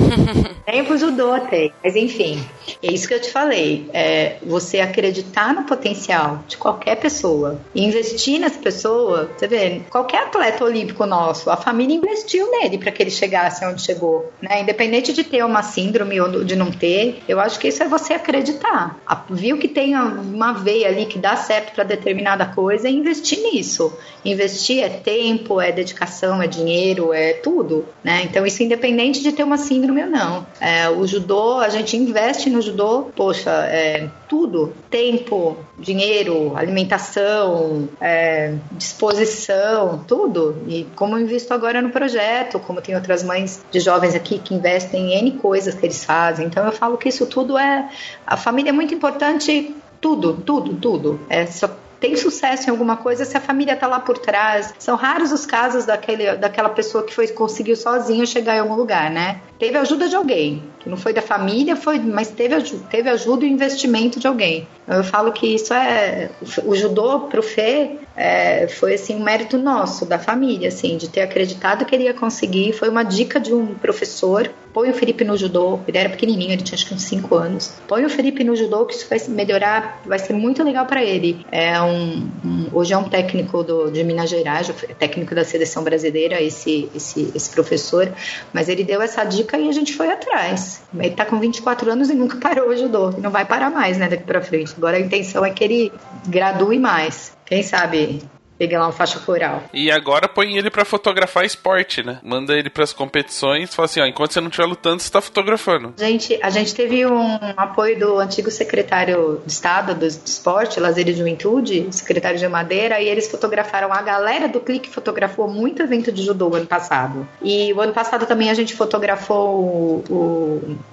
tem 0.67 0.85
pro 0.85 0.97
judô, 0.97 1.39
tem. 1.41 1.73
Mas 1.83 1.97
enfim, 1.97 2.43
é 2.83 2.93
isso 2.93 3.09
que 3.09 3.15
eu 3.15 3.21
te 3.21 3.31
falei. 3.31 3.89
É 3.93 4.37
você 4.43 4.81
acreditar 4.81 5.53
no 5.55 5.65
potencial 5.65 6.45
de 6.47 6.57
qualquer 6.57 6.97
pessoa, 6.97 7.61
investir 7.75 8.39
nessa 8.39 8.59
pessoa, 8.59 9.31
você 9.37 9.47
vê, 9.47 9.83
qualquer 9.91 10.25
atleta 10.25 10.65
olímpico 10.65 11.05
nosso, 11.07 11.51
a 11.51 11.57
família 11.57 11.97
investiu 11.97 12.51
nele 12.51 12.79
para 12.79 12.91
que 12.91 13.03
ele 13.03 13.11
chegasse 13.11 13.65
onde 13.65 13.83
chegou, 13.83 14.31
né? 14.41 14.61
Independente 14.61 15.13
de 15.13 15.25
ter 15.25 15.45
uma 15.45 15.63
síndrome 15.63 16.21
ou 16.21 16.45
de 16.45 16.57
não 16.57 16.71
ter, 16.71 17.23
eu 17.29 17.41
acho 17.41 17.59
que 17.59 17.69
isso 17.69 17.83
é 17.83 17.89
você 17.89 18.15
acreditar. 18.15 18.99
Viu 19.29 19.59
que 19.59 19.69
tem 19.69 19.97
uma 19.97 20.53
veia 20.53 20.89
ali 20.89 21.07
que 21.07 21.19
dá 21.19 21.37
certo 21.37 21.75
para 21.75 21.85
determinada 21.85 22.47
coisa 22.47 22.89
e 22.89 22.95
investir 22.95 23.41
nisso. 23.41 23.93
Investir 24.25 24.83
é 24.83 24.89
tempo, 24.89 25.61
é 25.61 25.73
dedicação, 25.73 26.41
é 26.43 26.47
dinheiro, 26.47 27.13
é 27.13 27.33
tudo, 27.33 27.87
né? 28.05 28.23
Então 28.25 28.47
isso 28.47 28.63
independente 28.63 29.23
de 29.23 29.33
ter 29.33 29.43
uma 29.43 29.59
síndrome 29.59 30.03
ou 30.03 30.11
não. 30.11 30.47
É, 30.61 30.89
o 30.89 31.07
judô 31.07 31.59
a 31.59 31.69
gente 31.73 31.97
investe 31.97 32.49
no 32.49 32.63
judô, 32.63 33.11
poxa, 33.17 33.51
é, 33.51 34.09
tudo: 34.29 34.73
tempo, 34.89 35.57
dinheiro, 35.79 36.57
alimentação, 36.57 37.89
é, 38.01 38.55
disposição, 38.73 40.05
tudo. 40.07 40.63
E 40.69 40.87
como 40.95 41.17
eu 41.17 41.23
invisto 41.23 41.53
agora 41.53 41.83
no 41.83 41.91
projeto, 41.91 42.61
como 42.61 42.81
tem 42.81 42.95
outras 42.95 43.23
mães 43.23 43.65
de 43.71 43.81
jovens 43.81 44.15
aqui 44.15 44.39
que 44.39 44.55
investem 44.55 45.13
em 45.13 45.19
N 45.19 45.33
coisas 45.33 45.75
que 45.75 45.85
eles 45.85 46.05
fazem. 46.05 46.47
Então 46.47 46.65
eu 46.65 46.73
falo 46.73 46.97
que 46.97 47.09
isso 47.09 47.27
tudo 47.27 47.59
é. 47.59 47.89
A 48.27 48.37
família 48.37 48.71
é 48.71 48.73
muito 48.73 48.95
importante 48.95 49.75
tudo, 50.01 50.35
tudo, 50.35 50.75
tudo. 50.75 51.21
É 51.29 51.47
só 51.47 51.69
tem 52.03 52.17
sucesso 52.17 52.67
em 52.67 52.71
alguma 52.71 52.97
coisa 52.97 53.25
se 53.25 53.37
a 53.37 53.41
família 53.41 53.77
tá 53.77 53.87
lá 53.87 54.01
por 54.01 54.19
trás. 54.19 54.75
São 54.77 54.97
raros 54.97 55.31
os 55.31 55.47
casos 55.47 55.87
daquele, 55.87 56.35
daquela 56.35 56.69
pessoa 56.69 57.05
que 57.05 57.15
foi 57.15 57.29
conseguiu 57.29 57.77
sozinho 57.77 58.27
chegar 58.27 58.57
em 58.57 58.59
algum 58.59 58.75
lugar, 58.75 59.09
né? 59.09 59.41
Teve 59.57 59.79
ajuda 59.79 60.09
de 60.09 60.17
alguém, 60.17 60.65
que 60.81 60.91
não 60.91 60.97
foi 60.97 61.13
da 61.13 61.23
família, 61.23 61.77
foi, 61.77 62.01
mas 62.01 62.29
teve, 62.29 62.61
teve 62.91 63.09
ajuda 63.09 63.47
e 63.47 63.49
investimento 63.49 64.19
de 64.19 64.27
alguém. 64.27 64.67
Eu 64.89 65.05
falo 65.05 65.31
que 65.31 65.55
isso 65.55 65.73
é 65.73 66.29
o 66.65 66.75
judô 66.75 67.21
pro 67.21 67.41
Fê 67.41 67.99
é, 68.17 68.69
foi 68.69 68.95
assim 68.95 69.15
um 69.15 69.23
mérito 69.23 69.57
nosso 69.57 70.05
da 70.05 70.19
família, 70.19 70.69
assim, 70.69 70.97
de 70.97 71.09
ter 71.09 71.23
acreditado 71.23 71.85
que 71.85 71.95
ele 71.95 72.05
ia 72.05 72.15
conseguir. 72.15 72.73
Foi 72.73 72.89
uma 72.89 73.03
dica 73.03 73.41
de 73.41 73.55
um 73.55 73.75
professor. 73.75 74.51
Põe 74.73 74.91
o 74.91 74.95
Felipe 74.95 75.25
no 75.25 75.37
judô. 75.37 75.81
Ele 75.87 75.99
era 75.99 76.09
pequenininho, 76.09 76.53
ele 76.53 76.63
tinha 76.63 76.75
acho 76.75 76.87
que 76.87 76.95
uns 76.95 77.03
5 77.03 77.35
anos. 77.35 77.75
Põe 77.87 78.05
o 78.05 78.11
Felipe 78.11 78.43
no 78.43 78.57
judô 78.57 78.87
que 78.87 78.95
isso 78.95 79.07
vai 79.09 79.19
melhorar, 79.29 80.01
vai 80.05 80.19
ser 80.19 80.33
muito 80.33 80.63
legal 80.63 80.87
para 80.87 81.03
ele. 81.03 81.45
É 81.51 81.81
um, 81.81 82.31
um, 82.45 82.69
hoje 82.73 82.93
é 82.93 82.97
um 82.97 83.05
técnico 83.05 83.63
do, 83.63 83.91
de 83.91 84.03
Minas 84.03 84.31
Gerais, 84.31 84.73
técnico 84.99 85.35
da 85.35 85.45
seleção 85.45 85.85
brasileira, 85.85 86.41
esse, 86.41 86.89
esse, 86.95 87.31
esse 87.35 87.51
professor. 87.51 88.13
Mas 88.53 88.69
ele 88.69 88.85
deu 88.85 89.03
essa 89.03 89.25
dica 89.25 89.59
e 89.59 89.69
a 89.69 89.73
gente 89.73 89.95
foi 89.95 90.11
atrás. 90.11 90.83
Ele 90.95 91.11
tá 91.11 91.25
com 91.25 91.39
24 91.39 91.91
anos 91.91 92.11
e 92.11 92.15
nunca 92.15 92.37
parou 92.41 92.71
o 92.71 92.77
judô. 92.77 93.11
Não 93.11 93.31
vai 93.31 93.45
parar 93.45 93.71
mais, 93.71 93.99
né, 93.99 94.09
daqui 94.09 94.25
para 94.25 94.41
frente. 94.41 94.75
Agora 94.77 94.97
a 94.97 95.01
intenção 95.01 95.45
é 95.45 95.51
que 95.51 95.63
ele 95.63 95.93
gradue 96.27 96.79
mais. 96.79 97.33
Quem 97.45 97.63
sabe 97.63 98.23
peguei 98.59 98.79
lá 98.79 98.89
um 98.89 98.93
faixa 98.93 99.19
floral. 99.19 99.65
E 99.73 99.91
agora 99.91 100.29
põe 100.29 100.57
ele 100.57 100.71
para 100.71 100.85
fotografar 100.85 101.45
esporte, 101.45 102.03
né? 102.03 102.19
Manda 102.23 102.55
ele 102.55 102.71
para 102.71 102.85
as 102.85 102.93
competições, 102.93 103.75
fala 103.75 103.87
assim, 103.87 104.01
ó, 104.01 104.07
enquanto 104.07 104.33
você 104.33 104.41
não 104.41 104.49
estiver 104.49 104.67
lutando, 104.67 105.03
você 105.03 105.11
tá 105.11 105.21
fotografando. 105.21 105.95
Gente, 105.97 106.39
a 106.43 106.51
gente 106.51 106.75
teve 106.75 107.05
um 107.07 107.39
apoio 107.57 107.99
do 107.99 108.19
antigo 108.19 108.51
secretário 108.51 109.43
de 109.45 109.53
Estado 109.53 109.95
do 109.95 110.07
Esporte, 110.07 110.79
Lazer 110.81 111.09
e 111.09 111.15
Juventude, 111.15 111.89
secretário 111.91 112.39
de 112.39 112.49
Madeira, 112.49 113.01
e 113.01 113.09
eles 113.09 113.31
fotografaram 113.31 113.93
a 113.93 114.03
galera 114.03 114.49
do 114.49 114.61
Clique 114.61 114.89
fotografou 114.89 115.49
muito 115.49 115.83
evento 115.83 116.13
de 116.13 116.23
judô 116.23 116.55
ano 116.55 116.67
passado. 116.67 117.27
E 117.43 117.73
o 117.73 117.81
ano 117.81 117.93
passado 117.93 118.27
também 118.27 118.51
a 118.51 118.55
gente 118.55 118.75
fotografou 118.75 119.49
o, 119.61 120.05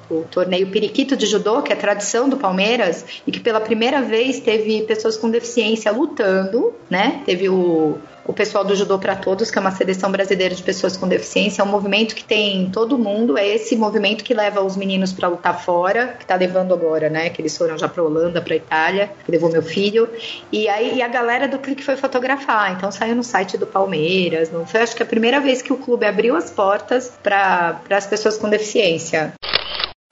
o, 0.10 0.15
o 0.15 0.24
torneio 0.32 0.67
Periquito 0.67 1.15
de 1.15 1.26
Judô, 1.26 1.62
que 1.62 1.74
é 1.74 1.76
tradição 1.76 2.30
do 2.30 2.38
Palmeiras, 2.38 3.06
e 3.26 3.32
que 3.32 3.39
pela 3.39 3.60
primeira 3.60 4.02
vez 4.02 4.39
teve 4.39 4.82
pessoas 4.84 5.17
com 5.17 5.30
deficiência 5.30 5.91
lutando, 5.91 6.74
né? 6.89 7.22
Teve 7.26 7.49
o 7.50 8.00
o, 8.30 8.34
pessoal 8.34 8.64
do 8.64 8.76
Judô 8.76 9.00
para 9.00 9.16
Todos, 9.16 9.50
que 9.50 9.58
é 9.58 9.62
uma 9.62 9.72
seleção 9.72 10.12
brasileira 10.12 10.54
de 10.54 10.62
pessoas 10.62 10.96
com 10.96 11.08
deficiência, 11.08 11.64
é 11.64 11.66
um 11.66 11.68
movimento 11.68 12.14
que 12.14 12.24
tem 12.24 12.70
todo 12.70 12.96
mundo, 12.96 13.36
é 13.38 13.48
esse 13.48 13.76
movimento 13.76 14.24
que 14.24 14.36
leva 14.36 14.62
os 14.62 14.78
meninos 14.78 15.12
para 15.12 15.28
lutar 15.28 15.60
fora, 15.60 16.10
que 16.10 16.24
está 16.24 16.36
levando 16.36 16.72
agora, 16.72 17.10
né? 17.10 17.32
Que 17.32 17.42
eles 17.42 17.58
foram 17.58 17.76
já 17.76 17.88
para 17.88 18.04
Holanda, 18.04 18.40
para 18.40 18.56
Itália, 18.56 19.12
que 19.26 19.32
levou 19.32 19.52
meu 19.52 19.64
filho. 19.64 20.08
E 20.52 20.70
aí 20.70 20.98
e 20.98 21.02
a 21.02 21.08
galera 21.08 21.48
do 21.48 21.58
clique 21.58 21.84
foi 21.84 21.96
fotografar, 21.96 22.72
então 22.72 22.92
saiu 22.92 23.16
no 23.16 23.24
site 23.24 23.58
do 23.58 23.66
Palmeiras. 23.66 24.52
Não 24.52 24.64
foi 24.64 24.82
acho 24.82 24.96
que 24.96 25.02
a 25.02 25.08
primeira 25.08 25.40
vez 25.40 25.64
que 25.64 25.74
o 25.74 25.78
clube 25.78 26.06
abriu 26.06 26.36
as 26.36 26.52
portas 26.52 27.12
para 27.24 27.82
as 27.90 28.06
pessoas 28.06 28.38
com 28.38 28.48
deficiência. 28.48 29.34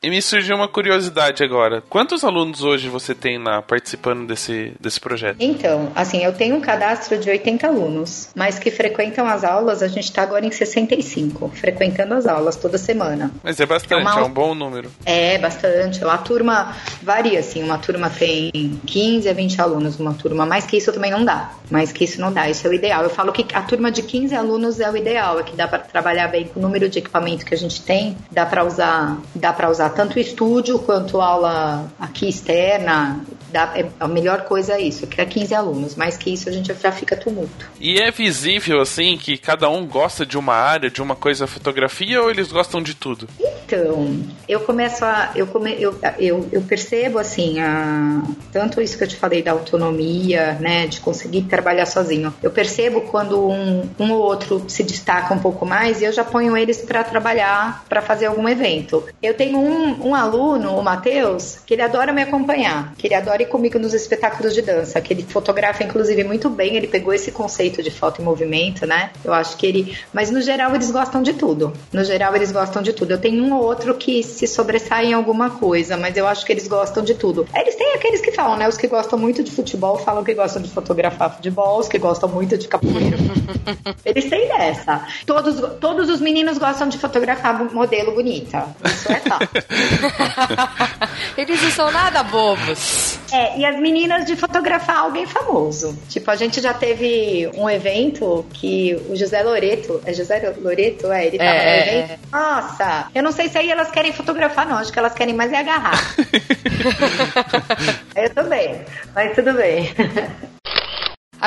E 0.04 0.12
me 0.12 0.22
surgiu 0.22 0.56
uma 0.56 0.68
curiosidade 0.68 1.44
agora. 1.44 1.82
Quantos 1.90 2.24
alunos 2.24 2.64
hoje 2.64 2.88
você 2.88 3.16
tem 3.16 3.40
lá 3.40 3.64
participando 3.64 4.28
desse, 4.28 4.74
desse 4.80 5.00
projeto? 5.00 5.38
Então, 5.40 5.92
assim, 5.96 6.24
eu 6.24 6.32
tenho 6.32 6.56
um 6.56 6.62
cadastro 6.62 7.18
de 7.18 7.28
80 7.28 7.66
alunos, 7.66 8.30
mas 8.36 8.60
que 8.60 8.70
frequentam 8.70 9.26
as 9.26 9.44
aulas, 9.44 9.82
a 9.82 9.88
gente 9.88 10.04
está 10.04 10.22
agora 10.22 10.46
em 10.46 10.52
65, 10.52 11.50
frequentando 11.50 12.14
as 12.14 12.28
aulas 12.28 12.56
toda 12.56 12.78
semana. 12.78 13.32
Mas 13.44 13.60
é 13.60 13.66
bastante, 13.66 13.94
é, 13.94 13.98
uma... 13.98 14.20
é 14.20 14.24
um 14.24 14.30
bom 14.30 14.54
número. 14.54 14.92
É, 15.04 15.40
bastante. 15.40 16.04
A 16.06 16.18
turma 16.20 16.76
varia, 17.02 17.40
assim, 17.40 17.64
uma 17.64 17.80
turma 17.80 18.08
tem 18.08 18.80
15 18.86 19.28
a 19.28 19.34
20 19.34 19.60
alunos, 19.60 20.00
uma 20.00 20.14
turma, 20.14 20.46
mais 20.46 20.68
que 20.68 20.78
isso 20.78 20.94
também 20.94 21.10
não 21.10 21.26
dá. 21.26 21.54
Mais 21.72 21.92
que 21.92 22.04
isso 22.04 22.22
não 22.22 22.32
dá, 22.32 22.48
isso 22.48 22.68
é 22.68 22.70
o 22.70 22.74
ideal. 22.74 23.02
Eu 23.02 23.10
falo 23.10 23.32
que 23.34 23.48
a 23.52 23.64
turma 23.64 23.92
de 23.92 24.04
15 24.04 24.36
alunos 24.36 24.80
é 24.80 24.92
o 24.92 24.96
ideal, 24.96 25.40
é 25.40 25.44
que 25.44 25.56
dá 25.56 25.68
para 25.68 25.80
trabalhar 25.80 26.28
bem 26.28 26.46
com 26.46 26.60
o 26.60 26.64
número 26.64 26.88
de 26.88 27.00
equipamento 27.00 27.44
que 27.44 27.56
a 27.56 27.58
gente 27.58 27.82
tem, 27.82 28.16
dá 28.30 28.46
para 28.46 28.64
usar, 28.64 29.18
dá 29.34 29.52
para 29.52 29.72
usar 29.72 29.87
tanto 29.90 30.20
estúdio 30.20 30.80
quanto 30.80 31.22
aula 31.22 31.86
aqui 32.00 32.28
externa. 32.30 33.22
Dá, 33.52 33.74
é, 33.76 33.86
a 34.00 34.08
melhor 34.08 34.42
coisa 34.46 34.74
é 34.74 34.82
isso, 34.82 35.08
é 35.18 35.26
15 35.26 35.54
alunos. 35.54 35.96
Mais 35.96 36.18
que 36.18 36.34
isso, 36.34 36.50
a 36.50 36.52
gente 36.52 36.74
já 36.74 36.92
fica 36.92 37.16
tumulto. 37.16 37.70
E 37.80 38.00
é 38.00 38.12
visível, 38.12 38.82
assim, 38.82 39.18
que 39.18 39.38
cada 39.38 39.70
um 39.70 39.86
gosta 39.86 40.26
de 40.26 40.38
uma 40.38 40.54
área, 40.54 40.90
de 40.90 41.02
uma 41.02 41.16
coisa 41.16 41.48
fotografia, 41.48 42.22
ou 42.22 42.30
eles 42.30 42.52
gostam 42.52 42.82
de 42.82 42.94
tudo? 42.94 43.28
Então, 43.40 44.18
eu 44.48 44.60
começo 44.62 45.04
a. 45.04 45.32
Eu, 45.36 45.48
come, 45.48 45.76
eu, 45.80 45.98
eu, 46.20 46.48
eu 46.52 46.62
percebo, 46.62 47.20
assim, 47.20 47.60
a, 47.60 48.22
tanto 48.52 48.82
isso 48.82 48.98
que 48.98 49.04
eu 49.04 49.08
te 49.08 49.16
falei 49.16 49.42
da 49.42 49.52
autonomia, 49.52 50.54
né, 50.60 50.88
de 50.88 51.00
conseguir 51.00 51.44
trabalhar 51.44 51.86
sozinho. 51.86 52.34
Eu 52.42 52.52
percebo 52.52 53.02
quando 53.02 53.48
um, 53.48 53.90
um 54.00 54.12
ou 54.12 54.22
outro 54.22 54.66
se 54.68 54.84
destaca 54.84 55.34
um 55.34 55.40
pouco 55.40 55.66
mais 55.66 56.02
e 56.02 56.06
eu 56.06 56.12
já 56.12 56.24
ponho 56.24 56.56
eles 56.56 56.82
para 56.82 57.04
trabalhar, 57.04 57.86
para 57.88 58.02
fazer 58.02 58.28
algum 58.28 58.48
evento. 58.48 59.04
Eu 59.22 59.34
tenho 59.34 59.58
um, 59.60 60.10
um 60.10 60.16
aluno, 60.16 60.78
o 60.78 60.84
Matheus, 60.84 61.60
que 61.66 61.74
ele 61.74 61.82
adora 61.82 62.14
me 62.14 62.22
acompanhar, 62.22 62.94
que 62.98 63.08
ele 63.08 63.16
adora 63.16 63.37
adora 63.38 63.44
ir 63.44 63.46
comigo 63.48 63.78
nos 63.78 63.94
espetáculos 63.94 64.54
de 64.54 64.62
dança, 64.62 65.00
que 65.00 65.14
ele 65.14 65.24
fotografa, 65.24 65.84
inclusive, 65.84 66.24
muito 66.24 66.50
bem. 66.50 66.76
Ele 66.76 66.88
pegou 66.88 67.14
esse 67.14 67.32
conceito 67.32 67.84
de 67.84 67.92
foto 67.92 68.22
em 68.22 68.26
movimento, 68.26 68.86
né? 68.86 69.12
Eu 69.24 69.34
acho 69.34 69.56
que 69.58 69.66
ele. 69.66 69.98
Mas 70.12 70.32
no 70.32 70.42
geral 70.42 70.74
eles 70.74 70.90
gostam 70.92 71.22
de 71.22 71.34
tudo. 71.34 71.74
No 71.94 72.04
geral 72.04 72.36
eles 72.36 72.52
gostam 72.52 72.82
de 72.82 72.94
tudo. 72.94 73.12
Eu 73.12 73.18
tenho 73.20 73.44
um 73.44 73.54
ou 73.54 73.64
outro 73.64 73.96
que 73.96 74.24
se 74.24 74.48
sobressai 74.48 75.08
em 75.08 75.14
alguma 75.14 75.52
coisa, 75.52 75.96
mas 75.98 76.18
eu 76.18 76.28
acho 76.28 76.46
que 76.46 76.52
eles 76.52 76.68
gostam 76.68 77.04
de 77.04 77.14
tudo. 77.14 77.48
Eles 77.56 77.76
têm 77.76 77.94
aqueles 77.94 78.22
que 78.22 78.32
falam, 78.32 78.58
né? 78.58 78.68
Os 78.68 78.78
que 78.78 78.88
gostam 78.88 79.20
muito 79.20 79.44
de 79.44 79.52
futebol 79.52 79.98
falam 80.00 80.24
que 80.24 80.34
gostam 80.34 80.62
de 80.62 80.70
fotografar 80.70 81.36
futebol, 81.36 81.80
os 81.80 81.88
que 81.88 81.98
gostam 81.98 82.30
muito 82.30 82.58
de 82.58 82.68
capoeira. 82.68 83.18
eles 84.04 84.30
têm 84.30 84.48
dessa. 84.48 85.06
Todos, 85.26 85.78
todos 85.80 86.10
os 86.10 86.22
meninos 86.22 86.58
gostam 86.58 86.88
de 86.90 86.98
fotografar 86.98 87.64
modelo 87.72 88.14
bonita. 88.14 88.68
Isso 88.86 89.12
é 89.12 89.20
tal. 89.20 89.40
Eles 91.38 91.62
não 91.62 91.72
são 91.72 91.92
nada 91.92 92.24
bobos. 92.24 93.20
É, 93.32 93.58
e 93.60 93.66
as 93.66 93.78
meninas 93.80 94.26
de 94.26 94.36
fotografar 94.36 95.00
alguém 95.00 95.26
famoso. 95.26 95.98
Tipo, 96.08 96.32
a 96.32 96.36
gente 96.36 96.62
já 96.62 96.74
teve 96.74 97.50
um 97.56 97.70
evento 97.70 98.46
que 98.54 98.96
o 99.10 99.16
José 99.16 99.42
Loreto, 99.44 100.02
é 100.06 100.14
José 100.14 100.54
Loreto? 100.62 101.12
É, 101.12 101.28
ele 101.28 101.38
tava 101.38 101.50
É, 101.50 101.56
no 101.56 101.70
é, 101.70 102.00
evento. 102.00 102.12
é. 102.12 102.18
Nossa, 102.32 103.08
eu 103.14 103.24
não 103.24 103.32
sei 103.32 103.50
se 103.50 103.58
aí 103.58 103.70
elas 103.70 103.92
querem 103.92 104.14
fotografar, 104.14 104.68
não. 104.68 104.78
Acho 104.78 104.92
que 104.92 105.00
elas 105.00 105.14
querem 105.14 105.34
mais 105.34 105.52
é 105.52 105.58
agarrar. 105.58 106.16
eu 108.16 108.30
também, 108.34 108.82
mas 109.14 109.36
tudo 109.36 109.54
bem. 109.54 109.90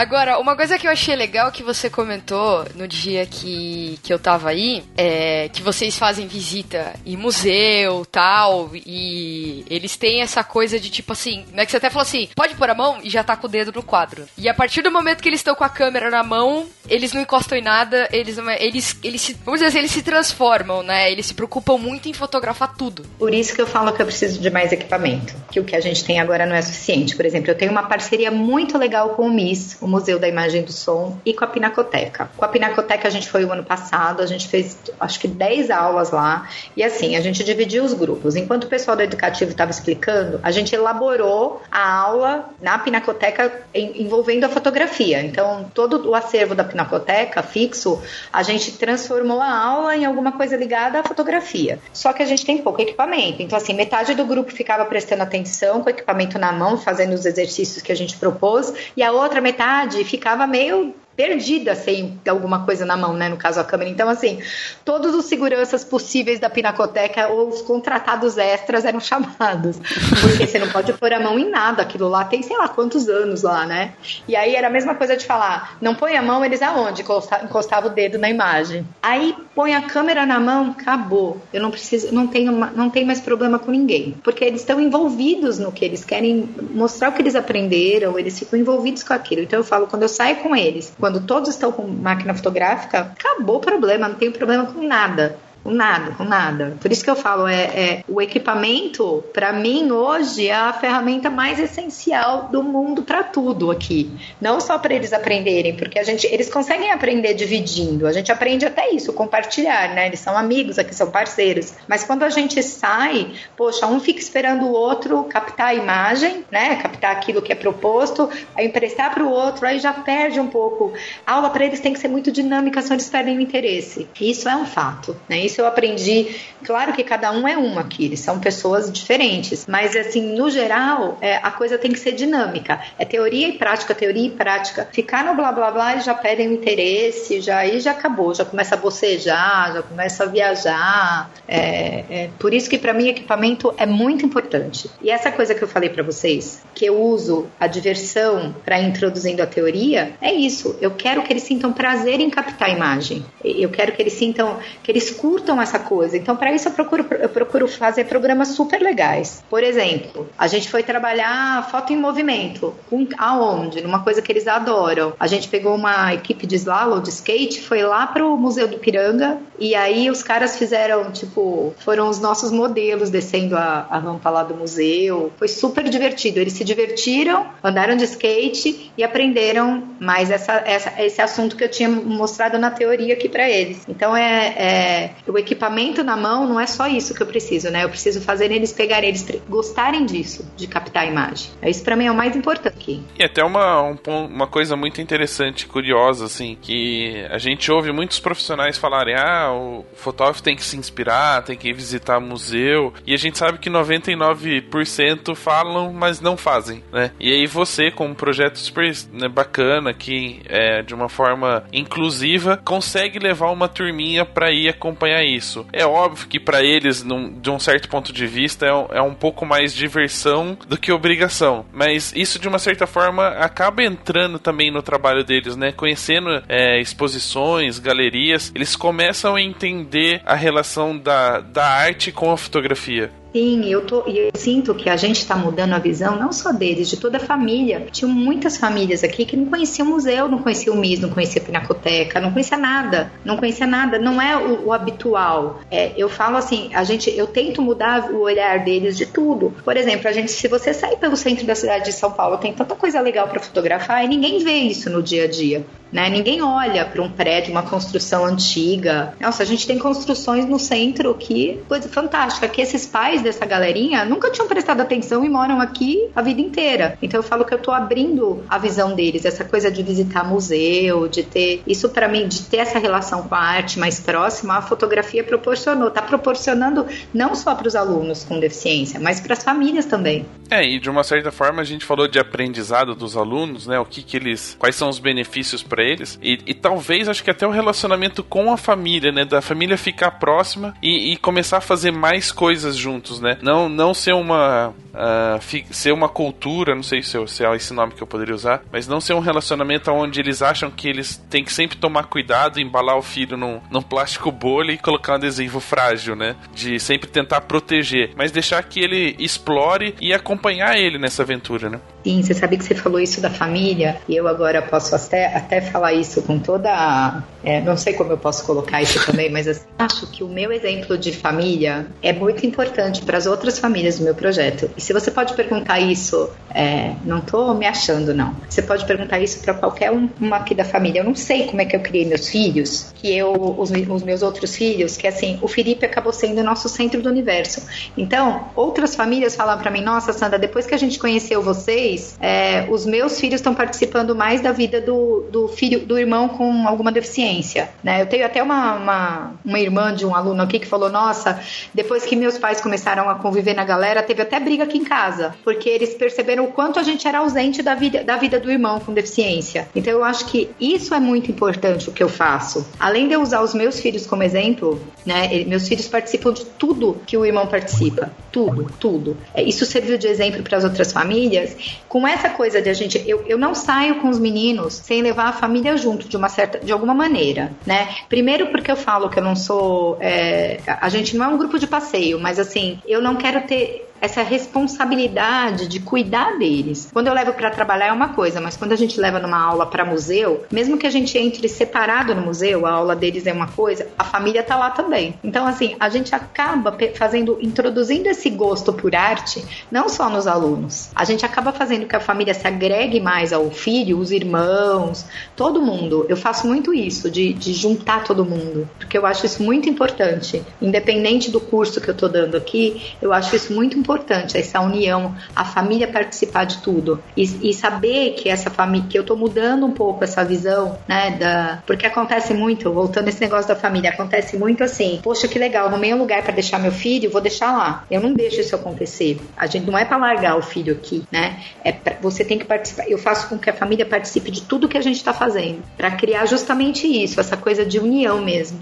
Agora, 0.00 0.38
uma 0.38 0.56
coisa 0.56 0.78
que 0.78 0.86
eu 0.86 0.90
achei 0.90 1.14
legal 1.14 1.52
que 1.52 1.62
você 1.62 1.90
comentou 1.90 2.64
no 2.74 2.88
dia 2.88 3.26
que, 3.26 3.98
que 4.02 4.10
eu 4.10 4.18
tava 4.18 4.48
aí, 4.48 4.82
é 4.96 5.50
que 5.52 5.60
vocês 5.62 5.94
fazem 5.98 6.26
visita 6.26 6.94
em 7.04 7.18
museu 7.18 8.06
tal, 8.10 8.70
e 8.74 9.62
eles 9.68 9.98
têm 9.98 10.22
essa 10.22 10.42
coisa 10.42 10.80
de 10.80 10.88
tipo 10.88 11.12
assim, 11.12 11.44
né? 11.52 11.66
Que 11.66 11.70
você 11.70 11.76
até 11.76 11.90
falou 11.90 12.00
assim, 12.00 12.30
pode 12.34 12.54
pôr 12.54 12.70
a 12.70 12.74
mão 12.74 12.98
e 13.04 13.10
já 13.10 13.22
tá 13.22 13.36
com 13.36 13.46
o 13.46 13.50
dedo 13.50 13.72
no 13.74 13.82
quadro. 13.82 14.24
E 14.38 14.48
a 14.48 14.54
partir 14.54 14.80
do 14.80 14.90
momento 14.90 15.22
que 15.22 15.28
eles 15.28 15.40
estão 15.40 15.55
com 15.55 15.64
a 15.64 15.68
câmera 15.68 16.09
na 16.09 16.22
mão, 16.22 16.64
eles 16.88 17.12
não 17.12 17.20
encostam 17.20 17.59
em 17.59 17.62
nada, 17.62 18.09
eles, 18.11 18.38
não- 18.38 18.51
eles, 18.53 18.96
eles 19.05 19.20
se, 19.20 19.34
vamos 19.44 19.61
dizer 19.61 19.66
assim, 19.68 19.78
eles 19.80 19.90
se 19.90 20.01
transformam, 20.03 20.82
né? 20.82 21.12
Eles 21.12 21.26
se 21.26 21.34
preocupam 21.34 21.76
muito 21.76 22.09
em 22.09 22.14
fotografar 22.14 22.74
tudo. 22.74 23.03
Por 23.18 23.34
isso 23.34 23.55
que 23.55 23.61
eu 23.61 23.66
falo 23.66 23.92
que 23.92 24.01
eu 24.01 24.07
preciso 24.07 24.40
de 24.40 24.48
mais 24.48 24.72
equipamento, 24.72 25.34
que 25.51 25.61
o 25.61 25.64
que 25.64 25.76
a 25.76 25.80
gente 25.80 26.03
tem 26.03 26.18
agora 26.18 26.46
não 26.46 26.57
é 26.57 26.62
suficiente. 26.62 27.14
Por 27.14 27.26
exemplo, 27.26 27.51
eu 27.51 27.55
tenho 27.55 27.70
uma 27.70 27.82
parceria 27.82 28.30
muito 28.30 28.78
legal 28.78 29.11
com 29.11 29.26
o 29.26 29.30
MIS, 29.30 29.76
o 29.82 29.89
Museu 29.91 30.18
da 30.18 30.28
Imagem 30.28 30.62
do 30.62 30.72
Som, 30.72 31.18
e 31.24 31.34
com 31.34 31.45
a 31.45 31.47
Pinacoteca. 31.47 32.30
Com 32.36 32.45
a 32.45 32.49
Pinacoteca 32.49 33.09
a 33.09 33.11
gente 33.11 33.28
foi 33.28 33.45
o 33.45 33.53
ano 33.53 33.64
passado, 33.64 34.22
a 34.22 34.26
gente 34.26 34.49
fez 34.49 34.78
acho 34.99 35.18
que 35.18 35.28
10 35.28 35.70
aulas 35.70 36.11
lá, 36.11 36.49
e 36.76 36.82
assim, 36.82 37.16
a 37.16 37.20
gente 37.20 37.43
dividiu 37.43 37.84
os 37.84 37.93
grupos. 37.93 38.36
Enquanto 38.36 38.64
o 38.64 38.68
pessoal 38.68 38.97
do 38.97 39.03
educativo 39.03 39.51
estava 39.51 39.70
explicando, 39.70 40.41
a 40.43 40.51
gente 40.51 40.74
elaborou 40.74 41.61
a 41.70 41.93
aula 41.93 42.51
na 42.61 42.78
Pinacoteca 42.78 43.62
em- 43.74 44.03
envolvendo 44.03 44.45
a 44.45 44.49
fotografia. 44.49 45.22
Então, 45.22 45.70
todo 45.74 46.09
o 46.09 46.14
acervo 46.14 46.55
da 46.55 46.64
Pinacoteca 46.64 47.43
fixo, 47.43 48.01
a 48.32 48.43
gente 48.43 48.72
transformou 48.72 49.41
a 49.41 49.51
aula 49.53 49.97
em 49.97 50.05
alguma 50.05 50.32
coisa 50.32 50.57
ligada 50.57 51.01
à 51.01 51.03
fotografia. 51.03 51.78
Só 51.93 52.12
que 52.12 52.22
a 52.22 52.26
gente 52.26 52.45
tem 52.45 52.59
pouco 52.59 52.80
equipamento. 52.80 53.43
Então, 53.43 53.57
assim, 53.57 53.74
metade 53.74 54.14
do 54.14 54.24
grupo 54.24 54.51
ficava 54.53 54.84
prestando 54.84 55.22
atenção 55.22 55.80
com 55.80 55.86
o 55.86 55.91
equipamento 55.91 56.38
na 56.38 56.53
mão, 56.53 56.76
fazendo 56.76 57.14
os 57.14 57.24
exercícios 57.26 57.82
que 57.82 57.91
a 57.91 57.97
gente 57.97 58.16
propôs, 58.16 58.72
e 58.97 59.03
a 59.03 59.12
outra 59.12 59.41
metade 59.41 59.69
ficava 60.04 60.46
meio 60.46 60.94
perdida 61.20 61.74
sem 61.74 62.18
alguma 62.26 62.64
coisa 62.64 62.86
na 62.86 62.96
mão, 62.96 63.12
né? 63.12 63.28
No 63.28 63.36
caso 63.36 63.60
a 63.60 63.64
câmera. 63.64 63.90
Então, 63.90 64.08
assim, 64.08 64.38
todos 64.86 65.14
os 65.14 65.26
seguranças 65.26 65.84
possíveis 65.84 66.40
da 66.40 66.48
Pinacoteca 66.48 67.28
ou 67.28 67.48
os 67.48 67.60
contratados 67.60 68.38
extras 68.38 68.86
eram 68.86 69.00
chamados. 69.00 69.76
Porque 70.20 70.46
você 70.46 70.58
não 70.58 70.68
pode 70.70 70.92
pôr 70.94 71.12
a 71.12 71.20
mão 71.20 71.38
em 71.38 71.50
nada. 71.50 71.82
Aquilo 71.82 72.08
lá 72.08 72.24
tem 72.24 72.42
sei 72.42 72.56
lá 72.56 72.68
quantos 72.68 73.06
anos 73.08 73.42
lá, 73.42 73.66
né? 73.66 73.92
E 74.26 74.34
aí 74.34 74.54
era 74.54 74.68
a 74.68 74.70
mesma 74.70 74.94
coisa 74.94 75.14
de 75.14 75.26
falar, 75.26 75.76
não 75.80 75.94
põe 75.94 76.16
a 76.16 76.22
mão, 76.22 76.42
eles 76.42 76.62
aonde? 76.62 77.02
Encosta- 77.02 77.42
Encostava 77.44 77.88
o 77.88 77.90
dedo 77.90 78.16
na 78.18 78.30
imagem. 78.30 78.86
Aí 79.02 79.34
põe 79.54 79.74
a 79.74 79.82
câmera 79.82 80.24
na 80.24 80.40
mão, 80.40 80.74
acabou. 80.78 81.38
Eu 81.52 81.60
não 81.60 81.70
preciso, 81.70 82.14
não 82.14 82.26
tenho, 82.26 82.52
não 82.52 82.88
tenho 82.88 83.06
mais 83.06 83.20
problema 83.20 83.58
com 83.58 83.70
ninguém. 83.70 84.14
Porque 84.24 84.42
eles 84.42 84.60
estão 84.62 84.80
envolvidos 84.80 85.58
no 85.58 85.70
que 85.70 85.84
eles 85.84 86.02
querem 86.02 86.48
mostrar 86.70 87.10
o 87.10 87.12
que 87.12 87.20
eles 87.20 87.34
aprenderam, 87.34 88.18
eles 88.18 88.38
ficam 88.38 88.58
envolvidos 88.58 89.02
com 89.02 89.12
aquilo. 89.12 89.42
Então 89.42 89.58
eu 89.58 89.64
falo, 89.64 89.86
quando 89.86 90.02
eu 90.02 90.08
saio 90.08 90.36
com 90.36 90.54
eles, 90.56 90.92
quando 90.98 91.09
todos 91.18 91.48
estão 91.48 91.72
com 91.72 91.82
máquina 91.88 92.34
fotográfica, 92.34 93.00
acabou 93.18 93.56
o 93.56 93.61
problema, 93.61 94.06
não 94.06 94.14
tenho 94.14 94.32
problema 94.32 94.66
com 94.66 94.86
nada. 94.86 95.36
Com 95.62 95.72
nada, 95.72 96.12
com 96.12 96.24
nada. 96.24 96.76
Por 96.80 96.90
isso 96.90 97.04
que 97.04 97.11
eu 97.11 97.16
falo, 97.16 97.46
é, 97.46 97.62
é 97.64 98.04
o 98.08 98.20
equipamento, 98.20 99.22
para 99.32 99.52
mim, 99.52 99.90
hoje, 99.90 100.48
é 100.48 100.54
a 100.54 100.72
ferramenta 100.72 101.28
mais 101.28 101.58
essencial 101.58 102.48
do 102.50 102.62
mundo 102.62 103.02
para 103.02 103.22
tudo 103.22 103.70
aqui. 103.70 104.11
Não 104.40 104.58
só 104.58 104.78
para 104.78 104.94
eles 104.94 105.12
aprenderem, 105.12 105.76
porque 105.76 105.98
a 105.98 106.02
gente, 106.02 106.26
eles 106.26 106.50
conseguem 106.50 106.90
aprender 106.90 107.34
dividindo. 107.34 108.06
A 108.06 108.12
gente 108.12 108.32
aprende 108.32 108.64
até 108.64 108.90
isso, 108.90 109.12
compartilhar, 109.12 109.94
né? 109.94 110.06
Eles 110.06 110.20
são 110.20 110.36
amigos, 110.36 110.78
aqui 110.78 110.94
são 110.94 111.11
parceiros. 111.11 111.74
Mas 111.86 112.04
quando 112.04 112.22
a 112.22 112.30
gente 112.30 112.62
sai, 112.62 113.30
poxa, 113.54 113.86
um 113.86 114.00
fica 114.00 114.20
esperando 114.20 114.64
o 114.64 114.72
outro 114.72 115.24
captar 115.24 115.68
a 115.68 115.74
imagem, 115.74 116.42
né? 116.50 116.76
Captar 116.76 117.12
aquilo 117.12 117.42
que 117.42 117.52
é 117.52 117.56
proposto, 117.56 118.30
emprestar 118.58 119.12
para 119.12 119.24
o 119.24 119.30
outro, 119.30 119.66
aí 119.66 119.78
já 119.78 119.92
perde 119.92 120.40
um 120.40 120.48
pouco. 120.48 120.94
A 121.26 121.34
aula 121.34 121.50
para 121.50 121.66
eles 121.66 121.80
tem 121.80 121.92
que 121.92 121.98
ser 121.98 122.08
muito 122.08 122.32
dinâmica, 122.32 122.80
senão 122.80 122.96
eles 122.96 123.11
perdem 123.11 123.36
o 123.36 123.40
interesse. 123.40 124.08
Isso 124.18 124.48
é 124.48 124.56
um 124.56 124.64
fato, 124.64 125.14
né? 125.28 125.49
Isso 125.51 125.61
eu 125.61 125.66
aprendi. 125.66 126.36
Claro 126.64 126.92
que 126.92 127.03
cada 127.03 127.32
um 127.32 127.46
é 127.46 127.57
uma 127.57 127.80
aqui, 127.80 128.16
são 128.16 128.38
pessoas 128.38 128.90
diferentes, 128.92 129.66
mas 129.66 129.96
assim, 129.96 130.36
no 130.36 130.51
geral, 130.51 131.18
é, 131.20 131.36
a 131.36 131.51
coisa 131.51 131.76
tem 131.76 131.90
que 131.92 131.98
ser 131.98 132.12
dinâmica. 132.12 132.80
É 132.98 133.05
teoria 133.05 133.48
e 133.48 133.53
prática, 133.53 133.94
teoria 133.94 134.26
e 134.26 134.30
prática. 134.30 134.88
Ficar 134.92 135.24
no 135.24 135.34
blá 135.34 135.51
blá 135.51 135.70
blá, 135.70 135.92
eles 135.92 136.05
já 136.05 136.14
perdem 136.14 136.48
o 136.48 136.53
interesse, 136.53 137.40
já 137.40 137.59
aí 137.59 137.80
já 137.80 137.92
acabou, 137.92 138.34
já 138.34 138.44
começa 138.44 138.74
a 138.74 138.78
bocejar, 138.78 139.72
já 139.72 139.82
começa 139.82 140.24
a 140.24 140.26
viajar. 140.26 141.30
É, 141.48 142.05
é, 142.11 142.30
por 142.38 142.55
isso 142.55 142.70
que 142.70 142.78
para 142.78 142.92
mim 142.92 143.09
equipamento 143.09 143.74
é 143.76 143.86
muito 143.86 144.24
importante. 144.24 144.90
E 145.03 145.11
essa 145.11 145.32
coisa 145.32 145.55
que 145.55 145.62
eu 145.62 145.68
falei 145.68 145.88
para 145.88 146.03
vocês, 146.03 146.62
que 146.74 146.84
eu 146.86 147.01
uso 147.01 147.46
a 147.59 147.66
diversão 147.66 148.55
para 148.64 148.80
introduzindo 148.80 149.42
a 149.42 149.46
teoria, 149.46 150.12
é 150.20 150.32
isso. 150.32 150.76
Eu 150.80 150.92
quero 150.92 151.22
que 151.22 151.32
eles 151.32 151.42
sintam 151.42 151.72
prazer 151.72 152.20
em 152.20 152.30
captar 152.30 152.68
a 152.68 152.72
imagem. 152.72 153.24
Eu 153.42 153.70
quero 153.70 153.92
que 153.92 154.03
eles 154.03 154.12
sintam, 154.12 154.59
que 154.82 154.90
eles 154.90 155.11
curtam 155.11 155.39
essa 155.62 155.78
coisa. 155.78 156.16
Então, 156.16 156.36
para 156.36 156.53
isso 156.53 156.68
eu 156.68 156.72
procuro, 156.72 157.07
eu 157.11 157.28
procuro 157.28 157.68
fazer 157.68 158.05
programas 158.05 158.49
super 158.49 158.80
legais. 158.80 159.43
Por 159.49 159.62
exemplo, 159.62 160.28
a 160.36 160.47
gente 160.47 160.68
foi 160.68 160.82
trabalhar 160.82 161.68
foto 161.70 161.93
em 161.93 161.97
movimento. 161.97 162.74
Aonde? 163.18 163.80
Numa 163.80 164.03
coisa 164.03 164.20
que 164.20 164.30
eles 164.32 164.47
adoram. 164.47 165.12
A 165.18 165.26
gente 165.26 165.49
pegou 165.49 165.74
uma 165.74 166.12
equipe 166.14 166.47
de 166.47 166.57
slalom, 166.57 167.01
de 167.01 167.11
skate, 167.11 167.61
foi 167.61 167.82
lá 167.82 168.07
pro 168.07 168.36
Museu 168.36 168.68
do 168.68 168.78
Piranga 168.78 169.38
e 169.59 169.74
aí 169.74 170.11
os 170.11 170.22
caras 170.22 170.57
fizeram, 170.57 171.11
tipo, 171.12 171.74
foram 171.78 172.09
os 172.09 172.18
nossos 172.18 172.51
modelos 172.51 173.11
descendo 173.11 173.57
a, 173.57 173.86
a 173.91 173.99
rampa 173.99 174.30
lá 174.30 174.43
do 174.43 174.55
museu. 174.55 175.30
Foi 175.36 175.49
super 175.49 175.88
divertido. 175.88 176.38
Eles 176.41 176.55
se 176.55 176.64
divertiram, 176.64 177.47
andaram 177.62 177.97
de 177.97 178.05
skate 178.05 178.91
e 178.97 179.05
aprenderam 179.05 179.82
mais 180.01 180.30
essa, 180.30 180.62
essa, 180.66 181.03
esse 181.03 181.20
assunto 181.20 181.57
que 181.57 181.64
eu 181.64 181.70
tinha 181.70 181.88
mostrado 181.88 182.59
na 182.59 182.70
teoria 182.70 183.14
aqui 183.14 183.28
para 183.28 183.49
eles. 183.49 183.82
Então 183.88 184.16
é, 184.16 184.47
é 184.57 185.11
o 185.31 185.39
equipamento 185.39 186.03
na 186.03 186.16
mão 186.16 186.47
não 186.47 186.61
é 186.61 186.66
só 186.66 186.87
isso 186.87 187.14
que 187.14 187.22
eu 187.22 187.26
preciso, 187.26 187.70
né? 187.70 187.85
Eu 187.85 187.89
preciso 187.89 188.20
fazer 188.20 188.51
eles 188.51 188.72
pegarem, 188.72 189.09
eles 189.09 189.26
gostarem 189.49 190.05
disso, 190.07 190.51
de 190.57 190.66
captar 190.66 191.05
a 191.05 191.07
imagem. 191.07 191.51
Isso 191.62 191.83
para 191.83 191.97
mim 191.97 192.07
é 192.07 192.12
o 192.12 192.14
mais 192.14 192.35
importante 192.37 192.68
aqui. 192.68 193.03
E 193.18 193.24
até 193.24 193.43
uma, 193.45 193.83
um 193.83 193.97
uma 194.31 194.47
coisa 194.47 194.76
muito 194.76 195.01
interessante, 195.01 195.66
curiosa, 195.66 196.24
assim, 196.24 196.57
que 196.61 197.26
a 197.31 197.39
gente 197.39 197.70
ouve 197.70 197.93
muitos 197.93 198.18
profissionais 198.18 198.78
falarem: 198.78 199.14
ah, 199.16 199.53
o 199.53 199.85
fotógrafo 199.95 200.43
tem 200.43 200.57
que 200.57 200.64
se 200.64 200.76
inspirar, 200.76 201.43
tem 201.43 201.57
que 201.57 201.72
visitar 201.72 202.20
museu. 202.20 202.93
E 203.07 203.14
a 203.14 203.16
gente 203.16 203.39
sabe 203.39 203.59
que 203.59 203.70
99% 203.70 205.35
falam, 205.35 205.93
mas 205.93 206.20
não 206.20 206.37
fazem, 206.37 206.83
né? 206.93 207.12
E 207.20 207.33
aí 207.33 207.47
você, 207.47 207.91
com 207.91 208.07
um 208.07 208.14
projeto 208.14 208.59
super 208.59 208.91
né, 209.12 209.28
bacana, 209.28 209.93
que 209.93 210.41
é 210.47 210.83
de 210.83 210.95
uma 210.95 211.09
forma 211.09 211.64
inclusiva, 211.72 212.57
consegue 212.57 213.18
levar 213.18 213.51
uma 213.51 213.68
turminha 213.68 214.24
pra 214.24 214.51
ir 214.51 214.68
acompanhar 214.68 215.19
isso. 215.24 215.66
É 215.72 215.84
óbvio 215.86 216.26
que 216.28 216.38
pra 216.40 216.62
eles, 216.62 217.02
num- 217.02 217.32
de 217.40 217.50
um 217.50 217.58
certo 217.58 217.88
ponto 217.88 218.12
de 218.12 218.26
vista, 218.26 218.66
é 218.66 218.74
um, 218.74 218.86
é 218.92 219.02
um 219.02 219.14
pouco 219.14 219.44
mais 219.46 219.74
diversão 219.74 220.56
do 220.68 220.76
que 220.76 220.92
obrigação. 220.92 221.64
Mas 221.72 222.12
isso, 222.14 222.38
de 222.38 222.48
uma 222.48 222.58
certa 222.58 222.86
forma, 222.86 223.28
acaba 223.28 223.82
entrando 223.82 224.38
também 224.38 224.70
no 224.70 224.82
trabalho 224.82 225.24
deles, 225.24 225.56
né? 225.56 225.72
Conhecendo 225.72 226.42
é, 226.48 226.80
exposições, 226.80 227.78
galerias, 227.78 228.52
eles 228.54 228.76
começam 228.76 229.34
a 229.36 229.42
entender 229.42 230.22
a 230.24 230.34
relação 230.34 230.96
da, 230.96 231.40
da 231.40 231.66
arte 231.66 232.12
com 232.12 232.30
a 232.30 232.36
fotografia. 232.36 233.10
Sim, 233.33 233.64
eu, 233.66 233.87
tô, 233.87 234.01
eu 234.07 234.31
sinto 234.35 234.74
que 234.74 234.91
a 234.91 234.97
gente 234.97 235.18
está 235.18 235.37
mudando 235.37 235.72
a 235.72 235.78
visão 235.78 236.16
não 236.16 236.33
só 236.33 236.53
deles, 236.53 236.89
de 236.89 236.97
toda 236.97 237.18
a 237.18 237.20
família. 237.20 237.87
Tinha 237.91 238.09
muitas 238.09 238.57
famílias 238.57 239.05
aqui 239.05 239.24
que 239.24 239.37
não 239.37 239.47
conheciam 239.47 239.87
o 239.87 239.91
museu, 239.91 240.28
não 240.28 240.39
conheciam 240.39 240.74
o 240.74 240.78
MIS, 240.78 241.01
não 241.01 241.11
conheciam 241.11 241.43
a 241.43 241.47
Pinacoteca, 241.47 242.20
não 242.20 242.33
conhecia 242.33 242.57
nada, 242.57 243.12
não 243.24 243.37
conhecia 243.37 243.66
nada, 243.66 243.99
não 243.99 244.20
é 244.20 244.37
o, 244.37 244.66
o 244.66 244.72
habitual. 244.72 245.61
É, 245.70 245.93
eu 245.97 246.09
falo 246.09 246.37
assim, 246.37 246.70
a 246.74 246.83
gente, 246.83 247.11
eu 247.16 247.26
tento 247.26 247.62
mudar 247.62 248.11
o 248.11 248.20
olhar 248.20 248.64
deles 248.64 248.97
de 248.97 249.07
tudo. 249.07 249.55
Por 249.64 249.76
exemplo, 249.76 250.09
a 250.09 250.12
gente, 250.12 250.33
se 250.33 250.49
você 250.49 250.74
sair 250.74 250.97
pelo 250.97 251.16
centro 251.16 251.47
da 251.47 251.55
cidade 251.55 251.85
de 251.85 251.93
São 251.93 252.11
Paulo, 252.11 252.39
tem 252.39 252.53
tanta 252.53 252.74
coisa 252.74 253.01
legal 253.01 253.28
para 253.28 253.41
fotografar 253.41 254.05
e 254.05 254.09
ninguém 254.09 254.43
vê 254.43 254.55
isso 254.55 254.91
no 254.91 255.03
dia 255.03 255.24
a 255.24 255.28
dia. 255.28 255.64
Né? 255.93 256.09
Ninguém 256.09 256.41
olha 256.41 256.85
para 256.85 257.03
um 257.03 257.11
prédio, 257.11 257.51
uma 257.51 257.62
construção 257.62 258.24
antiga. 258.24 259.12
Nossa, 259.20 259.43
a 259.43 259.47
gente 259.47 259.66
tem 259.66 259.78
construções 259.78 260.47
no 260.47 260.59
centro 260.59 261.14
que 261.14 261.61
coisa 261.68 261.89
fantástica, 261.89 262.49
que 262.49 262.61
esses 262.61 262.87
pais 262.87 263.19
dessa 263.22 263.44
galerinha 263.46 264.04
nunca 264.04 264.30
tinham 264.30 264.48
prestado 264.48 264.80
atenção 264.80 265.24
e 265.24 265.28
moram 265.28 265.60
aqui 265.60 266.08
a 266.14 266.22
vida 266.22 266.40
inteira. 266.40 266.98
Então 267.02 267.18
eu 267.18 267.22
falo 267.22 267.44
que 267.44 267.54
eu 267.54 267.58
estou 267.58 267.74
abrindo 267.74 268.42
a 268.48 268.58
visão 268.58 268.94
deles, 268.94 269.24
essa 269.24 269.44
coisa 269.44 269.70
de 269.70 269.82
visitar 269.82 270.24
museu, 270.24 271.08
de 271.08 271.22
ter 271.22 271.62
isso 271.66 271.88
para 271.88 272.08
mim, 272.08 272.28
de 272.28 272.42
ter 272.42 272.58
essa 272.58 272.78
relação 272.78 273.22
com 273.22 273.34
a 273.34 273.38
arte 273.38 273.78
mais 273.78 274.00
próxima, 274.00 274.56
a 274.56 274.62
fotografia 274.62 275.24
proporcionou, 275.24 275.88
está 275.88 276.02
proporcionando 276.02 276.86
não 277.12 277.34
só 277.34 277.54
para 277.54 277.68
os 277.68 277.74
alunos 277.74 278.24
com 278.24 278.38
deficiência, 278.38 279.00
mas 279.00 279.20
para 279.20 279.34
as 279.34 279.42
famílias 279.42 279.86
também. 279.86 280.26
É, 280.50 280.64
e 280.64 280.78
de 280.78 280.90
uma 280.90 281.04
certa 281.04 281.30
forma 281.30 281.62
a 281.62 281.64
gente 281.64 281.84
falou 281.84 282.08
de 282.08 282.18
aprendizado 282.18 282.94
dos 282.94 283.16
alunos, 283.16 283.66
né? 283.66 283.78
O 283.78 283.84
que 283.84 284.02
que 284.02 284.16
eles, 284.16 284.56
quais 284.58 284.74
são 284.76 284.88
os 284.88 284.98
benefícios 284.98 285.62
para 285.62 285.82
eles 285.82 286.18
e, 286.22 286.38
e, 286.46 286.54
talvez 286.54 287.08
acho 287.08 287.22
que 287.22 287.30
até 287.30 287.46
o 287.46 287.50
relacionamento 287.50 288.22
com 288.22 288.52
a 288.52 288.56
família, 288.56 289.10
né? 289.10 289.24
Da 289.24 289.40
família 289.40 289.78
ficar 289.78 290.12
próxima 290.12 290.74
e, 290.82 291.12
e 291.12 291.16
começar 291.16 291.58
a 291.58 291.60
fazer 291.60 291.90
mais 291.90 292.30
coisas 292.30 292.76
juntos, 292.76 293.09
né? 293.18 293.38
Não, 293.42 293.68
não 293.68 293.94
ser 293.94 294.12
uma 294.12 294.74
uh, 294.90 295.64
ser 295.70 295.92
uma 295.92 296.08
cultura, 296.08 296.74
não 296.74 296.82
sei 296.82 297.02
se, 297.02 297.16
eu, 297.16 297.26
se 297.26 297.44
é 297.44 297.54
esse 297.54 297.72
nome 297.72 297.92
que 297.92 298.02
eu 298.02 298.06
poderia 298.06 298.34
usar, 298.34 298.62
mas 298.70 298.86
não 298.86 299.00
ser 299.00 299.14
um 299.14 299.20
relacionamento 299.20 299.90
onde 299.90 300.20
eles 300.20 300.42
acham 300.42 300.70
que 300.70 300.88
eles 300.88 301.16
têm 301.28 301.44
que 301.44 301.52
sempre 301.52 301.76
tomar 301.76 302.04
cuidado, 302.04 302.61
embalar 302.61 302.96
o 302.96 303.02
filho 303.02 303.36
num, 303.36 303.61
num 303.70 303.82
plástico 303.82 304.30
bolha 304.30 304.72
e 304.72 304.78
colocar 304.78 305.12
um 305.12 305.16
adesivo 305.16 305.61
frágil, 305.61 306.14
né? 306.14 306.36
De 306.54 306.78
sempre 306.78 307.08
tentar 307.08 307.42
proteger, 307.42 308.12
mas 308.16 308.30
deixar 308.30 308.62
que 308.62 308.80
ele 308.80 309.16
explore 309.18 309.94
e 310.00 310.12
acompanhar 310.12 310.76
ele 310.76 310.98
nessa 310.98 311.22
aventura, 311.22 311.70
né? 311.70 311.80
Sim, 312.04 312.22
você 312.22 312.32
sabe 312.34 312.56
que 312.56 312.64
você 312.64 312.74
falou 312.74 312.98
isso 312.98 313.20
da 313.20 313.30
família, 313.30 314.00
e 314.08 314.16
eu 314.16 314.26
agora 314.26 314.62
posso 314.62 314.94
até, 314.94 315.26
até 315.36 315.61
falar 315.61 315.92
isso 315.92 316.22
com 316.22 316.38
toda. 316.38 316.70
A, 316.70 317.22
é, 317.44 317.61
não 317.61 317.76
sei 317.76 317.92
como 317.92 318.11
eu 318.12 318.18
posso 318.18 318.44
colocar 318.44 318.80
isso 318.80 319.04
também, 319.04 319.30
mas 319.30 319.46
assim, 319.46 319.66
acho 319.78 320.06
que 320.06 320.24
o 320.24 320.28
meu 320.28 320.52
exemplo 320.52 320.96
de 320.96 321.12
família 321.12 321.86
é 322.02 322.12
muito 322.12 322.46
importante 322.46 322.99
para 323.05 323.18
as 323.18 323.26
outras 323.26 323.59
famílias 323.59 323.98
do 323.98 324.05
meu 324.05 324.14
projeto. 324.14 324.70
E 324.76 324.80
se 324.80 324.92
você 324.92 325.11
pode 325.11 325.34
perguntar 325.34 325.80
isso, 325.80 326.30
é, 326.55 326.94
não 327.05 327.18
estou 327.18 327.55
me 327.55 327.66
achando, 327.66 328.14
não. 328.14 328.34
Você 328.48 328.62
pode 328.62 328.84
perguntar 328.84 329.20
isso 329.20 329.40
para 329.40 329.55
qualquer 329.55 329.90
um, 329.90 330.09
uma 330.20 330.36
aqui 330.36 330.55
da 330.55 330.64
família. 330.64 331.01
Eu 331.01 331.05
não 331.05 331.14
sei 331.14 331.46
como 331.46 331.61
é 331.61 331.64
que 331.64 331.76
eu 331.76 331.80
criei 331.80 332.05
meus 332.05 332.28
filhos, 332.28 332.92
que 332.94 333.16
eu, 333.16 333.32
os, 333.59 333.70
os 333.70 334.03
meus 334.03 334.22
outros 334.22 334.57
filhos, 334.57 334.96
que 334.96 335.07
assim, 335.07 335.38
o 335.42 335.48
Felipe 335.48 335.84
acabou 335.84 336.12
sendo 336.12 336.40
o 336.40 336.44
nosso 336.44 336.68
centro 336.68 337.01
do 337.01 337.09
universo. 337.09 337.62
Então, 337.96 338.46
outras 338.55 338.94
famílias 338.94 339.34
falam 339.34 339.59
para 339.59 339.70
mim: 339.70 339.82
nossa, 339.82 340.12
Sandra, 340.12 340.38
depois 340.38 340.66
que 340.66 340.74
a 340.74 340.78
gente 340.78 340.98
conheceu 340.98 341.42
vocês, 341.42 342.16
é, 342.20 342.66
os 342.70 342.84
meus 342.86 343.18
filhos 343.18 343.40
estão 343.40 343.55
participando 343.55 344.14
mais 344.14 344.40
da 344.40 344.53
vida 344.53 344.80
do, 344.80 345.26
do 345.30 345.48
filho 345.48 345.80
do 345.86 345.98
irmão 345.98 346.28
com 346.28 346.66
alguma 346.66 346.92
deficiência. 346.92 347.70
Né? 347.82 348.03
Eu 348.03 348.07
tenho 348.07 348.24
até 348.24 348.42
uma, 348.42 348.74
uma, 348.74 349.32
uma 349.44 349.59
irmã 349.59 349.94
de 349.94 350.05
um 350.07 350.14
aluno 350.14 350.42
aqui 350.42 350.59
que 350.59 350.66
falou: 350.66 350.90
Nossa, 350.90 351.40
depois 351.72 352.05
que 352.05 352.16
meus 352.16 352.38
pais 352.38 352.61
começaram 352.61 352.89
a 352.99 353.14
conviver 353.14 353.55
na 353.55 353.64
galera, 353.64 354.03
teve 354.03 354.22
até 354.22 354.41
briga 354.41 354.64
aqui 354.64 354.78
em 354.78 354.84
casa, 354.84 355.34
porque 355.45 355.68
eles 355.68 355.95
perceberam 355.95 356.45
o 356.45 356.53
quanto 356.53 356.78
a 356.78 356.82
gente 356.82 357.07
era 357.07 357.18
ausente 357.18 357.62
da 357.62 357.74
vida, 357.74 358.03
da 358.03 358.16
vida 358.16 358.41
do 358.41 358.51
irmão 358.51 358.80
com 358.80 358.93
deficiência. 358.93 359.68
Então 359.74 359.93
eu 359.93 360.05
acho 360.05 360.26
que 360.26 360.51
isso 360.61 360.95
é 360.95 361.01
muito 361.01 361.30
importante 361.30 361.88
o 361.88 361.93
que 361.93 362.03
eu 362.03 362.09
faço. 362.09 362.66
Além 362.78 363.09
de 363.09 363.14
eu 363.14 363.22
usar 363.22 363.43
os 363.43 363.55
meus 363.55 363.78
filhos 363.78 364.07
como 364.07 364.22
exemplo, 364.22 364.80
né? 365.07 365.45
Meus 365.47 365.68
filhos 365.68 365.86
participam 365.88 366.32
de 366.32 366.45
tudo 366.45 367.01
que 367.07 367.16
o 367.16 367.24
irmão 367.24 367.47
participa. 367.47 368.11
Tudo, 368.32 368.70
tudo. 368.78 369.16
É, 369.34 369.43
isso 369.43 369.66
serviu 369.66 369.99
de 369.99 370.07
exemplo 370.07 370.43
para 370.43 370.59
as 370.59 370.64
outras 370.64 370.93
famílias 370.93 371.57
com 371.88 372.07
essa 372.07 372.30
coisa 372.30 372.62
de 372.62 372.68
a 372.68 372.72
gente, 372.72 373.03
eu, 373.07 373.24
eu 373.26 373.36
não 373.36 373.55
saio 373.55 373.97
com 373.97 374.09
os 374.09 374.18
meninos 374.18 374.74
sem 374.74 375.03
levar 375.03 375.26
a 375.26 375.32
família 375.32 375.76
junto 375.76 376.09
de 376.09 376.16
uma 376.16 376.28
certa, 376.28 376.59
de 376.59 376.72
alguma 376.72 376.95
maneira, 376.95 377.53
né? 377.66 377.88
Primeiro 378.09 378.47
porque 378.47 378.70
eu 378.70 378.76
falo 378.76 379.09
que 379.09 379.18
eu 379.18 379.22
não 379.22 379.34
sou, 379.34 379.97
é, 380.01 380.61
a 380.66 380.88
gente 380.88 381.16
não 381.16 381.26
é 381.26 381.28
um 381.28 381.38
grupo 381.38 381.59
de 381.59 381.66
passeio, 381.66 382.18
mas 382.18 382.38
assim, 382.38 382.80
eu 382.85 383.01
não 383.01 383.16
quero 383.16 383.47
ter 383.47 383.89
essa 384.01 384.22
responsabilidade 384.22 385.68
de 385.68 385.80
cuidar 385.80 386.38
deles. 386.38 386.88
Quando 386.92 387.09
eu 387.09 387.14
levo 387.14 387.32
para 387.32 387.51
trabalhar 387.51 387.86
é 387.88 387.92
uma 387.92 388.09
coisa, 388.09 388.40
mas 388.40 388.57
quando 388.57 388.72
a 388.72 388.76
gente 388.76 388.98
leva 388.98 389.18
numa 389.18 389.40
aula 389.40 389.66
para 389.66 389.84
museu, 389.84 390.44
mesmo 390.51 390.78
que 390.78 390.86
a 390.86 390.90
gente 390.90 391.18
entre 391.18 391.48
separado 391.48 392.14
no 392.14 392.22
museu, 392.22 392.66
a 392.66 392.72
aula 392.72 392.96
deles 392.96 393.26
é 393.26 393.32
uma 393.32 393.48
coisa, 393.48 393.86
a 393.98 394.05
família 394.05 394.42
tá 394.42 394.57
lá 394.57 394.70
também. 394.70 395.14
Então 395.22 395.46
assim, 395.46 395.76
a 395.78 395.88
gente 395.88 396.14
acaba 396.14 396.76
fazendo 396.94 397.38
introduzindo 397.40 398.09
esse 398.09 398.30
gosto 398.30 398.72
por 398.72 398.94
arte 398.94 399.44
não 399.70 399.88
só 399.88 400.09
nos 400.09 400.26
alunos. 400.26 400.90
A 400.94 401.05
gente 401.05 401.26
acaba 401.26 401.53
fazendo 401.53 401.86
que 401.86 401.96
a 401.96 402.01
família 402.01 402.32
se 402.32 402.46
agregue 402.46 403.01
mais 403.01 403.32
ao 403.32 403.51
filho, 403.51 403.98
os 403.98 404.11
irmãos, 404.11 405.05
todo 405.36 405.61
mundo. 405.61 406.07
Eu 406.09 406.16
faço 406.16 406.46
muito 406.46 406.72
isso 406.72 407.11
de, 407.11 407.32
de 407.32 407.53
juntar 407.53 408.05
todo 408.05 408.24
mundo, 408.24 408.68
porque 408.78 408.96
eu 408.96 409.05
acho 409.05 409.26
isso 409.26 409.42
muito 409.42 409.68
importante. 409.68 410.42
Independente 410.61 411.30
do 411.30 411.40
curso 411.40 411.80
que 411.80 411.88
eu 411.88 411.94
tô 411.94 412.09
dando 412.09 412.36
aqui, 412.36 412.94
eu 413.03 413.12
acho 413.12 413.36
isso 413.36 413.53
muito 413.53 413.76
importante 413.76 413.89
importante 413.91 414.38
essa 414.38 414.61
união, 414.61 415.16
a 415.34 415.45
família 415.45 415.88
participar 415.88 416.45
de 416.45 416.59
tudo 416.59 417.03
e, 417.16 417.51
e 417.51 417.53
saber 417.53 418.12
que 418.12 418.28
essa 418.28 418.49
família, 418.49 418.88
que 418.88 418.97
eu 418.97 419.05
tô 419.05 419.16
mudando 419.16 419.66
um 419.66 419.72
pouco 419.72 420.05
essa 420.05 420.24
visão, 420.24 420.78
né, 420.86 421.11
da, 421.18 421.62
porque 421.66 421.86
acontece 421.86 422.32
muito, 422.32 422.72
voltando 422.72 423.09
esse 423.09 423.20
negócio 423.20 423.49
da 423.49 423.57
família, 423.57 423.91
acontece 423.91 424.36
muito 424.36 424.62
assim, 424.62 425.01
poxa 425.03 425.26
que 425.26 425.38
legal, 425.38 425.66
arrumei 425.66 425.93
um 425.93 425.99
lugar 425.99 426.22
para 426.22 426.32
deixar 426.32 426.61
meu 426.61 426.70
filho, 426.70 427.11
vou 427.11 427.20
deixar 427.20 427.53
lá. 427.53 427.84
Eu 427.91 428.01
não 428.01 428.12
deixo 428.12 428.41
isso 428.41 428.55
acontecer. 428.55 429.20
A 429.36 429.47
gente 429.47 429.68
não 429.68 429.76
é 429.76 429.84
para 429.84 429.97
largar 429.97 430.38
o 430.38 430.43
filho 430.43 430.72
aqui, 430.72 431.03
né? 431.11 431.41
É 431.64 431.72
pra, 431.72 431.97
você 432.01 432.24
tem 432.24 432.38
que 432.38 432.45
participar. 432.45 432.88
Eu 432.88 432.99
faço 432.99 433.28
com 433.28 433.38
que 433.38 433.51
a 433.51 433.53
família 433.53 433.84
participe 433.84 434.30
de 434.30 434.43
tudo 434.43 434.68
que 434.68 434.78
a 434.78 434.82
gente 434.82 434.97
está 434.97 435.12
fazendo, 435.12 435.62
para 435.76 435.91
criar 435.91 436.26
justamente 436.26 436.86
isso, 436.86 437.18
essa 437.18 437.36
coisa 437.36 437.64
de 437.64 437.78
união 437.78 438.20
mesmo 438.20 438.61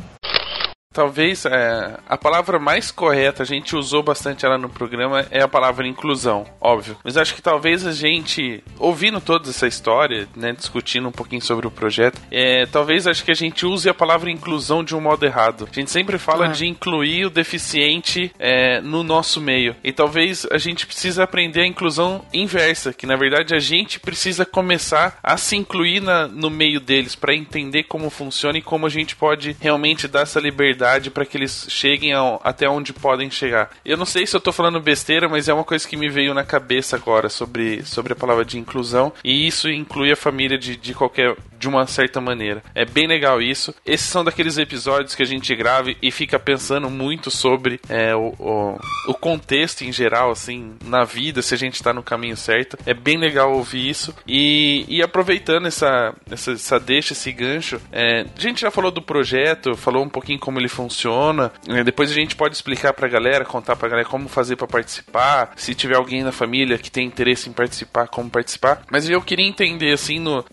talvez 0.93 1.45
é, 1.45 1.99
a 2.09 2.16
palavra 2.16 2.59
mais 2.59 2.91
correta, 2.91 3.43
a 3.43 3.47
gente 3.47 3.76
usou 3.76 4.03
bastante 4.03 4.45
ela 4.45 4.59
no 4.59 4.68
programa, 4.68 5.26
é 5.30 5.43
a 5.43 5.49
palavra 5.49 5.86
inclusão, 5.86 6.47
óbvio. 6.61 6.97
Mas 7.05 7.16
acho 7.16 7.34
que 7.34 7.43
talvez 7.43 7.86
a 7.86 7.93
gente, 7.93 8.62
ouvindo 8.78 9.20
toda 9.20 9.51
essa 9.51 9.66
história, 9.66 10.26
né, 10.34 10.53
discutindo 10.53 11.09
um 11.09 11.12
pouquinho 11.12 11.43
sobre 11.43 11.66
o 11.66 11.70
projeto, 11.70 12.20
é, 12.30 12.66
talvez 12.66 13.07
acho 13.07 13.24
que 13.24 13.30
a 13.30 13.34
gente 13.34 13.66
use 13.66 13.89
a 13.89 13.95
palavra 13.95 14.30
inclusão 14.30 14.82
de 14.82 14.97
um 14.97 15.01
modo 15.01 15.24
errado. 15.24 15.68
A 15.70 15.74
gente 15.74 15.91
sempre 15.91 16.18
fala 16.18 16.47
ah. 16.47 16.49
de 16.49 16.66
incluir 16.66 17.26
o 17.26 17.30
deficiente 17.30 18.32
é, 18.39 18.80
no 18.80 19.03
nosso 19.03 19.41
meio. 19.41 19.76
E 19.84 19.93
talvez 19.93 20.47
a 20.51 20.59
gente 20.59 20.86
precisa 20.86 21.24
aprender 21.24 21.62
a 21.62 21.66
inclusão 21.66 22.24
inversa, 22.32 22.93
que 22.93 23.07
na 23.07 23.16
verdade 23.16 23.55
a 23.55 23.61
gente 23.61 24.01
precisa 24.01 24.45
começar 24.45 25.18
a 25.22 25.36
se 25.36 25.55
incluir 25.57 26.01
na, 26.01 26.26
no 26.26 26.51
meio 26.51 26.80
deles 26.80 27.14
para 27.14 27.34
entender 27.34 27.84
como 27.84 28.11
funciona 28.11 28.59
e 28.59 28.62
como 28.62 28.86
a 28.86 28.91
gente 28.91 29.14
pode 29.14 29.57
realmente 29.61 30.09
dar 30.09 30.22
essa 30.22 30.41
liberdade 30.41 30.78
para 31.11 31.24
que 31.24 31.37
eles 31.37 31.66
cheguem 31.68 32.12
ao, 32.12 32.41
até 32.45 32.68
onde 32.68 32.93
podem 32.93 33.31
chegar. 33.31 33.70
Eu 33.85 33.97
não 33.97 34.07
sei 34.07 34.26
se 34.26 34.35
eu 34.37 34.41
tô 34.41 34.53
falando 34.53 34.81
besteira, 34.81 35.29
mas 35.29 35.49
é 35.49 35.55
uma 35.55 35.64
coisa 35.64 35.87
que 35.87 35.97
me 35.97 36.09
veio 36.09 36.35
na 36.35 36.45
cabeça 36.45 36.97
agora 36.97 37.29
sobre, 37.29 37.85
sobre 37.85 38.12
a 38.12 38.16
palavra 38.16 38.45
de 38.45 38.59
inclusão, 38.59 39.12
e 39.24 39.47
isso 39.47 39.68
inclui 39.68 40.12
a 40.12 40.16
família 40.16 40.59
de, 40.59 40.76
de 40.76 40.95
qualquer 40.95 41.37
de 41.59 41.68
uma 41.68 41.87
certa 41.87 42.20
maneira. 42.20 42.62
É 42.74 42.85
bem 42.85 43.07
legal 43.07 43.43
isso. 43.43 43.74
Esses 43.85 44.07
são 44.07 44.24
daqueles 44.24 44.57
episódios 44.59 45.14
que 45.14 45.22
a 45.22 45.26
gente 45.26 45.55
grava 45.55 45.93
e 46.01 46.11
fica 46.11 46.39
pensando 46.39 46.89
muito 46.89 47.31
sobre 47.31 47.81
é, 47.89 48.14
o, 48.14 48.35
o, 48.39 48.79
o, 49.09 49.14
contexto 49.14 49.83
em 49.83 49.93
geral, 49.93 50.31
assim, 50.31 50.74
na 50.85 51.05
vida, 51.05 51.43
se 51.43 51.55
a 51.55 51.59
gente 51.59 51.74
está 51.74 51.93
no 51.93 52.03
caminho 52.03 52.37
certo. 52.37 52.79
É 52.87 52.95
bem 52.95 53.18
legal 53.18 53.53
ouvir 53.53 53.89
isso. 53.89 54.14
E, 54.26 54.85
e 54.89 55.03
aproveitando 55.03 55.66
essa, 55.66 56.14
essa, 56.31 56.53
essa 56.53 56.79
deixa, 56.79 57.12
esse 57.12 57.33
gancho, 57.33 57.81
é, 57.91 58.24
a 58.37 58.41
gente 58.41 58.61
já 58.61 58.70
falou 58.70 58.91
do 58.91 59.03
projeto, 59.03 59.76
falou 59.76 60.05
um 60.05 60.09
pouquinho 60.09 60.39
como 60.39 60.59
ele 60.59 60.68
funciona. 60.69 61.51
É, 61.69 61.83
depois 61.83 62.11
a 62.11 62.14
gente 62.14 62.37
pode 62.37 62.55
explicar 62.55 62.93
pra 62.93 63.09
galera, 63.09 63.45
contar 63.45 63.77
pra 63.77 63.89
galera 63.89 64.09
como 64.09 64.29
fazer 64.29 64.57
para 64.57 64.66
participar. 64.66 65.53
Se 65.57 65.75
tiver 65.75 65.97
alguém 65.97 66.23
na 66.23 66.33
família 66.33 66.79
que 66.79 66.91
tem 66.91 67.07
interesse 67.07 67.49
em 67.49 67.53
participar, 67.53 68.09
como 68.09 68.31
participar. 68.31 68.83
Mas 68.91 69.09
eu 69.09 69.21
queria 69.23 69.47
entender, 69.47 69.93
assim, 69.93 70.19
no, 70.19 70.45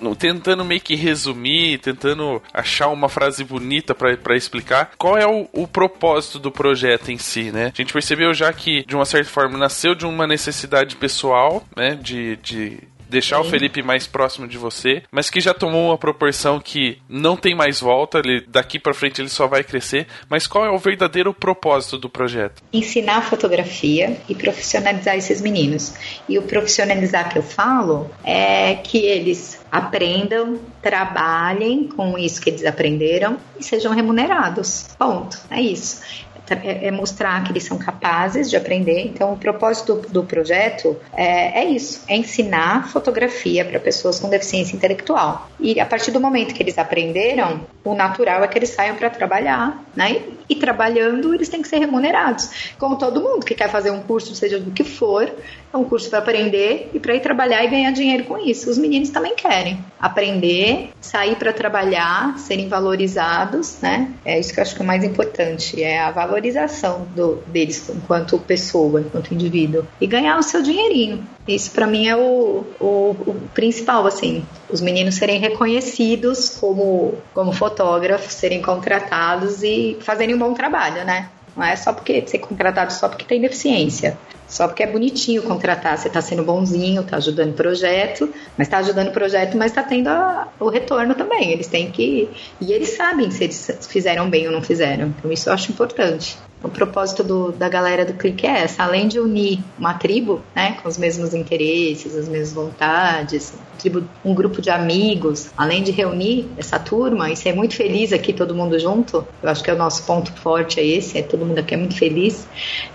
no 0.00 0.14
tentando 0.14 0.64
meio 0.64 0.80
que 0.80 0.94
resumir, 0.94 1.78
tentando 1.78 2.42
achar 2.52 2.88
uma 2.88 3.08
frase 3.08 3.44
bonita 3.44 3.94
para 3.94 4.36
explicar 4.36 4.92
qual 4.96 5.16
é 5.16 5.26
o, 5.26 5.48
o, 5.52 5.66
propósito 5.66 6.38
do 6.38 6.52
projeto 6.52 7.10
em 7.10 7.18
si, 7.18 7.50
né? 7.50 7.72
A 7.74 7.76
gente 7.76 7.92
percebeu 7.92 8.32
já 8.32 8.52
que, 8.52 8.84
de 8.86 8.94
uma 8.94 9.04
certa 9.04 9.30
forma, 9.30 9.58
nasceu 9.58 9.94
de 9.94 10.06
uma 10.06 10.26
necessidade 10.26 10.96
pessoal, 10.96 11.64
né? 11.76 11.94
de, 11.94 12.36
de 12.36 12.78
deixar 13.14 13.40
Sim. 13.40 13.46
o 13.46 13.50
Felipe 13.50 13.82
mais 13.82 14.06
próximo 14.06 14.48
de 14.48 14.58
você, 14.58 15.02
mas 15.10 15.30
que 15.30 15.40
já 15.40 15.54
tomou 15.54 15.88
uma 15.88 15.98
proporção 15.98 16.58
que 16.58 16.98
não 17.08 17.36
tem 17.36 17.54
mais 17.54 17.80
volta, 17.80 18.18
ele, 18.18 18.44
daqui 18.48 18.78
para 18.78 18.92
frente 18.92 19.20
ele 19.20 19.28
só 19.28 19.46
vai 19.46 19.62
crescer. 19.62 20.06
Mas 20.28 20.46
qual 20.46 20.66
é 20.66 20.70
o 20.70 20.78
verdadeiro 20.78 21.32
propósito 21.32 21.96
do 21.96 22.10
projeto? 22.10 22.62
Ensinar 22.72 23.22
fotografia 23.22 24.18
e 24.28 24.34
profissionalizar 24.34 25.16
esses 25.16 25.40
meninos. 25.40 25.94
E 26.28 26.38
o 26.38 26.42
profissionalizar 26.42 27.30
que 27.30 27.38
eu 27.38 27.42
falo 27.42 28.10
é 28.24 28.74
que 28.74 28.98
eles 28.98 29.60
aprendam, 29.70 30.58
trabalhem 30.82 31.88
com 31.88 32.18
isso 32.18 32.40
que 32.40 32.50
eles 32.50 32.64
aprenderam 32.64 33.38
e 33.58 33.62
sejam 33.62 33.92
remunerados. 33.92 34.88
Ponto. 34.98 35.38
É 35.50 35.60
isso. 35.60 36.02
É, 36.50 36.88
é 36.88 36.90
mostrar 36.90 37.42
que 37.42 37.52
eles 37.52 37.64
são 37.64 37.78
capazes 37.78 38.50
de 38.50 38.56
aprender. 38.56 39.00
Então, 39.06 39.32
o 39.32 39.36
propósito 39.36 39.94
do, 39.94 40.08
do 40.08 40.24
projeto 40.24 40.96
é, 41.14 41.62
é, 41.62 41.64
isso: 41.64 42.02
é 42.06 42.16
ensinar 42.16 42.88
fotografia 42.88 43.64
para 43.64 43.80
pessoas 43.80 44.20
com 44.20 44.28
deficiência 44.28 44.76
intelectual. 44.76 45.48
E 45.58 45.80
a 45.80 45.86
partir 45.86 46.10
do 46.10 46.20
momento 46.20 46.54
que 46.54 46.62
eles 46.62 46.76
aprenderam, 46.76 47.62
o 47.82 47.94
natural 47.94 48.44
é 48.44 48.48
que 48.48 48.58
eles 48.58 48.70
saiam 48.70 48.94
para 48.96 49.08
trabalhar, 49.08 49.82
né? 49.96 50.12
E, 50.12 50.34
e 50.50 50.54
trabalhando, 50.54 51.34
eles 51.34 51.48
têm 51.48 51.62
que 51.62 51.68
ser 51.68 51.78
remunerados. 51.78 52.74
Como 52.78 52.96
todo 52.96 53.22
mundo 53.22 53.46
que 53.46 53.54
quer 53.54 53.70
fazer 53.70 53.90
um 53.90 54.00
curso, 54.00 54.34
seja 54.34 54.60
do 54.60 54.70
que 54.70 54.84
for, 54.84 55.32
é 55.72 55.76
um 55.76 55.84
curso 55.84 56.10
para 56.10 56.18
aprender 56.18 56.90
e 56.92 57.00
para 57.00 57.14
ir 57.14 57.20
trabalhar 57.20 57.64
e 57.64 57.68
ganhar 57.68 57.90
dinheiro 57.90 58.24
com 58.24 58.36
isso. 58.38 58.68
Os 58.70 58.76
meninos 58.76 59.08
também 59.08 59.34
querem 59.34 59.82
aprender, 59.98 60.90
sair 61.00 61.36
para 61.36 61.52
trabalhar, 61.52 62.38
serem 62.38 62.68
valorizados, 62.68 63.78
né? 63.80 64.10
É 64.24 64.38
isso 64.38 64.52
que 64.52 64.60
eu 64.60 64.62
acho 64.62 64.74
que 64.74 64.82
é 64.82 64.84
o 64.84 64.86
mais 64.86 65.02
importante, 65.02 65.82
é 65.82 66.00
a 66.00 66.10
valorização 66.10 66.33
valorização 66.34 67.06
do, 67.14 67.36
deles 67.46 67.88
enquanto 67.88 68.38
pessoa, 68.38 69.00
enquanto 69.00 69.32
indivíduo. 69.32 69.86
E 70.00 70.06
ganhar 70.06 70.38
o 70.38 70.42
seu 70.42 70.62
dinheirinho. 70.62 71.26
Isso 71.46 71.70
para 71.70 71.86
mim 71.86 72.08
é 72.08 72.16
o, 72.16 72.64
o, 72.80 72.86
o, 72.86 73.48
principal, 73.54 74.06
assim. 74.06 74.44
Os 74.68 74.80
meninos 74.80 75.14
serem 75.14 75.38
reconhecidos 75.38 76.50
como, 76.58 77.14
como 77.32 77.52
fotógrafos, 77.52 78.34
serem 78.34 78.60
contratados 78.60 79.62
e 79.62 79.96
fazerem 80.00 80.34
um 80.34 80.38
bom 80.38 80.54
trabalho, 80.54 81.04
né? 81.04 81.28
Não 81.56 81.64
é 81.64 81.76
só 81.76 81.92
porque 81.92 82.26
ser 82.26 82.38
contratado 82.38 82.92
só 82.92 83.08
porque 83.08 83.24
tem 83.24 83.40
deficiência. 83.40 84.18
Só 84.46 84.68
porque 84.68 84.82
é 84.82 84.86
bonitinho 84.86 85.42
contratar, 85.42 85.96
você 85.96 86.08
está 86.08 86.20
sendo 86.20 86.44
bonzinho, 86.44 87.00
está 87.00 87.16
ajudando 87.16 87.50
o 87.50 87.54
projeto, 87.54 88.32
mas 88.58 88.66
está 88.66 88.78
ajudando 88.78 89.08
o 89.08 89.12
projeto, 89.12 89.56
mas 89.56 89.70
está 89.70 89.82
tendo 89.82 90.08
a, 90.08 90.48
o 90.60 90.68
retorno 90.68 91.14
também. 91.14 91.50
Eles 91.50 91.66
têm 91.66 91.90
que. 91.90 92.28
E 92.60 92.72
eles 92.72 92.90
sabem 92.90 93.30
se 93.30 93.44
eles 93.44 93.78
fizeram 93.88 94.28
bem 94.28 94.46
ou 94.46 94.52
não 94.52 94.62
fizeram. 94.62 95.14
Então 95.18 95.32
isso 95.32 95.48
eu 95.48 95.52
acho 95.54 95.72
importante 95.72 96.36
o 96.64 96.68
propósito 96.70 97.22
do, 97.22 97.52
da 97.52 97.68
galera 97.68 98.04
do 98.06 98.14
clique 98.14 98.46
é 98.46 98.62
essa, 98.62 98.82
além 98.82 99.06
de 99.06 99.20
unir 99.20 99.60
uma 99.78 99.94
tribo, 99.94 100.42
né, 100.56 100.78
com 100.82 100.88
os 100.88 100.96
mesmos 100.96 101.34
interesses, 101.34 102.16
as 102.16 102.26
mesmas 102.26 102.52
vontades, 102.54 103.52
tribo, 103.78 104.02
um 104.24 104.34
grupo 104.34 104.62
de 104.62 104.70
amigos, 104.70 105.50
além 105.56 105.82
de 105.82 105.92
reunir 105.92 106.48
essa 106.56 106.78
turma 106.78 107.30
e 107.30 107.36
ser 107.36 107.54
muito 107.54 107.76
feliz 107.76 108.12
aqui 108.12 108.32
todo 108.32 108.54
mundo 108.54 108.78
junto, 108.78 109.26
eu 109.42 109.48
acho 109.48 109.62
que 109.62 109.70
é 109.70 109.74
o 109.74 109.76
nosso 109.76 110.04
ponto 110.04 110.32
forte 110.32 110.80
é 110.80 110.86
esse, 110.86 111.18
é 111.18 111.22
todo 111.22 111.44
mundo 111.44 111.58
aqui 111.58 111.74
é 111.74 111.76
muito 111.76 111.96
feliz, 111.96 112.48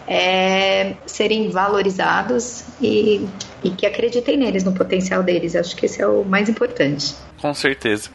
é, 0.08 0.94
serem 1.06 1.50
valorizados 1.50 2.64
e, 2.82 3.28
e 3.64 3.70
que 3.70 3.86
acreditem 3.86 4.36
neles, 4.36 4.64
no 4.64 4.74
potencial 4.74 5.22
deles, 5.22 5.56
acho 5.56 5.76
que 5.76 5.86
esse 5.86 6.02
é 6.02 6.08
o 6.08 6.24
mais 6.24 6.50
importante. 6.50 7.14
Com 7.40 7.54
certeza 7.54 8.10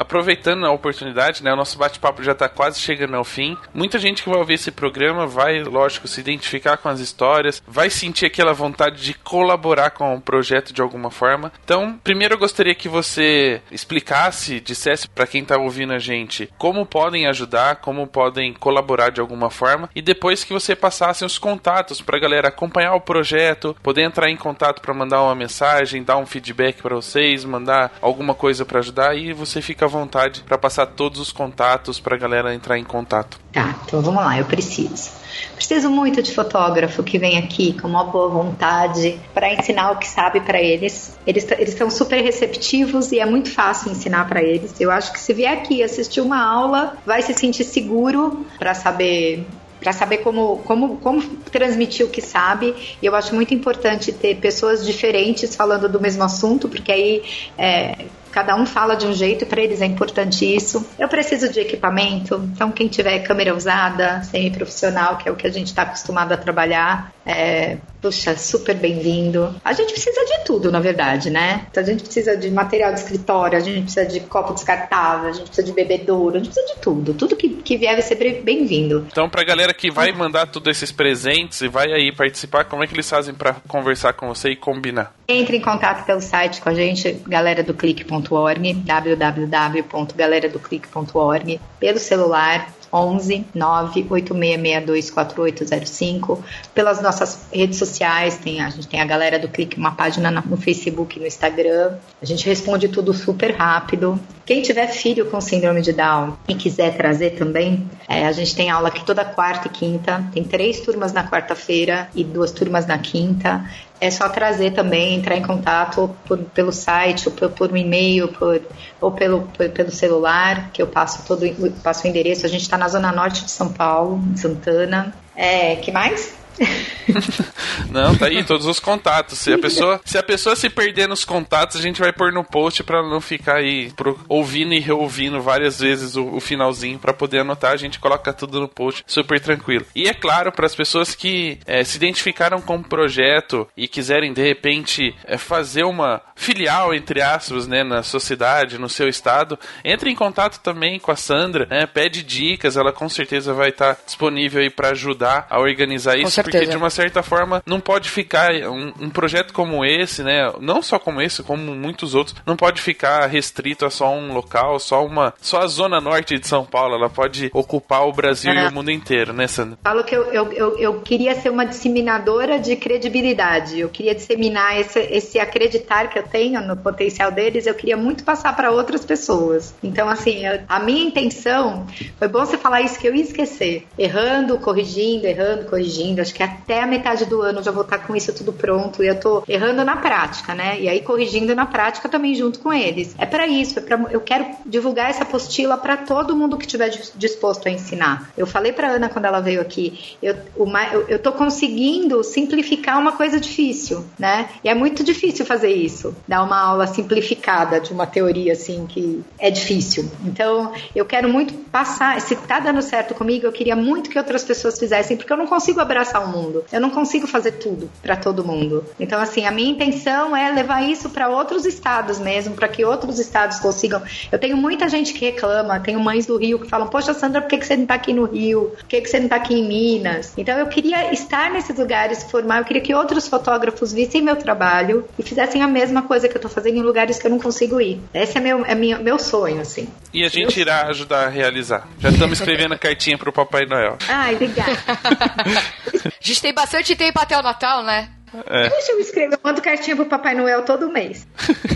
aproveitando 0.00 0.64
a 0.64 0.72
oportunidade, 0.72 1.44
né? 1.44 1.52
O 1.52 1.56
nosso 1.56 1.76
bate-papo 1.76 2.22
já 2.22 2.32
está 2.32 2.48
quase 2.48 2.80
chegando 2.80 3.14
ao 3.14 3.22
fim. 3.22 3.54
Muita 3.74 3.98
gente 3.98 4.22
que 4.22 4.30
vai 4.30 4.38
ouvir 4.38 4.54
esse 4.54 4.70
programa 4.70 5.26
vai, 5.26 5.62
lógico, 5.62 6.08
se 6.08 6.20
identificar 6.20 6.78
com 6.78 6.88
as 6.88 7.00
histórias, 7.00 7.62
vai 7.68 7.90
sentir 7.90 8.24
aquela 8.24 8.54
vontade 8.54 9.02
de 9.02 9.12
colaborar 9.12 9.90
com 9.90 10.14
o 10.14 10.20
projeto 10.20 10.72
de 10.72 10.80
alguma 10.80 11.10
forma. 11.10 11.52
Então, 11.62 12.00
primeiro 12.02 12.34
eu 12.34 12.38
gostaria 12.38 12.74
que 12.74 12.88
você 12.88 13.60
explicasse, 13.70 14.58
dissesse 14.58 15.06
para 15.06 15.26
quem 15.26 15.42
está 15.42 15.58
ouvindo 15.58 15.92
a 15.92 15.98
gente 15.98 16.48
como 16.56 16.86
podem 16.86 17.26
ajudar, 17.26 17.76
como 17.76 18.06
podem 18.06 18.54
colaborar 18.54 19.10
de 19.10 19.20
alguma 19.20 19.50
forma, 19.50 19.90
e 19.94 20.00
depois 20.00 20.44
que 20.44 20.52
você 20.52 20.74
passasse 20.74 21.24
os 21.24 21.38
contatos 21.38 22.00
para 22.00 22.16
a 22.16 22.20
galera 22.20 22.48
acompanhar 22.48 22.94
o 22.94 23.00
projeto, 23.00 23.76
poder 23.82 24.02
entrar 24.02 24.30
em 24.30 24.36
contato 24.36 24.80
para 24.80 24.94
mandar 24.94 25.22
uma 25.22 25.34
mensagem, 25.34 26.02
dar 26.02 26.16
um 26.16 26.24
feedback 26.24 26.80
para 26.80 26.94
vocês, 26.94 27.44
mandar 27.44 27.92
alguma 28.00 28.34
coisa 28.34 28.64
para 28.64 28.78
ajudar 28.78 29.14
e 29.14 29.34
você 29.34 29.60
fica 29.60 29.89
vontade 29.90 30.42
para 30.42 30.56
passar 30.56 30.86
todos 30.86 31.20
os 31.20 31.32
contatos 31.32 32.00
para 32.00 32.14
a 32.14 32.18
galera 32.18 32.54
entrar 32.54 32.78
em 32.78 32.84
contato. 32.84 33.38
Tá, 33.52 33.74
então 33.84 34.00
vamos 34.00 34.24
lá, 34.24 34.38
eu 34.38 34.44
preciso. 34.44 35.10
Preciso 35.54 35.90
muito 35.90 36.22
de 36.22 36.34
fotógrafo 36.34 37.02
que 37.02 37.18
vem 37.18 37.36
aqui 37.38 37.72
com 37.78 37.88
uma 37.88 38.04
boa 38.04 38.28
vontade 38.28 39.20
para 39.34 39.52
ensinar 39.52 39.92
o 39.92 39.96
que 39.96 40.08
sabe 40.08 40.40
para 40.40 40.60
eles. 40.60 41.18
Eles 41.26 41.46
estão 41.60 41.90
super 41.90 42.22
receptivos 42.22 43.12
e 43.12 43.18
é 43.18 43.26
muito 43.26 43.50
fácil 43.50 43.90
ensinar 43.90 44.28
para 44.28 44.42
eles. 44.42 44.80
Eu 44.80 44.90
acho 44.90 45.12
que 45.12 45.20
se 45.20 45.32
vier 45.32 45.52
aqui 45.52 45.82
assistir 45.82 46.20
uma 46.20 46.42
aula, 46.42 46.96
vai 47.04 47.22
se 47.22 47.34
sentir 47.34 47.64
seguro 47.64 48.46
para 48.58 48.74
saber 48.74 49.46
para 49.80 49.92
saber 49.92 50.18
como, 50.18 50.58
como, 50.58 50.98
como 50.98 51.22
transmitir 51.50 52.04
o 52.04 52.10
que 52.10 52.20
sabe. 52.20 52.74
E 53.00 53.06
eu 53.06 53.16
acho 53.16 53.34
muito 53.34 53.54
importante 53.54 54.12
ter 54.12 54.36
pessoas 54.36 54.84
diferentes 54.84 55.56
falando 55.56 55.88
do 55.88 55.98
mesmo 55.98 56.22
assunto, 56.22 56.68
porque 56.68 56.92
aí 56.92 57.22
é, 57.56 57.96
Cada 58.30 58.54
um 58.56 58.64
fala 58.66 58.94
de 58.94 59.06
um 59.06 59.12
jeito, 59.12 59.46
para 59.46 59.60
eles 59.60 59.80
é 59.80 59.86
importante 59.86 60.44
isso. 60.44 60.86
Eu 60.98 61.08
preciso 61.08 61.50
de 61.50 61.60
equipamento, 61.60 62.36
então 62.52 62.70
quem 62.70 62.88
tiver 62.88 63.18
câmera 63.20 63.54
usada, 63.54 64.22
semi-profissional, 64.22 65.16
que 65.16 65.28
é 65.28 65.32
o 65.32 65.36
que 65.36 65.46
a 65.46 65.50
gente 65.50 65.68
está 65.68 65.82
acostumado 65.82 66.32
a 66.32 66.36
trabalhar, 66.36 67.12
é, 67.24 67.78
puxa, 68.00 68.36
super 68.36 68.74
bem-vindo. 68.74 69.54
A 69.64 69.72
gente 69.72 69.92
precisa 69.92 70.24
de 70.24 70.44
tudo, 70.44 70.72
na 70.72 70.80
verdade, 70.80 71.30
né? 71.30 71.66
Então 71.70 71.82
a 71.82 71.86
gente 71.86 72.02
precisa 72.02 72.36
de 72.36 72.50
material 72.50 72.92
de 72.92 73.00
escritório, 73.00 73.58
a 73.58 73.60
gente 73.60 73.82
precisa 73.82 74.06
de 74.06 74.20
copo 74.20 74.54
descartável, 74.54 75.28
a 75.28 75.32
gente 75.32 75.46
precisa 75.46 75.66
de 75.66 75.72
bebedouro, 75.72 76.36
a 76.36 76.38
gente 76.38 76.52
precisa 76.52 76.74
de 76.74 76.80
tudo. 76.80 77.14
Tudo 77.14 77.36
que, 77.36 77.48
que 77.48 77.76
vier 77.76 77.92
vai 77.92 78.02
ser 78.02 78.16
bem-vindo. 78.42 79.06
Então, 79.10 79.28
pra 79.28 79.44
galera 79.44 79.74
que 79.74 79.90
vai 79.90 80.12
mandar 80.12 80.46
todos 80.46 80.70
esses 80.70 80.90
presentes 80.90 81.60
e 81.60 81.68
vai 81.68 81.92
aí 81.92 82.12
participar, 82.12 82.64
como 82.64 82.82
é 82.82 82.86
que 82.86 82.94
eles 82.94 83.08
fazem 83.08 83.34
para 83.34 83.54
conversar 83.68 84.12
com 84.14 84.28
você 84.28 84.50
e 84.50 84.56
combinar? 84.56 85.14
Entre 85.28 85.56
em 85.56 85.60
contato 85.60 86.04
pelo 86.04 86.20
site 86.20 86.60
com 86.60 86.68
a 86.68 86.74
gente, 86.74 87.12
galera 87.26 87.62
do 87.62 87.74
clique.org, 88.20 88.74
www.galeradoclique.org, 88.84 91.60
pelo 91.78 91.98
celular 91.98 92.68
11 92.92 93.46
98662 93.54 95.10
4805. 95.10 96.44
Pelas 96.74 97.00
nossas 97.00 97.46
redes 97.52 97.78
sociais, 97.78 98.36
tem, 98.38 98.60
a 98.60 98.68
gente 98.68 98.88
tem 98.88 99.00
a 99.00 99.04
galera 99.04 99.38
do 99.38 99.46
Clique, 99.48 99.78
uma 99.78 99.92
página 99.92 100.28
no 100.30 100.56
Facebook 100.56 101.20
no 101.20 101.26
Instagram. 101.26 101.94
A 102.20 102.26
gente 102.26 102.44
responde 102.46 102.88
tudo 102.88 103.14
super 103.14 103.54
rápido. 103.54 104.18
Quem 104.44 104.60
tiver 104.62 104.88
filho 104.88 105.30
com 105.30 105.40
síndrome 105.40 105.82
de 105.82 105.92
Down 105.92 106.36
e 106.48 106.56
quiser 106.56 106.96
trazer 106.96 107.36
também, 107.36 107.88
é, 108.08 108.26
a 108.26 108.32
gente 108.32 108.56
tem 108.56 108.68
aula 108.68 108.88
aqui 108.88 109.04
toda 109.04 109.24
quarta 109.24 109.68
e 109.68 109.70
quinta. 109.70 110.24
Tem 110.32 110.42
três 110.42 110.80
turmas 110.80 111.12
na 111.12 111.24
quarta-feira 111.28 112.08
e 112.12 112.24
duas 112.24 112.50
turmas 112.50 112.86
na 112.86 112.98
quinta 112.98 113.64
é 114.00 114.10
só 114.10 114.28
trazer 114.28 114.72
também, 114.72 115.14
entrar 115.14 115.36
em 115.36 115.42
contato 115.42 116.14
por, 116.24 116.38
pelo 116.38 116.72
site, 116.72 117.28
ou 117.28 117.34
por, 117.34 117.50
por 117.50 117.72
um 117.72 117.76
e-mail, 117.76 118.28
por, 118.28 118.60
ou 119.00 119.12
pelo, 119.12 119.42
por, 119.42 119.68
pelo 119.68 119.90
celular, 119.90 120.70
que 120.72 120.80
eu 120.80 120.86
passo 120.86 121.22
todo 121.26 121.44
passo 121.82 122.06
o 122.06 122.08
endereço. 122.08 122.46
A 122.46 122.48
gente 122.48 122.62
está 122.62 122.78
na 122.78 122.88
zona 122.88 123.12
norte 123.12 123.44
de 123.44 123.50
São 123.50 123.72
Paulo, 123.72 124.22
em 124.32 124.36
Santana. 124.36 125.14
É, 125.36 125.76
que 125.76 125.92
mais? 125.92 126.39
Não, 127.90 128.16
tá 128.16 128.26
aí 128.26 128.44
todos 128.44 128.66
os 128.66 128.78
contatos. 128.78 129.38
Se 129.38 129.52
a 129.52 129.58
pessoa, 129.58 130.00
se 130.04 130.18
a 130.18 130.22
pessoa 130.22 130.54
se 130.54 130.68
perder 130.68 131.08
nos 131.08 131.24
contatos, 131.24 131.76
a 131.76 131.82
gente 131.82 132.00
vai 132.00 132.12
pôr 132.12 132.32
no 132.32 132.44
post 132.44 132.82
para 132.82 133.02
não 133.02 133.20
ficar 133.20 133.56
aí 133.56 133.90
pro, 133.92 134.18
ouvindo 134.28 134.74
e 134.74 134.78
reouvindo 134.78 135.40
várias 135.40 135.80
vezes 135.80 136.16
o, 136.16 136.24
o 136.26 136.40
finalzinho 136.40 136.98
para 136.98 137.12
poder 137.12 137.40
anotar. 137.40 137.72
A 137.72 137.76
gente 137.76 137.98
coloca 137.98 138.32
tudo 138.32 138.60
no 138.60 138.68
post, 138.68 139.02
super 139.06 139.40
tranquilo. 139.40 139.86
E 139.94 140.08
é 140.08 140.14
claro 140.14 140.52
para 140.52 140.66
as 140.66 140.74
pessoas 140.74 141.14
que 141.14 141.58
é, 141.66 141.82
se 141.84 141.96
identificaram 141.96 142.60
com 142.60 142.76
o 142.76 142.84
projeto 142.84 143.66
e 143.76 143.88
quiserem 143.88 144.32
de 144.32 144.42
repente 144.42 145.14
é, 145.24 145.36
fazer 145.36 145.84
uma 145.84 146.20
filial 146.34 146.94
entre 146.94 147.20
aspas, 147.20 147.66
né, 147.66 147.82
na 147.82 148.02
sociedade, 148.02 148.78
no 148.78 148.88
seu 148.88 149.08
estado, 149.08 149.58
entre 149.84 150.10
em 150.10 150.14
contato 150.14 150.60
também 150.60 150.98
com 150.98 151.10
a 151.10 151.16
Sandra, 151.16 151.66
né, 151.66 151.86
pede 151.86 152.22
dicas. 152.22 152.76
Ela 152.76 152.92
com 152.92 153.08
certeza 153.08 153.52
vai 153.52 153.70
estar 153.70 153.94
tá 153.94 154.00
disponível 154.04 154.60
aí 154.60 154.70
para 154.70 154.90
ajudar 154.90 155.46
a 155.50 155.58
organizar 155.58 156.16
isso 156.16 156.40
porque 156.50 156.66
de 156.66 156.76
uma 156.76 156.90
certa 156.90 157.22
forma 157.22 157.62
não 157.66 157.80
pode 157.80 158.08
ficar 158.08 158.52
um, 158.52 158.92
um, 159.00 159.10
projeto 159.10 159.52
como 159.52 159.84
esse, 159.84 160.22
né? 160.22 160.52
Não 160.60 160.82
só 160.82 160.98
como 160.98 161.20
esse, 161.20 161.42
como 161.42 161.74
muitos 161.74 162.14
outros, 162.14 162.36
não 162.46 162.56
pode 162.56 162.80
ficar 162.80 163.26
restrito 163.26 163.84
a 163.84 163.90
só 163.90 164.12
um 164.14 164.32
local, 164.32 164.78
só 164.78 165.04
uma, 165.04 165.34
só 165.40 165.60
a 165.60 165.66
zona 165.66 166.00
norte 166.00 166.38
de 166.38 166.46
São 166.46 166.64
Paulo. 166.64 166.94
Ela 166.94 167.10
pode 167.10 167.50
ocupar 167.52 168.06
o 168.06 168.12
Brasil 168.12 168.52
e 168.52 168.66
o 168.66 168.72
mundo 168.72 168.90
inteiro, 168.90 169.32
né, 169.32 169.46
Sandra? 169.46 169.78
Falo 169.82 170.04
que 170.04 170.14
eu, 170.14 170.24
eu, 170.32 170.52
eu, 170.52 170.78
eu, 170.78 171.00
queria 171.00 171.34
ser 171.34 171.50
uma 171.50 171.64
disseminadora 171.64 172.58
de 172.58 172.76
credibilidade. 172.76 173.78
Eu 173.78 173.88
queria 173.88 174.14
disseminar 174.14 174.78
esse, 174.78 174.98
esse 174.98 175.38
acreditar 175.38 176.08
que 176.08 176.18
eu 176.18 176.22
tenho 176.22 176.60
no 176.60 176.76
potencial 176.76 177.30
deles. 177.30 177.66
Eu 177.66 177.74
queria 177.74 177.96
muito 177.96 178.24
passar 178.24 178.54
para 178.54 178.70
outras 178.70 179.04
pessoas. 179.04 179.74
Então, 179.82 180.08
assim, 180.08 180.46
eu, 180.46 180.60
a 180.68 180.80
minha 180.80 181.04
intenção 181.04 181.86
foi 182.18 182.28
bom 182.28 182.44
você 182.44 182.56
falar 182.56 182.82
isso 182.82 182.98
que 182.98 183.06
eu 183.06 183.14
ia 183.14 183.22
esquecer. 183.22 183.86
Errando, 183.98 184.58
corrigindo, 184.58 185.26
errando, 185.26 185.64
corrigindo 185.66 186.20
acho 186.30 186.34
que 186.34 186.42
até 186.42 186.82
a 186.82 186.86
metade 186.86 187.24
do 187.24 187.42
ano 187.42 187.58
eu 187.58 187.62
já 187.62 187.70
vou 187.70 187.82
estar 187.82 187.98
com 187.98 188.14
isso 188.14 188.32
tudo 188.32 188.52
pronto 188.52 189.02
e 189.02 189.08
eu 189.08 189.18
tô 189.18 189.42
errando 189.48 189.84
na 189.84 189.96
prática, 189.96 190.54
né? 190.54 190.80
E 190.80 190.88
aí 190.88 191.00
corrigindo 191.00 191.54
na 191.54 191.66
prática 191.66 192.08
também 192.08 192.34
junto 192.34 192.60
com 192.60 192.72
eles. 192.72 193.14
É 193.18 193.26
para 193.26 193.46
isso, 193.46 193.78
é 193.78 193.82
pra, 193.82 194.00
eu 194.10 194.20
quero 194.20 194.46
divulgar 194.64 195.10
essa 195.10 195.24
apostila 195.24 195.76
para 195.76 195.96
todo 195.96 196.36
mundo 196.36 196.56
que 196.56 196.64
estiver 196.64 196.90
disposto 197.16 197.66
a 197.66 197.70
ensinar. 197.70 198.30
Eu 198.36 198.46
falei 198.46 198.72
para 198.72 198.88
Ana 198.88 199.08
quando 199.08 199.24
ela 199.24 199.40
veio 199.40 199.60
aqui, 199.60 200.16
eu, 200.22 200.36
uma, 200.56 200.84
eu, 200.86 201.08
eu 201.08 201.18
tô 201.18 201.32
conseguindo 201.32 202.22
simplificar 202.22 202.98
uma 202.98 203.12
coisa 203.12 203.40
difícil, 203.40 204.04
né? 204.18 204.48
E 204.62 204.68
é 204.68 204.74
muito 204.74 205.02
difícil 205.02 205.44
fazer 205.44 205.72
isso, 205.72 206.14
dar 206.28 206.42
uma 206.42 206.58
aula 206.58 206.86
simplificada 206.86 207.80
de 207.80 207.92
uma 207.92 208.06
teoria 208.06 208.52
assim 208.52 208.86
que 208.86 209.22
é 209.38 209.50
difícil. 209.50 210.08
Então, 210.24 210.72
eu 210.94 211.04
quero 211.04 211.28
muito 211.28 211.54
passar, 211.70 212.20
se 212.20 212.36
tá 212.36 212.60
dando 212.60 212.82
certo 212.82 213.14
comigo, 213.14 213.46
eu 213.46 213.52
queria 213.52 213.74
muito 213.74 214.10
que 214.10 214.18
outras 214.18 214.44
pessoas 214.44 214.78
fizessem, 214.78 215.16
porque 215.16 215.32
eu 215.32 215.36
não 215.36 215.46
consigo 215.46 215.80
abraçar 215.80 216.19
o 216.24 216.28
mundo. 216.28 216.64
Eu 216.72 216.80
não 216.80 216.90
consigo 216.90 217.26
fazer 217.26 217.52
tudo 217.52 217.90
para 218.02 218.16
todo 218.16 218.44
mundo. 218.44 218.84
Então, 218.98 219.20
assim, 219.20 219.46
a 219.46 219.50
minha 219.50 219.70
intenção 219.70 220.36
é 220.36 220.50
levar 220.50 220.82
isso 220.82 221.10
para 221.10 221.28
outros 221.28 221.64
estados 221.64 222.18
mesmo, 222.18 222.54
para 222.54 222.68
que 222.68 222.84
outros 222.84 223.18
estados 223.18 223.58
consigam. 223.58 224.02
Eu 224.30 224.38
tenho 224.38 224.56
muita 224.56 224.88
gente 224.88 225.12
que 225.12 225.24
reclama, 225.24 225.80
tenho 225.80 226.00
mães 226.00 226.26
do 226.26 226.36
Rio 226.36 226.58
que 226.58 226.68
falam: 226.68 226.88
Poxa, 226.88 227.14
Sandra, 227.14 227.40
por 227.40 227.48
que, 227.48 227.58
que 227.58 227.66
você 227.66 227.76
não 227.76 227.86
tá 227.86 227.94
aqui 227.94 228.12
no 228.12 228.24
Rio? 228.24 228.72
Por 228.76 228.84
que, 228.86 229.00
que 229.00 229.08
você 229.08 229.20
não 229.20 229.28
tá 229.28 229.36
aqui 229.36 229.54
em 229.54 229.66
Minas? 229.66 230.32
Então, 230.36 230.58
eu 230.58 230.66
queria 230.66 231.12
estar 231.12 231.50
nesses 231.50 231.76
lugares, 231.76 232.24
formar, 232.24 232.58
eu 232.58 232.64
queria 232.64 232.82
que 232.82 232.94
outros 232.94 233.28
fotógrafos 233.28 233.92
vissem 233.92 234.22
meu 234.22 234.36
trabalho 234.36 235.04
e 235.18 235.22
fizessem 235.22 235.62
a 235.62 235.68
mesma 235.68 236.02
coisa 236.02 236.28
que 236.28 236.36
eu 236.36 236.40
tô 236.40 236.48
fazendo 236.48 236.78
em 236.78 236.82
lugares 236.82 237.18
que 237.18 237.26
eu 237.26 237.30
não 237.30 237.38
consigo 237.38 237.80
ir. 237.80 238.00
Esse 238.12 238.38
é 238.38 238.40
meu, 238.40 238.64
é 238.64 238.74
meu, 238.74 239.02
meu 239.02 239.18
sonho, 239.18 239.60
assim. 239.60 239.88
E 240.12 240.24
a 240.24 240.28
gente 240.28 240.60
irá 240.60 240.86
ajudar 240.88 241.26
a 241.26 241.28
realizar. 241.28 241.88
Já 241.98 242.10
estamos 242.10 242.38
escrevendo 242.38 242.74
a 242.74 242.78
cartinha 242.78 243.16
pro 243.16 243.32
Papai 243.32 243.66
Noel. 243.66 243.96
Ai, 244.08 244.34
obrigada. 244.34 244.72
a 246.20 246.26
gente 246.26 246.42
tem 246.42 246.52
bastante 246.52 246.94
tempo 246.94 247.18
até 247.18 247.38
o 247.38 247.42
Natal, 247.42 247.82
né? 247.82 248.10
É. 248.46 248.68
Deixa 248.68 248.92
eu 248.92 249.00
escrever, 249.00 249.34
eu 249.34 249.40
mando 249.42 249.60
cartinha 249.60 249.96
pro 249.96 250.06
Papai 250.06 250.34
Noel 250.34 250.64
todo 250.64 250.88
mês. 250.88 251.26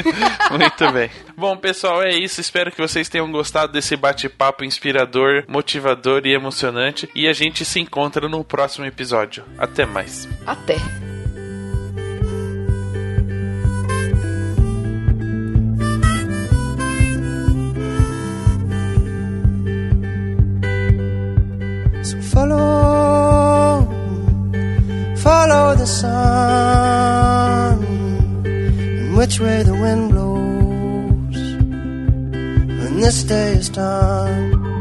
Muito 0.52 0.92
bem. 0.92 1.10
Bom, 1.36 1.56
pessoal, 1.56 2.00
é 2.02 2.10
isso. 2.10 2.40
Espero 2.40 2.70
que 2.70 2.80
vocês 2.80 3.08
tenham 3.08 3.30
gostado 3.32 3.72
desse 3.72 3.96
bate-papo 3.96 4.64
inspirador, 4.64 5.44
motivador 5.48 6.24
e 6.26 6.32
emocionante. 6.32 7.08
E 7.12 7.26
a 7.26 7.32
gente 7.32 7.64
se 7.64 7.80
encontra 7.80 8.28
no 8.28 8.44
próximo 8.44 8.86
episódio. 8.86 9.44
Até 9.58 9.84
mais. 9.84 10.28
Até. 10.46 10.76
follow, 22.34 22.93
follow 25.34 25.74
the 25.74 25.90
sun, 26.02 27.76
and 28.46 29.16
which 29.18 29.40
way 29.40 29.58
the 29.70 29.76
wind 29.84 30.04
blows 30.12 31.40
when 32.78 32.92
this 33.04 33.18
day 33.24 33.50
is 33.60 33.68
done. 33.68 34.73